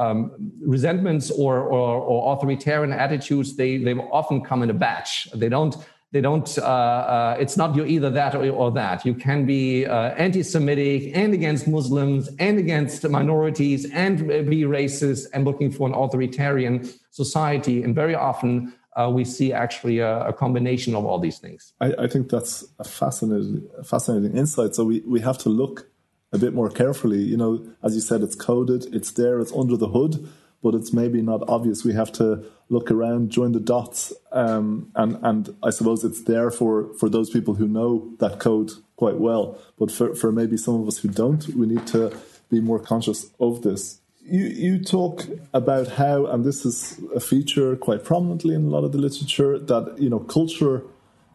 resentments 0.61 1.31
or, 1.31 1.59
or, 1.59 1.97
or, 1.97 2.33
authoritarian 2.35 2.93
attitudes, 2.93 3.55
they, 3.55 3.77
they 3.77 3.93
often 3.93 4.41
come 4.41 4.63
in 4.63 4.69
a 4.69 4.73
batch. 4.73 5.27
They 5.33 5.49
don't 5.49 5.75
they 6.13 6.21
don't 6.21 6.59
uh, 6.59 6.61
uh, 6.61 7.37
it's 7.39 7.57
not 7.57 7.75
you 7.75 7.85
either 7.85 8.11
that 8.11 8.35
or, 8.35 8.47
or 8.51 8.71
that. 8.71 9.03
You 9.03 9.15
can 9.15 9.47
be 9.47 9.87
uh, 9.87 10.13
anti-semitic 10.25 11.11
and 11.17 11.33
against 11.33 11.67
muslims 11.67 12.29
and 12.37 12.59
against 12.59 13.09
minorities 13.09 13.89
and 13.91 14.27
be 14.27 14.61
racist 14.61 15.25
and 15.33 15.43
looking 15.43 15.71
for 15.71 15.87
an 15.87 15.95
authoritarian 15.95 16.87
society. 17.09 17.81
And 17.81 17.95
very 17.95 18.13
often 18.13 18.73
uh, 18.95 19.09
we 19.11 19.25
see 19.25 19.51
actually 19.51 19.97
a, 19.99 20.27
a, 20.27 20.33
combination 20.33 20.93
of 20.93 21.03
all 21.03 21.17
these 21.17 21.39
things. 21.39 21.73
I, 21.81 21.93
I, 21.97 22.07
think 22.07 22.29
that's 22.29 22.63
a 22.77 22.83
fascinating 22.83 23.67
fascinating 23.83 24.37
insight. 24.37 24.75
So 24.75 24.83
we, 24.83 24.99
we 24.99 25.19
have 25.21 25.39
to 25.39 25.49
look 25.49 25.89
a 26.33 26.37
bit 26.37 26.53
more 26.53 26.69
carefully 26.69 27.19
you 27.19 27.37
know 27.37 27.65
as 27.83 27.95
you 27.95 28.01
said 28.01 28.21
it's 28.21 28.35
coded 28.35 28.85
it's 28.93 29.11
there 29.11 29.39
it's 29.39 29.53
under 29.53 29.77
the 29.77 29.89
hood 29.89 30.27
but 30.63 30.73
it's 30.73 30.93
maybe 30.93 31.21
not 31.21 31.47
obvious. 31.47 31.83
We 31.83 31.93
have 31.93 32.11
to 32.13 32.45
look 32.69 32.89
around, 32.89 33.29
join 33.29 33.51
the 33.51 33.59
dots, 33.59 34.13
um, 34.31 34.91
and 34.95 35.19
and 35.21 35.55
I 35.61 35.69
suppose 35.69 36.03
it's 36.03 36.23
there 36.23 36.49
for 36.49 36.93
for 36.95 37.09
those 37.09 37.29
people 37.29 37.55
who 37.55 37.67
know 37.67 38.13
that 38.19 38.39
code 38.39 38.71
quite 38.95 39.17
well. 39.17 39.59
But 39.77 39.91
for 39.91 40.15
for 40.15 40.31
maybe 40.31 40.57
some 40.57 40.81
of 40.81 40.87
us 40.87 40.99
who 40.99 41.09
don't, 41.09 41.45
we 41.49 41.67
need 41.67 41.85
to 41.87 42.17
be 42.49 42.61
more 42.61 42.79
conscious 42.79 43.29
of 43.39 43.61
this. 43.61 43.99
You 44.21 44.45
you 44.45 44.83
talk 44.83 45.27
about 45.53 45.89
how, 45.89 46.25
and 46.27 46.45
this 46.45 46.65
is 46.65 46.99
a 47.13 47.19
feature 47.19 47.75
quite 47.75 48.05
prominently 48.05 48.55
in 48.55 48.63
a 48.65 48.69
lot 48.69 48.85
of 48.85 48.93
the 48.93 48.97
literature 48.97 49.59
that 49.59 49.95
you 49.99 50.09
know 50.09 50.19
culture 50.19 50.83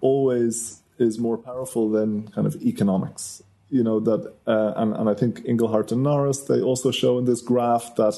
always 0.01 0.81
is 0.99 1.19
more 1.19 1.37
powerful 1.37 1.91
than 1.91 2.29
kind 2.29 2.47
of 2.47 2.57
economics. 2.63 3.43
You 3.71 3.83
know 3.83 4.01
that, 4.01 4.33
uh, 4.47 4.73
and 4.77 4.95
and 4.95 5.09
I 5.11 5.15
think 5.15 5.45
Inglehart 5.45 5.93
and 5.93 6.03
Norris 6.03 6.41
they 6.41 6.61
also 6.61 6.91
show 6.91 7.19
in 7.19 7.27
this 7.27 7.43
graph 7.43 7.95
that 7.97 8.15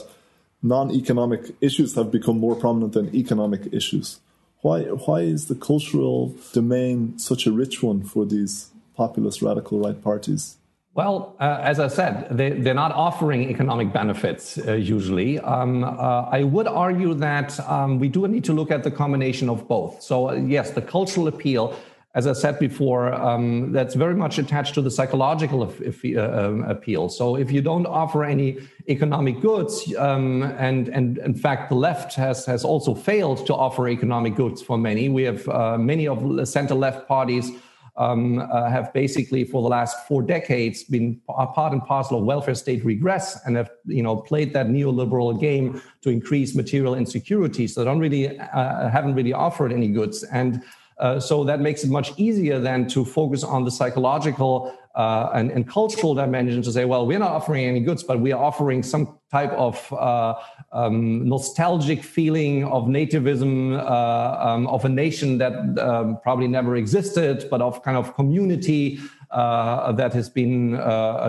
non-economic 0.62 1.55
issues 1.61 1.94
have 1.94 2.11
become 2.11 2.38
more 2.38 2.55
prominent 2.55 2.92
than 2.92 3.14
economic 3.14 3.72
issues. 3.72 4.20
Why, 4.62 4.82
why 4.82 5.20
is 5.20 5.46
the 5.46 5.55
cultural 5.55 6.34
domain 6.53 7.18
such 7.18 7.46
a 7.46 7.53
rich 7.53 7.82
one 7.82 8.03
for 8.03 8.26
these 8.26 8.70
populist 8.94 9.40
radical 9.40 9.80
right 9.80 10.01
parties? 10.03 10.57
Well, 10.92 11.36
uh, 11.40 11.59
as 11.62 11.78
I 11.78 11.86
said, 11.86 12.26
they, 12.36 12.68
are 12.68 12.74
not 12.74 12.92
offering 12.92 13.48
economic 13.48 13.92
benefits 13.92 14.59
uh, 14.59 14.72
usually. 14.74 15.38
Um, 15.38 15.84
uh, 15.84 16.26
I 16.30 16.42
would 16.42 16.66
argue 16.66 17.14
that 17.14 17.59
um, 17.61 18.01
we 18.01 18.09
do 18.09 18.26
need 18.26 18.44
to 18.44 18.53
look 18.53 18.70
at 18.72 18.82
the 18.82 18.90
combination 18.90 19.48
of 19.48 19.68
both. 19.68 20.03
So, 20.03 20.30
uh, 20.30 20.34
yes, 20.34 20.72
the 20.72 20.82
cultural 20.82 21.28
appeal 21.28 21.76
as 22.14 22.26
I 22.26 22.32
said 22.32 22.58
before, 22.58 23.14
um, 23.14 23.70
that's 23.70 23.94
very 23.94 24.16
much 24.16 24.38
attached 24.38 24.74
to 24.74 24.82
the 24.82 24.90
psychological 24.90 25.62
uh, 25.62 26.20
um, 26.20 26.64
appeal. 26.64 27.08
So 27.08 27.36
if 27.36 27.52
you 27.52 27.62
don't 27.62 27.86
offer 27.86 28.24
any 28.24 28.58
economic 28.88 29.40
goods, 29.40 29.94
um, 29.96 30.42
and 30.42 30.88
and 30.88 31.18
in 31.18 31.34
fact 31.34 31.68
the 31.68 31.76
left 31.76 32.14
has 32.16 32.44
has 32.46 32.64
also 32.64 32.96
failed 32.96 33.46
to 33.46 33.54
offer 33.54 33.88
economic 33.88 34.34
goods 34.34 34.61
for 34.61 34.76
many. 34.76 35.08
We 35.08 35.22
have 35.22 35.48
uh, 35.48 35.78
many 35.78 36.08
of 36.08 36.36
the 36.36 36.46
center 36.46 36.74
left 36.74 37.06
parties. 37.06 37.50
Um, 37.96 38.38
uh, 38.38 38.70
have 38.70 38.94
basically 38.94 39.44
for 39.44 39.61
the 39.62 39.68
last 39.68 40.06
four 40.06 40.22
decades 40.22 40.84
been 40.84 41.20
a 41.28 41.46
part 41.46 41.72
and 41.72 41.84
parcel 41.84 42.18
of 42.18 42.24
welfare 42.24 42.54
state 42.54 42.82
regress 42.82 43.38
and 43.44 43.56
have 43.56 43.70
you 43.84 44.02
know 44.02 44.16
played 44.16 44.54
that 44.54 44.68
neoliberal 44.68 45.38
game 45.38 45.82
to 46.00 46.08
increase 46.08 46.54
material 46.54 46.94
insecurity. 46.94 47.66
So 47.66 47.80
they 47.80 47.84
don't 47.84 47.98
really 47.98 48.38
uh, 48.38 48.88
haven't 48.88 49.16
really 49.16 49.34
offered 49.34 49.70
any 49.70 49.88
goods 49.88 50.22
and 50.22 50.62
uh, 51.01 51.18
so 51.18 51.44
that 51.44 51.61
makes 51.61 51.82
it 51.82 51.90
much 51.90 52.12
easier 52.18 52.59
then 52.59 52.86
to 52.86 53.05
focus 53.05 53.42
on 53.42 53.64
the 53.64 53.70
psychological 53.70 54.76
uh, 54.94 55.30
and, 55.34 55.51
and, 55.53 55.68
cultural 55.68 56.14
dimension 56.14 56.61
to 56.61 56.70
say, 56.72 56.84
well, 56.84 57.07
we're 57.07 57.18
not 57.18 57.30
offering 57.30 57.64
any 57.64 57.80
goods, 57.80 58.03
but 58.03 58.20
we 58.20 58.32
are 58.32 58.42
offering 58.42 58.82
some 58.82 59.16
type 59.30 59.53
of 59.53 59.92
uh, 59.92 60.34
um, 60.72 61.26
nostalgic 61.26 62.03
feeling 62.03 62.64
of 62.64 62.84
nativism 62.84 63.78
uh, 63.78 64.48
um, 64.48 64.66
of 64.66 64.84
a 64.84 64.88
nation 64.88 65.38
that 65.38 65.53
um, 65.78 66.18
probably 66.22 66.48
never 66.48 66.76
existed, 66.76 67.46
but 67.51 67.62
of 67.62 67.82
kind 67.82 67.96
of 67.96 68.14
community 68.14 68.98
uh, 69.30 69.92
that 69.92 70.12
has 70.12 70.28
been 70.28 70.72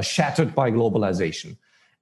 shattered 0.02 0.54
by 0.56 0.72
globalization. 0.72 1.56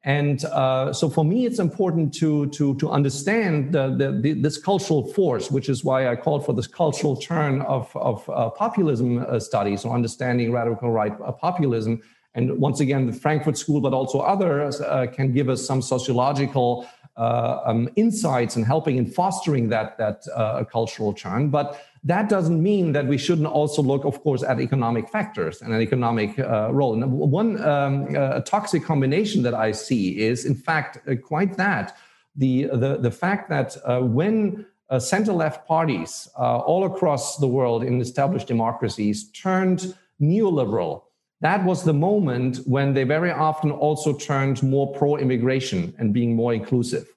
And 0.03 0.45
uh, 0.45 0.93
so 0.93 1.09
for 1.09 1.25
me, 1.25 1.45
it's 1.45 1.59
important 1.59 2.13
to, 2.15 2.47
to, 2.51 2.75
to 2.75 2.89
understand 2.89 3.73
the, 3.73 3.95
the, 3.97 4.11
the, 4.21 4.33
this 4.33 4.57
cultural 4.57 5.05
force, 5.13 5.51
which 5.51 5.67
is 5.67 5.83
why 5.83 6.07
I 6.07 6.15
called 6.15 6.45
for 6.45 6.53
this 6.53 6.67
cultural 6.67 7.17
turn 7.17 7.61
of, 7.61 7.93
of 7.97 8.27
uh, 8.29 8.49
populism 8.51 9.17
uh, 9.17 9.39
studies, 9.39 9.83
or 9.83 9.93
understanding 9.93 10.53
radical 10.53 10.89
right 10.89 11.13
uh, 11.25 11.33
populism. 11.33 12.01
And 12.33 12.57
once 12.59 12.79
again, 12.79 13.07
the 13.07 13.13
Frankfurt 13.13 13.57
School, 13.57 13.81
but 13.81 13.91
also 13.91 14.19
others, 14.19 14.79
uh, 14.79 15.07
can 15.07 15.33
give 15.33 15.49
us 15.49 15.65
some 15.65 15.81
sociological 15.81 16.87
um, 17.19 17.89
insights 17.95 18.55
and 18.55 18.65
helping 18.65 18.97
in 18.97 19.05
fostering 19.05 19.69
that, 19.69 19.97
that 19.97 20.23
cultural 20.71 21.13
turn. 21.13 21.49
But 21.49 21.79
that 22.03 22.29
doesn't 22.29 22.61
mean 22.61 22.93
that 22.93 23.07
we 23.07 23.17
shouldn't 23.17 23.47
also 23.47 23.81
look, 23.81 24.05
of 24.05 24.21
course, 24.23 24.41
at 24.41 24.59
economic 24.61 25.09
factors 25.09 25.61
and 25.61 25.73
an 25.73 25.81
economic 25.81 26.39
uh, 26.39 26.69
role. 26.71 26.93
And 26.93 27.11
one 27.11 27.61
um, 27.61 28.15
uh, 28.15 28.39
toxic 28.41 28.83
combination 28.85 29.43
that 29.43 29.53
I 29.53 29.73
see 29.73 30.19
is, 30.19 30.45
in 30.45 30.55
fact, 30.55 30.97
uh, 31.07 31.15
quite 31.15 31.57
that 31.57 31.97
the, 32.35 32.69
the, 32.71 32.97
the 32.97 33.11
fact 33.11 33.49
that 33.49 33.75
uh, 33.83 33.99
when 33.99 34.65
uh, 34.89 34.97
center 34.97 35.33
left 35.33 35.67
parties 35.67 36.29
uh, 36.37 36.59
all 36.59 36.85
across 36.85 37.37
the 37.37 37.47
world 37.47 37.83
in 37.83 37.99
established 37.99 38.47
democracies 38.47 39.29
turned 39.31 39.93
neoliberal, 40.21 41.03
that 41.41 41.63
was 41.63 41.83
the 41.83 41.93
moment 41.93 42.57
when 42.65 42.93
they 42.93 43.03
very 43.03 43.31
often 43.31 43.71
also 43.71 44.13
turned 44.17 44.61
more 44.61 44.91
pro 44.93 45.17
immigration 45.17 45.93
and 45.97 46.13
being 46.13 46.35
more 46.35 46.53
inclusive. 46.53 47.07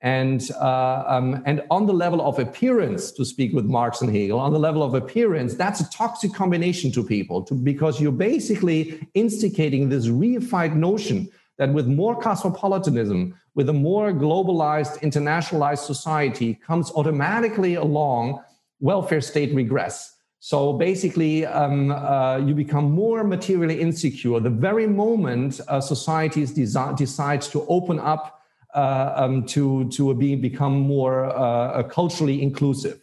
And, 0.00 0.48
uh, 0.60 1.04
um, 1.06 1.42
and 1.44 1.62
on 1.70 1.86
the 1.86 1.92
level 1.92 2.20
of 2.20 2.38
appearance, 2.38 3.10
to 3.12 3.24
speak 3.24 3.52
with 3.52 3.64
Marx 3.64 4.00
and 4.00 4.14
Hegel, 4.14 4.38
on 4.38 4.52
the 4.52 4.58
level 4.58 4.82
of 4.82 4.94
appearance, 4.94 5.54
that's 5.54 5.80
a 5.80 5.90
toxic 5.90 6.32
combination 6.32 6.92
to 6.92 7.02
people 7.02 7.42
to, 7.44 7.54
because 7.54 8.00
you're 8.00 8.12
basically 8.12 9.08
instigating 9.14 9.88
this 9.88 10.06
reified 10.06 10.74
notion 10.74 11.28
that 11.58 11.72
with 11.72 11.88
more 11.88 12.20
cosmopolitanism, 12.20 13.34
with 13.56 13.68
a 13.68 13.72
more 13.72 14.12
globalized, 14.12 15.00
internationalized 15.00 15.84
society, 15.84 16.54
comes 16.54 16.92
automatically 16.92 17.74
along 17.74 18.40
welfare 18.78 19.20
state 19.20 19.52
regress. 19.52 20.14
So 20.40 20.72
basically, 20.72 21.46
um, 21.46 21.90
uh, 21.90 22.38
you 22.38 22.54
become 22.54 22.90
more 22.92 23.24
materially 23.24 23.80
insecure 23.80 24.38
the 24.38 24.50
very 24.50 24.86
moment 24.86 25.60
uh, 25.66 25.80
societies 25.80 26.54
desi- 26.54 26.96
decides 26.96 27.48
to 27.48 27.66
open 27.66 27.98
up 27.98 28.40
uh, 28.74 29.12
um, 29.16 29.44
to 29.46 29.88
to 29.88 30.14
be, 30.14 30.36
become 30.36 30.78
more 30.78 31.24
uh, 31.24 31.82
culturally 31.84 32.42
inclusive. 32.42 33.00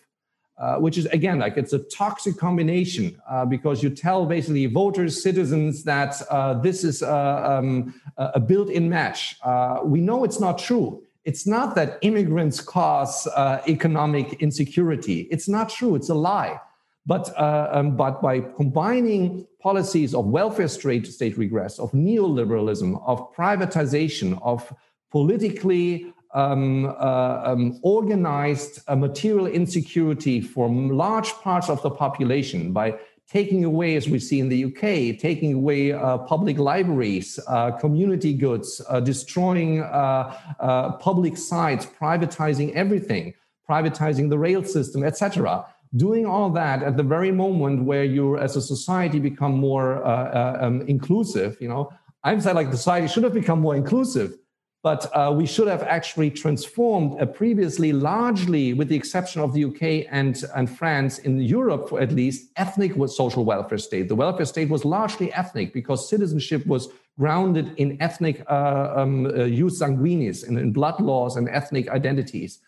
Uh, 0.58 0.78
which 0.78 0.98
is 0.98 1.06
again 1.08 1.38
like 1.38 1.58
it's 1.58 1.74
a 1.74 1.80
toxic 1.80 2.38
combination 2.38 3.22
uh, 3.30 3.44
because 3.44 3.84
you 3.84 3.90
tell 3.90 4.26
basically 4.26 4.66
voters, 4.68 5.22
citizens 5.22 5.84
that 5.84 6.16
uh, 6.30 6.54
this 6.54 6.86
is 6.86 7.04
um, 7.04 7.94
a 8.16 8.40
built-in 8.40 8.88
match. 8.88 9.36
Uh, 9.44 9.82
we 9.84 10.00
know 10.00 10.24
it's 10.24 10.40
not 10.40 10.58
true. 10.58 11.04
It's 11.26 11.46
not 11.46 11.76
that 11.76 12.00
immigrants 12.04 12.62
cause 12.62 13.28
economic 13.68 14.42
insecurity. 14.42 15.28
It's 15.30 15.50
not 15.50 15.68
true. 15.68 15.96
It's 15.96 16.08
a 16.08 16.16
lie. 16.16 16.58
But, 17.06 17.32
uh, 17.38 17.70
um, 17.72 17.96
but 17.96 18.22
by 18.22 18.40
combining 18.40 19.46
policies 19.62 20.16
of 20.16 20.26
welfare 20.26 20.68
state, 20.68 21.06
state 21.08 21.38
regress, 21.38 21.78
of 21.78 21.92
neoliberalism, 21.92 23.02
of 23.06 23.34
privatization, 23.36 24.40
of 24.42 24.74
politically 25.12 26.14
um, 26.34 26.86
uh, 26.86 27.42
um, 27.46 27.80
organized 27.84 28.82
uh, 28.88 28.96
material 28.96 29.48
insecurity 29.48 30.42
for 30.42 30.68
large 30.70 31.32
parts 31.36 31.70
of 31.70 31.82
the 31.84 31.90
population 31.90 32.74
by 32.74 32.98
taking 33.28 33.64
away, 33.66 33.96
as 33.96 34.08
we 34.08 34.20
see 34.20 34.40
in 34.40 34.50
the 34.50 34.66
UK, 34.66 35.20
taking 35.20 35.54
away 35.54 35.92
uh, 35.92 36.18
public 36.20 36.58
libraries, 36.58 37.40
uh, 37.48 37.72
community 37.72 38.34
goods, 38.34 38.82
uh, 38.90 39.00
destroying 39.00 39.82
uh, 39.82 40.38
uh, 40.60 40.92
public 40.94 41.38
sites, 41.38 41.86
privatizing 41.86 42.72
everything, 42.74 43.34
privatizing 43.68 44.30
the 44.30 44.38
rail 44.38 44.64
system, 44.64 45.04
etc. 45.04 45.66
Doing 45.96 46.26
all 46.26 46.50
that 46.52 46.84
at 46.84 46.98
the 46.98 47.04
very 47.04 47.32
moment 47.32 47.84
where 47.84 48.04
you, 48.04 48.38
as 48.38 48.56
a 48.56 48.62
society, 48.62 49.20
become 49.20 49.54
more 49.54 50.04
uh, 50.06 50.58
um, 50.66 50.82
inclusive. 50.82 51.58
You 51.60 51.70
know, 51.70 51.94
I'm 52.24 52.42
saying 52.42 52.56
like 52.56 52.72
society 52.72 53.08
should 53.08 53.24
have 53.24 53.34
become 53.34 53.60
more 53.60 53.76
inclusive 53.76 54.38
but 54.86 55.10
uh, 55.16 55.34
we 55.36 55.48
should 55.48 55.68
have 55.68 55.82
actually 55.82 56.30
transformed 56.30 57.20
a 57.20 57.26
previously 57.26 57.92
largely, 57.92 58.72
with 58.72 58.88
the 58.88 58.96
exception 58.96 59.42
of 59.42 59.52
the 59.52 59.66
UK 59.66 60.06
and, 60.12 60.44
and 60.56 60.70
France, 60.70 61.18
in 61.18 61.42
Europe 61.42 61.92
at 62.00 62.12
least, 62.12 62.52
ethnic 62.56 62.92
social 63.08 63.44
welfare 63.44 63.80
state. 63.80 64.08
The 64.10 64.14
welfare 64.14 64.46
state 64.46 64.70
was 64.70 64.86
largely 64.86 65.34
ethnic 65.34 65.74
because 65.74 66.08
citizenship 66.08 66.68
was 66.68 66.90
grounded 67.18 67.74
in 67.78 68.00
ethnic 68.00 68.46
uh, 68.48 68.94
um, 68.96 69.26
uh, 69.26 69.50
sanguinis, 69.82 70.48
in, 70.48 70.56
in, 70.56 70.72
blood 70.72 71.02
laws 71.02 71.36
and 71.36 71.50
ethnic 71.50 71.90
identities. 71.90 72.60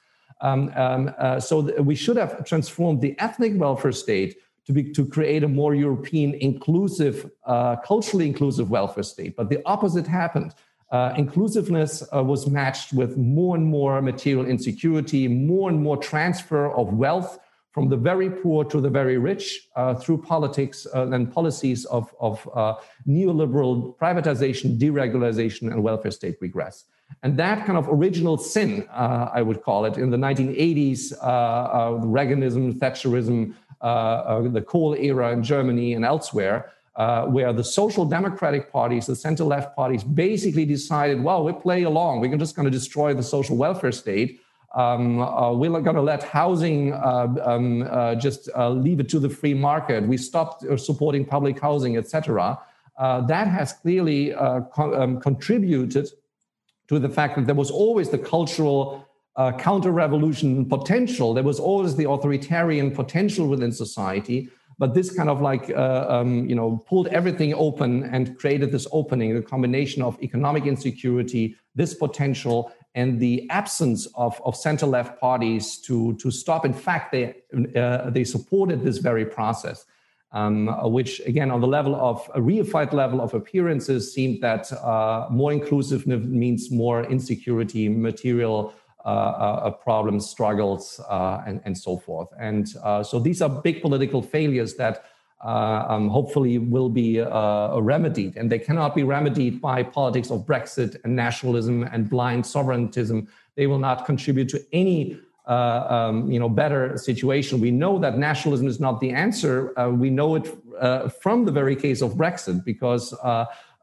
Um, 0.41 0.71
um, 0.75 1.13
uh, 1.17 1.39
so 1.39 1.67
th- 1.67 1.79
we 1.79 1.95
should 1.95 2.17
have 2.17 2.45
transformed 2.45 3.01
the 3.01 3.15
ethnic 3.19 3.53
welfare 3.55 3.91
state 3.91 4.37
to, 4.65 4.73
be, 4.73 4.91
to 4.91 5.05
create 5.05 5.43
a 5.43 5.47
more 5.47 5.73
European 5.73 6.33
inclusive, 6.35 7.31
uh, 7.45 7.77
culturally 7.77 8.27
inclusive 8.27 8.69
welfare 8.69 9.03
state. 9.03 9.35
But 9.35 9.49
the 9.49 9.61
opposite 9.65 10.05
happened 10.05 10.53
uh, 10.91 11.13
inclusiveness 11.17 12.01
uh, 12.15 12.23
was 12.23 12.47
matched 12.47 12.93
with 12.93 13.17
more 13.17 13.55
and 13.57 13.65
more 13.65 14.01
material 14.01 14.45
insecurity, 14.45 15.27
more 15.27 15.69
and 15.69 15.81
more 15.81 15.97
transfer 15.97 16.71
of 16.71 16.93
wealth 16.93 17.39
from 17.71 17.89
the 17.89 17.97
very 17.97 18.29
poor 18.29 18.63
to 18.63 18.79
the 18.79 18.89
very 18.89 19.17
rich 19.17 19.67
uh, 19.75 19.93
through 19.93 20.17
politics 20.21 20.87
uh, 20.95 21.07
and 21.09 21.31
policies 21.31 21.85
of, 21.85 22.13
of 22.19 22.41
neoliberal 23.07 23.95
privatization, 23.97 24.79
deregulation, 24.79 25.71
and 25.71 25.83
welfare 25.83 26.11
state 26.11 26.37
regress. 26.39 26.85
And 27.23 27.37
that 27.37 27.65
kind 27.65 27.77
of 27.77 27.87
original 27.89 28.37
sin, 28.37 28.87
uh, 28.91 29.29
I 29.33 29.41
would 29.41 29.63
call 29.63 29.85
it, 29.85 29.97
in 29.97 30.09
the 30.09 30.17
1980s, 30.17 31.19
Reaganism, 31.21 32.77
Thatcherism, 32.79 33.53
the 34.53 34.61
Kohl 34.61 34.93
era 34.93 35.31
in 35.31 35.43
Germany 35.43 35.93
and 35.93 36.05
elsewhere, 36.05 36.71
uh, 36.97 37.25
where 37.25 37.53
the 37.53 37.63
social 37.63 38.05
democratic 38.05 38.71
parties, 38.71 39.05
the 39.05 39.15
center 39.15 39.43
left 39.43 39.75
parties, 39.75 40.03
basically 40.03 40.65
decided, 40.65 41.23
well, 41.23 41.43
we 41.43 41.53
play 41.53 41.83
along. 41.83 42.19
We're 42.19 42.35
just 42.37 42.55
going 42.55 42.65
to 42.65 42.71
destroy 42.71 43.13
the 43.13 43.23
social 43.23 43.55
welfare 43.55 43.91
state. 43.91 44.41
Um, 44.75 45.21
uh, 45.21 45.53
we're 45.53 45.69
going 45.79 45.95
to 45.95 46.01
let 46.01 46.23
housing 46.23 46.93
uh, 46.93 47.33
um, 47.45 47.87
uh, 47.89 48.15
just 48.15 48.49
uh, 48.55 48.69
leave 48.69 48.99
it 48.99 49.09
to 49.09 49.19
the 49.19 49.29
free 49.29 49.53
market. 49.53 50.07
We 50.07 50.17
stopped 50.17 50.63
uh, 50.65 50.75
supporting 50.75 51.23
public 51.23 51.59
housing, 51.59 51.97
etc. 51.97 52.59
that 52.97 53.47
has 53.47 53.73
clearly 53.73 54.33
um, 54.33 55.19
contributed 55.21 56.09
to 56.87 56.99
the 56.99 57.09
fact 57.09 57.35
that 57.35 57.45
there 57.45 57.55
was 57.55 57.71
always 57.71 58.09
the 58.09 58.17
cultural 58.17 59.05
counter 59.59 59.91
revolution 59.91 60.65
potential. 60.65 61.33
There 61.33 61.43
was 61.43 61.59
always 61.59 61.95
the 61.95 62.09
authoritarian 62.09 62.89
potential 62.89 63.47
within 63.47 63.71
society 63.71 64.49
but 64.79 64.93
this 64.93 65.15
kind 65.15 65.29
of 65.29 65.41
like, 65.41 65.71
uh, 65.71 66.05
um, 66.07 66.47
you 66.47 66.55
know, 66.55 66.83
pulled 66.87 67.07
everything 67.07 67.53
open 67.55 68.03
and 68.03 68.37
created 68.37 68.71
this 68.71 68.87
opening, 68.91 69.33
the 69.33 69.41
combination 69.41 70.03
of 70.03 70.21
economic 70.21 70.65
insecurity, 70.65 71.55
this 71.73 71.95
potential, 71.95 72.71
and 72.93 73.19
the 73.19 73.49
absence 73.49 74.07
of, 74.15 74.39
of 74.45 74.55
center-left 74.55 75.19
parties 75.19 75.79
to, 75.79 76.15
to 76.17 76.29
stop. 76.29 76.65
In 76.65 76.73
fact, 76.73 77.11
they, 77.11 77.35
uh, 77.75 78.09
they 78.09 78.23
supported 78.23 78.83
this 78.83 78.97
very 78.99 79.25
process. 79.25 79.85
Um, 80.33 80.67
which 80.91 81.21
again 81.21 81.51
on 81.51 81.61
the 81.61 81.67
level 81.67 81.95
of 81.95 82.29
a 82.35 82.41
reified 82.41 82.91
level 82.91 83.21
of 83.21 83.33
appearances 83.33 84.13
seemed 84.13 84.43
that 84.43 84.69
uh, 84.73 85.25
more 85.31 85.53
inclusiveness 85.53 86.21
means 86.21 86.69
more 86.69 87.05
insecurity 87.05 87.87
material 87.87 88.73
uh, 89.07 89.09
uh, 89.09 89.71
problems, 89.71 90.29
struggles, 90.29 90.99
uh, 91.09 91.41
and, 91.47 91.61
and 91.63 91.77
so 91.77 91.97
forth. 91.97 92.27
And 92.37 92.67
so 93.07 93.19
these 93.23 93.41
are 93.41 93.47
big 93.47 93.81
political 93.81 94.21
failures 94.21 94.75
that 94.75 95.05
um, 95.41 96.09
hopefully 96.09 96.57
will 96.57 96.89
be 96.89 97.21
remedied. 97.21 98.35
And 98.35 98.51
they 98.51 98.59
cannot 98.59 98.95
be 98.95 99.03
remedied 99.03 99.61
by 99.61 99.81
politics 99.81 100.29
of 100.29 100.45
Brexit 100.45 100.97
and 101.05 101.15
nationalism 101.15 101.83
and 101.83 102.09
blind 102.09 102.45
sovereigntism. 102.45 103.29
They 103.55 103.65
will 103.65 103.79
not 103.79 104.05
contribute 104.05 104.49
to 104.49 104.59
any 104.73 105.13
uh, 105.13 105.17
um, 105.47 106.29
you 106.29 106.39
know, 106.39 106.49
better 106.49 106.97
situation. 106.97 107.59
We 107.59 107.71
know 107.71 107.99
that 107.99 108.17
nationalism 108.17 108.67
is 108.67 108.79
not 108.79 108.99
the 108.99 109.11
answer. 109.11 109.77
Uh, 109.79 109.89
we 109.89 110.09
know 110.09 110.35
it 110.35 110.55
uh, 110.79 111.09
from 111.09 111.45
the 111.45 111.51
very 111.51 111.75
case 111.75 112.01
of 112.01 112.13
Brexit 112.13 112.63
because 112.65 113.13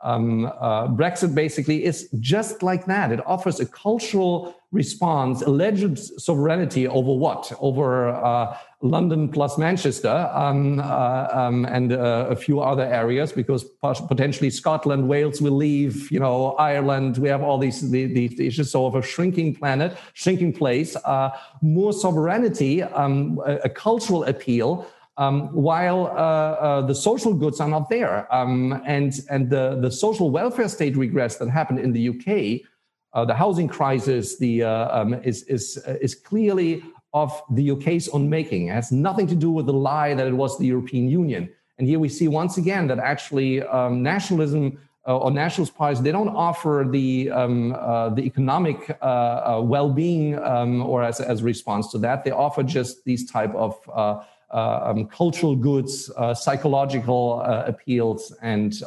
um, 0.04 0.44
uh, 0.60 0.86
Brexit 0.88 1.34
basically 1.34 1.84
is 1.84 2.08
just 2.20 2.62
like 2.62 2.84
that. 2.86 3.10
It 3.10 3.26
offers 3.26 3.58
a 3.58 3.66
cultural 3.66 4.54
response, 4.70 5.40
alleged 5.42 5.98
sovereignty 6.20 6.86
over 6.86 7.14
what? 7.14 7.52
Over 7.58 8.10
uh, 8.10 8.56
London 8.84 9.30
plus 9.30 9.56
Manchester 9.56 10.30
um, 10.34 10.78
uh, 10.78 11.28
um, 11.32 11.64
and 11.64 11.92
uh, 11.92 12.26
a 12.28 12.36
few 12.36 12.60
other 12.60 12.84
areas, 12.84 13.32
because 13.32 13.64
potentially 13.80 14.50
Scotland, 14.50 15.08
Wales 15.08 15.40
will 15.40 15.56
leave. 15.56 16.10
You 16.12 16.20
know, 16.20 16.52
Ireland. 16.52 17.16
We 17.16 17.28
have 17.30 17.42
all 17.42 17.56
these 17.58 17.90
the, 17.90 18.06
the 18.06 18.46
issues. 18.46 18.70
So 18.70 18.84
of 18.84 18.94
a 18.94 19.02
shrinking 19.02 19.54
planet, 19.54 19.96
shrinking 20.12 20.52
place, 20.52 20.96
uh, 20.96 21.30
more 21.62 21.94
sovereignty, 21.94 22.82
um, 22.82 23.40
a, 23.46 23.54
a 23.64 23.68
cultural 23.70 24.24
appeal 24.24 24.86
um, 25.16 25.48
while 25.54 26.06
uh, 26.06 26.10
uh, 26.10 26.80
the 26.82 26.94
social 26.94 27.32
goods 27.32 27.60
are 27.60 27.68
not 27.68 27.88
there. 27.88 28.32
Um, 28.34 28.82
and 28.84 29.14
and 29.30 29.48
the, 29.48 29.78
the 29.80 29.90
social 29.90 30.30
welfare 30.30 30.68
state 30.68 30.94
regress 30.96 31.36
that 31.36 31.48
happened 31.48 31.78
in 31.78 31.92
the 31.92 32.10
UK, 32.10 32.68
uh, 33.14 33.24
the 33.24 33.34
housing 33.34 33.68
crisis, 33.68 34.38
the, 34.38 34.64
um, 34.64 35.14
is, 35.14 35.44
is, 35.44 35.78
is 36.02 36.14
clearly 36.14 36.82
of 37.14 37.42
the 37.50 37.70
UK's 37.70 38.08
own 38.08 38.28
making. 38.28 38.68
It 38.68 38.72
has 38.72 38.92
nothing 38.92 39.26
to 39.28 39.34
do 39.34 39.50
with 39.50 39.66
the 39.66 39.72
lie 39.72 40.12
that 40.14 40.26
it 40.26 40.34
was 40.34 40.58
the 40.58 40.66
European 40.66 41.08
Union. 41.08 41.48
And 41.78 41.88
here 41.88 41.98
we 41.98 42.08
see 42.08 42.28
once 42.28 42.58
again 42.58 42.86
that 42.88 42.98
actually 42.98 43.62
um, 43.62 44.02
nationalism 44.02 44.78
uh, 45.06 45.18
or 45.18 45.30
nationalist 45.30 45.74
parties 45.76 46.00
they 46.00 46.12
don't 46.12 46.30
offer 46.30 46.86
the 46.90 47.30
um, 47.30 47.74
uh, 47.74 48.08
the 48.08 48.22
economic 48.22 48.78
uh, 49.02 49.04
uh 49.04 49.60
well-being 49.62 50.38
um, 50.38 50.80
or 50.82 51.02
as 51.02 51.20
as 51.20 51.42
a 51.42 51.44
response 51.44 51.92
to 51.92 51.98
that 51.98 52.24
they 52.24 52.30
offer 52.30 52.62
just 52.62 53.04
these 53.04 53.30
type 53.30 53.54
of 53.54 53.78
uh, 53.92 54.24
um, 54.54 55.06
cultural 55.06 55.56
goods, 55.56 56.10
uh, 56.16 56.32
psychological 56.32 57.42
uh, 57.44 57.64
appeals, 57.66 58.32
and 58.40 58.82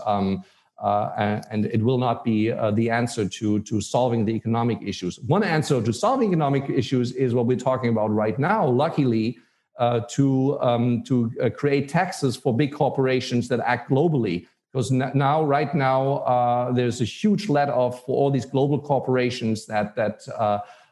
um, 0.79 1.41
and 1.51 1.65
it 1.65 1.81
will 1.83 1.97
not 1.97 2.23
be 2.23 2.51
the 2.73 2.89
answer 2.89 3.27
to 3.27 3.59
to 3.61 3.81
solving 3.81 4.25
the 4.25 4.33
economic 4.33 4.79
issues. 4.81 5.19
One 5.19 5.43
answer 5.43 5.81
to 5.81 5.93
solving 5.93 6.29
economic 6.29 6.69
issues 6.69 7.11
is 7.13 7.33
what 7.33 7.45
we're 7.45 7.57
talking 7.57 7.89
about 7.89 8.11
right 8.11 8.37
now. 8.37 8.67
Luckily. 8.67 9.37
Uh, 9.79 9.99
to 10.09 10.59
um, 10.59 11.03
to 11.03 11.31
uh, 11.39 11.51
create 11.51 11.87
taxes 11.87 12.35
for 12.35 12.51
big 12.51 12.73
corporations 12.73 13.47
that 13.47 13.59
act 13.59 13.91
globally. 13.91 14.47
Because 14.73 14.89
now, 14.89 15.43
right 15.43 15.71
now, 15.75 16.13
uh, 16.33 16.71
there's 16.71 16.99
a 16.99 17.05
huge 17.05 17.47
let 17.47 17.69
off 17.69 18.03
for 18.03 18.15
all 18.17 18.31
these 18.31 18.45
global 18.45 18.79
corporations 18.81 19.67
that 19.67 19.95
that 19.95 20.27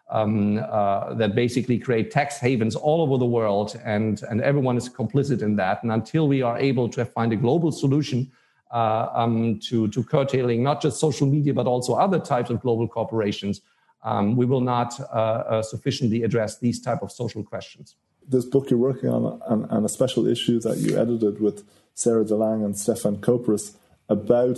um, 0.09 0.59
uh, 0.69 1.13
that 1.15 1.35
basically 1.35 1.79
create 1.79 2.11
tax 2.11 2.37
havens 2.37 2.75
all 2.75 3.01
over 3.01 3.17
the 3.17 3.25
world, 3.25 3.79
and, 3.83 4.21
and 4.29 4.41
everyone 4.41 4.77
is 4.77 4.87
complicit 4.87 5.41
in 5.41 5.55
that. 5.55 5.81
And 5.83 5.91
until 5.91 6.27
we 6.27 6.41
are 6.41 6.57
able 6.57 6.89
to 6.89 7.05
find 7.05 7.33
a 7.33 7.35
global 7.35 7.71
solution 7.71 8.31
uh, 8.31 8.35
um, 8.75 9.59
to, 9.59 9.87
to 9.89 10.03
curtailing 10.03 10.63
not 10.63 10.81
just 10.81 10.99
social 10.99 11.27
media, 11.27 11.53
but 11.53 11.67
also 11.67 11.93
other 11.93 12.19
types 12.19 12.49
of 12.49 12.61
global 12.61 12.87
corporations, 12.87 13.61
um, 14.03 14.35
we 14.35 14.45
will 14.45 14.61
not 14.61 14.99
uh, 14.99 15.03
uh 15.03 15.61
sufficiently 15.61 16.23
address 16.23 16.59
these 16.59 16.79
type 16.81 17.01
of 17.01 17.11
social 17.11 17.43
questions. 17.43 17.95
This 18.27 18.45
book 18.45 18.69
you're 18.69 18.79
working 18.79 19.09
on, 19.09 19.41
and, 19.47 19.65
and 19.69 19.85
a 19.85 19.89
special 19.89 20.27
issue 20.27 20.59
that 20.61 20.77
you 20.77 20.97
edited 20.97 21.39
with 21.39 21.63
Sarah 21.93 22.25
de 22.25 22.35
Lange 22.35 22.63
and 22.63 22.77
Stefan 22.77 23.17
Couperus 23.17 23.75
about 24.09 24.57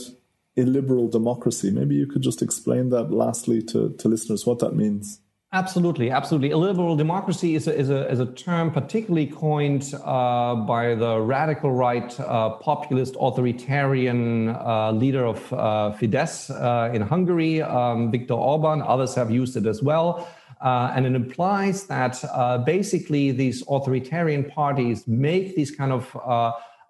illiberal 0.56 1.08
democracy. 1.08 1.70
Maybe 1.72 1.96
you 1.96 2.08
could 2.08 2.24
just 2.24 2.42
explain 2.42 2.90
that 2.90 3.12
lastly 3.12 3.62
to, 3.64 3.94
to 4.00 4.08
listeners 4.08 4.46
what 4.46 4.60
that 4.60 4.76
means. 4.76 5.20
Absolutely, 5.54 6.12
absolutely. 6.12 6.50
Illiberal 6.50 6.98
democracy 6.98 7.56
is 7.56 7.68
a, 7.68 7.74
is 7.74 7.90
a, 7.90 8.12
is 8.12 8.20
a 8.20 8.26
term 8.26 8.70
particularly 8.70 9.28
coined 9.28 9.94
uh, 10.04 10.56
by 10.56 10.94
the 10.94 11.22
radical 11.22 11.72
right 11.72 12.20
uh, 12.20 12.50
populist 12.50 13.16
authoritarian 13.18 14.50
uh, 14.50 14.92
leader 14.92 15.26
of 15.26 15.54
uh, 15.54 15.96
Fidesz 15.98 16.50
uh, 16.52 16.92
in 16.94 17.02
Hungary, 17.02 17.62
um, 17.62 18.12
Viktor 18.12 18.34
Orban. 18.34 18.82
Others 18.82 19.16
have 19.16 19.32
used 19.32 19.56
it 19.56 19.66
as 19.66 19.82
well. 19.82 20.28
Uh, 20.60 20.92
and 20.94 21.06
it 21.06 21.16
implies 21.16 21.88
that 21.88 22.20
basically 22.66 23.32
these 23.32 23.64
authoritarian 23.70 24.44
parties 24.44 25.08
make 25.08 25.56
these 25.56 25.72
kind 25.72 25.94
of 25.94 26.14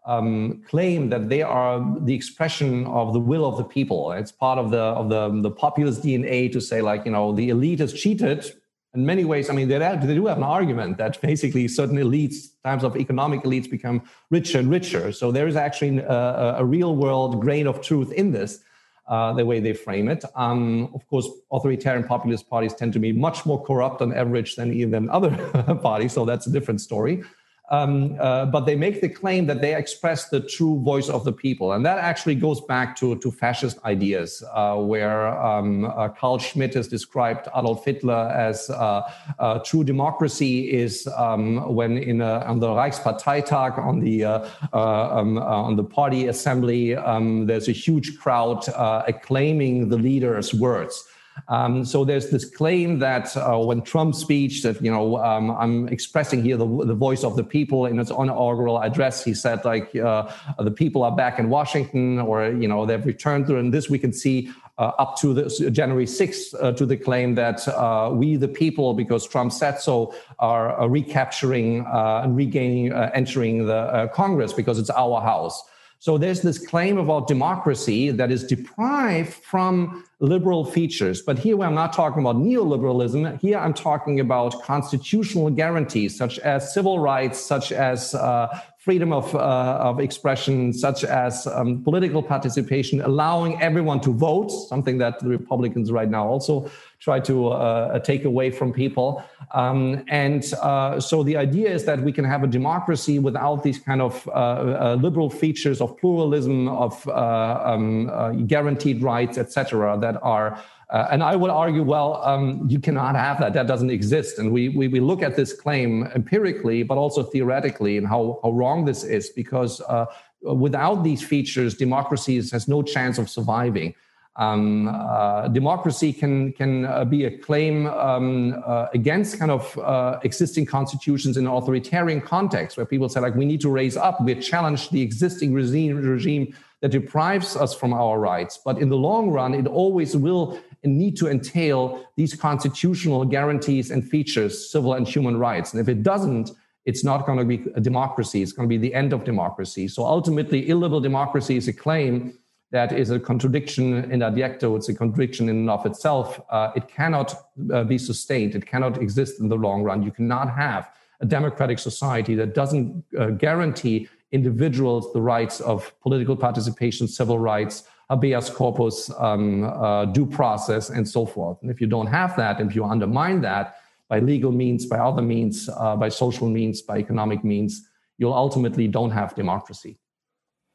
um, 0.07 0.63
claim 0.67 1.09
that 1.09 1.29
they 1.29 1.41
are 1.41 1.85
the 1.99 2.15
expression 2.15 2.85
of 2.87 3.13
the 3.13 3.19
will 3.19 3.45
of 3.45 3.57
the 3.57 3.63
people. 3.63 4.13
It's 4.13 4.31
part 4.31 4.57
of 4.57 4.71
the 4.71 4.79
of 4.79 5.09
the 5.09 5.41
the 5.41 5.51
populist 5.51 6.01
DNA 6.01 6.51
to 6.53 6.61
say 6.61 6.81
like 6.81 7.05
you 7.05 7.11
know 7.11 7.33
the 7.33 7.49
elite 7.49 7.79
has 7.79 7.93
cheated. 7.93 8.53
In 8.93 9.05
many 9.05 9.25
ways, 9.25 9.49
I 9.49 9.53
mean 9.53 9.67
they, 9.67 9.77
they 9.77 10.15
do 10.15 10.25
have 10.25 10.37
an 10.37 10.43
argument 10.43 10.97
that 10.97 11.21
basically 11.21 11.67
certain 11.67 11.97
elites, 11.97 12.37
times 12.63 12.83
of 12.83 12.95
economic 12.95 13.43
elites, 13.43 13.69
become 13.69 14.01
richer 14.31 14.59
and 14.59 14.71
richer. 14.71 15.11
So 15.11 15.31
there 15.31 15.47
is 15.47 15.57
actually 15.57 15.99
a, 15.99 16.55
a 16.59 16.65
real 16.65 16.95
world 16.95 17.41
grain 17.41 17.67
of 17.67 17.81
truth 17.81 18.11
in 18.13 18.31
this. 18.31 18.63
Uh, 19.09 19.31
the 19.31 19.45
way 19.45 19.61
they 19.61 19.71
frame 19.71 20.09
it. 20.09 20.25
Um, 20.35 20.89
of 20.93 21.07
course, 21.07 21.29
authoritarian 21.53 22.03
populist 22.03 22.49
parties 22.49 22.73
tend 22.73 22.91
to 22.91 22.99
be 22.99 23.13
much 23.13 23.45
more 23.45 23.63
corrupt 23.63 24.01
on 24.01 24.13
average 24.13 24.57
than 24.57 24.73
even 24.73 25.09
other 25.09 25.29
parties, 25.81 26.11
so 26.11 26.25
that's 26.25 26.45
a 26.45 26.51
different 26.51 26.81
story. 26.81 27.23
Um, 27.69 28.15
uh, 28.19 28.45
but 28.45 28.61
they 28.61 28.77
make 28.77 29.01
the 29.01 29.09
claim 29.09 29.45
that 29.47 29.59
they 29.59 29.75
express 29.75 30.29
the 30.29 30.39
true 30.39 30.79
voice 30.81 31.09
of 31.09 31.25
the 31.25 31.33
people. 31.33 31.73
And 31.73 31.85
that 31.85 31.97
actually 31.97 32.35
goes 32.35 32.61
back 32.61 32.95
to, 32.97 33.17
to 33.17 33.29
fascist 33.29 33.77
ideas, 33.83 34.41
uh, 34.53 34.77
where 34.77 35.27
um, 35.27 35.83
uh, 35.85 36.07
has 36.13 36.87
described 36.87 37.49
Adolf 37.55 37.83
Hitler 37.83 38.31
as 38.33 38.69
uh, 38.69 39.01
uh, 39.39 39.59
true 39.59 39.83
democracy 39.83 40.71
is 40.71 41.07
um, 41.17 41.75
when 41.75 41.97
in 41.97 42.21
a, 42.21 42.39
on 42.45 42.59
the 42.59 42.67
Reichsparteitag, 42.67 43.77
on 43.77 43.99
the, 43.99 44.23
uh, 44.23 44.47
um, 44.71 45.37
on 45.37 45.75
the 45.75 45.83
party 45.83 46.27
assembly, 46.27 46.95
um, 46.95 47.47
there's 47.47 47.67
a 47.67 47.73
huge 47.73 48.17
crowd 48.17 48.65
acclaiming 49.07 49.89
the 49.89 49.97
leader's 49.97 50.53
words. 50.53 51.03
Um, 51.49 51.85
so 51.85 52.03
there's 52.03 52.29
this 52.29 52.43
claim 52.43 52.99
that 52.99 53.35
uh, 53.37 53.57
when 53.59 53.81
Trump 53.81 54.15
speech 54.15 54.63
that 54.63 54.81
you 54.81 54.91
know 54.91 55.17
um, 55.17 55.51
I'm 55.51 55.87
expressing 55.87 56.43
here 56.43 56.57
the, 56.57 56.67
the, 56.85 56.93
voice 56.93 57.23
of 57.23 57.37
the 57.37 57.43
people 57.43 57.85
in 57.85 57.99
his 57.99 58.09
inaugural 58.09 58.81
address, 58.81 59.23
he 59.23 59.33
said 59.33 59.63
like 59.63 59.95
uh, 59.95 60.29
the 60.59 60.71
people 60.71 61.03
are 61.03 61.15
back 61.15 61.39
in 61.39 61.49
Washington, 61.49 62.19
or 62.19 62.49
you 62.49 62.67
know 62.67 62.85
they've 62.85 63.05
returned. 63.05 63.49
And 63.49 63.73
this 63.73 63.89
we 63.89 63.97
can 63.97 64.11
see 64.11 64.51
uh, 64.77 64.91
up 64.99 65.17
to 65.19 65.33
the, 65.33 65.71
January 65.71 66.05
6th 66.05 66.53
uh, 66.61 66.73
to 66.73 66.85
the 66.85 66.97
claim 66.97 67.35
that 67.35 67.65
uh, 67.69 68.11
we, 68.13 68.35
the 68.35 68.47
people, 68.47 68.93
because 68.93 69.25
Trump 69.25 69.53
said 69.53 69.79
so, 69.79 70.13
are 70.39 70.87
recapturing 70.89 71.85
and 71.87 72.35
regaining, 72.35 72.91
entering 72.91 73.65
the 73.65 74.09
Congress 74.13 74.51
because 74.53 74.77
it's 74.77 74.89
our 74.89 75.21
house. 75.21 75.63
So 75.99 76.17
there's 76.17 76.41
this 76.41 76.65
claim 76.65 76.97
about 76.97 77.27
democracy 77.27 78.11
that 78.11 78.31
is 78.31 78.43
deprived 78.43 79.33
from 79.33 80.03
liberal 80.19 80.63
features. 80.63 81.21
But 81.21 81.39
here 81.39 81.61
I'm 81.63 81.75
not 81.75 81.93
talking 81.93 82.21
about 82.21 82.35
neoliberalism. 82.37 83.39
Here 83.39 83.57
I'm 83.57 83.73
talking 83.73 84.19
about 84.19 84.61
constitutional 84.63 85.49
guarantees, 85.49 86.17
such 86.17 86.39
as 86.39 86.73
civil 86.73 86.99
rights, 86.99 87.39
such 87.39 87.71
as 87.71 88.13
uh, 88.13 88.59
freedom 88.87 89.11
of, 89.11 89.35
uh, 89.35 89.89
of 89.89 89.99
expression, 89.99 90.71
such 90.71 91.03
as 91.03 91.45
um, 91.47 91.83
political 91.83 92.23
participation, 92.23 93.01
allowing 93.01 93.61
everyone 93.61 93.99
to 93.99 94.11
vote, 94.13 94.47
something 94.47 94.97
that 94.97 95.19
the 95.19 95.27
Republicans 95.27 95.91
right 95.91 96.09
now 96.09 96.25
also 96.25 96.71
try 97.01 97.19
to 97.19 97.49
uh, 97.49 97.99
take 97.99 98.23
away 98.23 98.49
from 98.49 98.71
people. 98.71 99.21
Um, 99.51 100.05
and 100.07 100.41
uh, 100.61 101.01
so 101.01 101.21
the 101.21 101.35
idea 101.35 101.69
is 101.69 101.83
that 101.83 101.99
we 102.01 102.13
can 102.13 102.23
have 102.23 102.45
a 102.45 102.47
democracy 102.47 103.19
without 103.19 103.61
these 103.61 103.77
kind 103.77 104.01
of 104.01 104.25
uh, 104.29 104.31
uh, 104.31 104.97
liberal 105.01 105.29
features 105.29 105.81
of 105.81 105.97
pluralism, 105.97 106.69
of 106.69 106.93
uh, 107.09 107.61
um, 107.65 108.47
guaranteed 108.47 109.01
rights, 109.01 109.37
etc., 109.37 109.97
that 109.99 110.15
are 110.23 110.63
uh, 110.89 111.07
and 111.11 111.21
I 111.21 111.35
would 111.35 111.51
argue, 111.51 111.83
well, 111.83 112.21
um, 112.23 112.65
you 112.69 112.79
cannot 112.79 113.15
have 113.15 113.39
that. 113.39 113.53
That 113.53 113.67
doesn't 113.67 113.89
exist. 113.89 114.39
And 114.39 114.53
we, 114.53 114.69
we, 114.69 114.87
we, 114.87 115.01
look 115.01 115.21
at 115.21 115.35
this 115.35 115.51
claim 115.51 116.03
empirically, 116.15 116.83
but 116.83 116.97
also 116.97 117.23
theoretically, 117.23 117.97
and 117.97 118.07
how, 118.07 118.39
how 118.41 118.51
wrong 118.51 118.85
this 118.85 119.03
is, 119.03 119.29
because 119.29 119.81
uh, 119.81 120.05
without 120.41 121.03
these 121.03 121.21
features, 121.21 121.75
democracy 121.75 122.35
has 122.37 122.67
no 122.69 122.81
chance 122.83 123.17
of 123.17 123.29
surviving. 123.29 123.95
Um, 124.37 124.87
uh, 124.87 125.47
democracy 125.47 126.13
can 126.13 126.53
can 126.53 126.85
uh, 126.85 127.03
be 127.05 127.25
a 127.25 127.37
claim 127.39 127.87
um, 127.87 128.61
uh, 128.67 128.85
against 128.93 129.39
kind 129.39 129.49
of 129.49 129.75
uh, 129.79 130.19
existing 130.23 130.67
constitutions 130.67 131.37
in 131.37 131.47
an 131.47 131.51
authoritarian 131.51 132.21
context, 132.21 132.77
where 132.77 132.85
people 132.85 133.09
say 133.09 133.19
like 133.19 133.33
we 133.33 133.45
need 133.45 133.61
to 133.61 133.69
raise 133.71 133.97
up, 133.97 134.21
we 134.21 134.35
challenge 134.35 134.91
the 134.91 135.01
existing 135.01 135.55
regime 135.55 135.97
regime 135.97 136.55
that 136.81 136.89
deprives 136.89 137.55
us 137.55 137.73
from 137.73 137.93
our 137.93 138.19
rights. 138.19 138.59
But 138.63 138.77
in 138.77 138.89
the 138.89 138.95
long 138.95 139.31
run, 139.31 139.55
it 139.55 139.65
always 139.65 140.15
will 140.15 140.59
need 140.83 141.17
to 141.17 141.27
entail 141.29 142.05
these 142.15 142.35
constitutional 142.35 143.25
guarantees 143.25 143.91
and 143.91 144.07
features, 144.07 144.71
civil 144.71 144.93
and 144.93 145.07
human 145.07 145.37
rights. 145.37 145.73
And 145.73 145.81
if 145.81 145.89
it 145.89 146.03
doesn't, 146.03 146.51
it's 146.85 147.03
not 147.03 147.25
going 147.25 147.37
to 147.37 147.45
be 147.45 147.65
a 147.75 147.81
democracy. 147.81 148.41
It's 148.41 148.53
going 148.53 148.67
to 148.69 148.73
be 148.73 148.77
the 148.77 148.93
end 148.93 149.11
of 149.11 149.25
democracy. 149.25 149.87
So 149.87 150.05
ultimately, 150.05 150.69
illiberal 150.69 151.01
democracy 151.01 151.57
is 151.57 151.67
a 151.67 151.73
claim 151.73 152.37
that 152.71 152.91
is 152.91 153.09
a 153.09 153.19
contradiction 153.19 154.11
in 154.11 154.19
adjecto. 154.19 154.75
It's 154.75 154.89
a 154.89 154.93
contradiction 154.93 155.49
in 155.49 155.57
and 155.57 155.69
of 155.69 155.85
itself. 155.85 156.41
Uh, 156.49 156.71
it 156.75 156.87
cannot 156.87 157.33
uh, 157.73 157.83
be 157.83 157.97
sustained. 157.97 158.55
It 158.55 158.65
cannot 158.65 159.01
exist 159.01 159.39
in 159.39 159.49
the 159.49 159.55
long 159.55 159.83
run. 159.83 160.03
You 160.03 160.11
cannot 160.11 160.53
have 160.53 160.89
a 161.19 161.25
democratic 161.25 161.79
society 161.79 162.35
that 162.35 162.53
doesn't 162.53 163.03
uh, 163.17 163.27
guarantee 163.27 164.07
individuals 164.31 165.11
the 165.13 165.21
rights 165.21 165.61
of 165.61 165.93
political 166.01 166.35
participation, 166.35 167.07
civil 167.07 167.39
rights, 167.39 167.83
habeas 168.09 168.49
corpus, 168.49 169.11
um, 169.17 169.63
uh, 169.63 170.05
due 170.05 170.25
process, 170.25 170.89
and 170.89 171.07
so 171.07 171.25
forth. 171.25 171.57
And 171.61 171.69
if 171.69 171.81
you 171.81 171.87
don't 171.87 172.07
have 172.07 172.35
that, 172.37 172.61
if 172.61 172.75
you 172.75 172.85
undermine 172.85 173.41
that 173.41 173.77
by 174.07 174.19
legal 174.19 174.51
means, 174.51 174.85
by 174.85 174.97
other 174.97 175.21
means, 175.21 175.69
uh, 175.77 175.95
by 175.95 176.09
social 176.09 176.47
means, 176.49 176.81
by 176.81 176.97
economic 176.97 177.43
means, 177.43 177.85
you'll 178.17 178.33
ultimately 178.33 178.87
don't 178.87 179.11
have 179.11 179.35
democracy. 179.35 179.99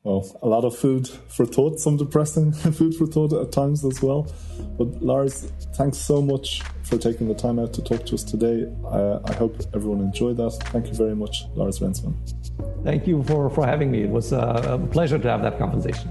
Well, 0.05 0.27
a 0.43 0.49
lot 0.49 0.65
of 0.65 0.77
food 0.77 1.07
for 1.07 1.47
thought, 1.47 1.79
some 1.79 1.97
depressing 1.97 2.53
food 2.79 2.95
for 2.97 3.07
thought 3.07 3.33
at 3.33 3.53
times 3.53 3.85
as 3.85 4.03
well. 4.03 4.27
But 4.77 5.01
Lars, 5.01 5.53
thanks 5.75 5.97
so 5.97 6.21
much 6.21 6.61
for 6.83 6.99
taking 6.99 7.29
the 7.29 7.35
time 7.35 7.61
out 7.61 7.73
to 7.75 7.83
talk 7.83 8.05
to 8.07 8.15
us 8.15 8.25
today. 8.25 8.67
I, 8.85 9.21
I 9.25 9.33
hope 9.35 9.61
everyone 9.75 10.01
enjoyed 10.01 10.39
that. 10.39 10.51
Thank 10.73 10.89
you 10.89 10.95
very 10.95 11.15
much, 11.15 11.45
Lars 11.55 11.79
Rensmann. 11.79 12.15
Thank 12.83 13.07
you 13.07 13.23
for, 13.23 13.49
for 13.49 13.65
having 13.65 13.93
me. 13.93 14.03
It 14.03 14.11
was 14.11 14.33
a 14.33 14.85
pleasure 14.91 15.21
to 15.21 15.31
have 15.31 15.43
that 15.43 15.57
conversation. 15.57 16.11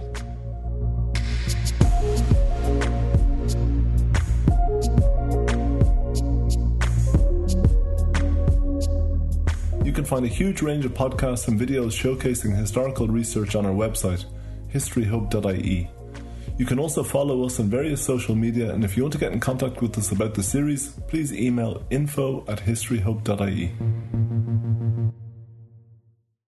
Can 10.01 10.07
find 10.07 10.25
a 10.25 10.29
huge 10.29 10.63
range 10.63 10.83
of 10.83 10.95
podcasts 10.95 11.47
and 11.47 11.59
videos 11.59 11.93
showcasing 11.93 12.55
historical 12.55 13.07
research 13.07 13.55
on 13.55 13.67
our 13.67 13.71
website, 13.71 14.25
historyhub.ie. 14.73 15.91
You 16.57 16.65
can 16.65 16.79
also 16.79 17.03
follow 17.03 17.45
us 17.45 17.59
on 17.59 17.69
various 17.69 18.03
social 18.03 18.33
media, 18.33 18.73
and 18.73 18.83
if 18.83 18.97
you 18.97 19.03
want 19.03 19.13
to 19.13 19.19
get 19.19 19.31
in 19.31 19.39
contact 19.39 19.79
with 19.79 19.95
us 19.99 20.11
about 20.11 20.33
the 20.33 20.41
series, 20.41 20.93
please 21.07 21.31
email 21.31 21.83
info 21.91 22.43
at 22.47 22.57
historyhub.ie. 22.57 24.30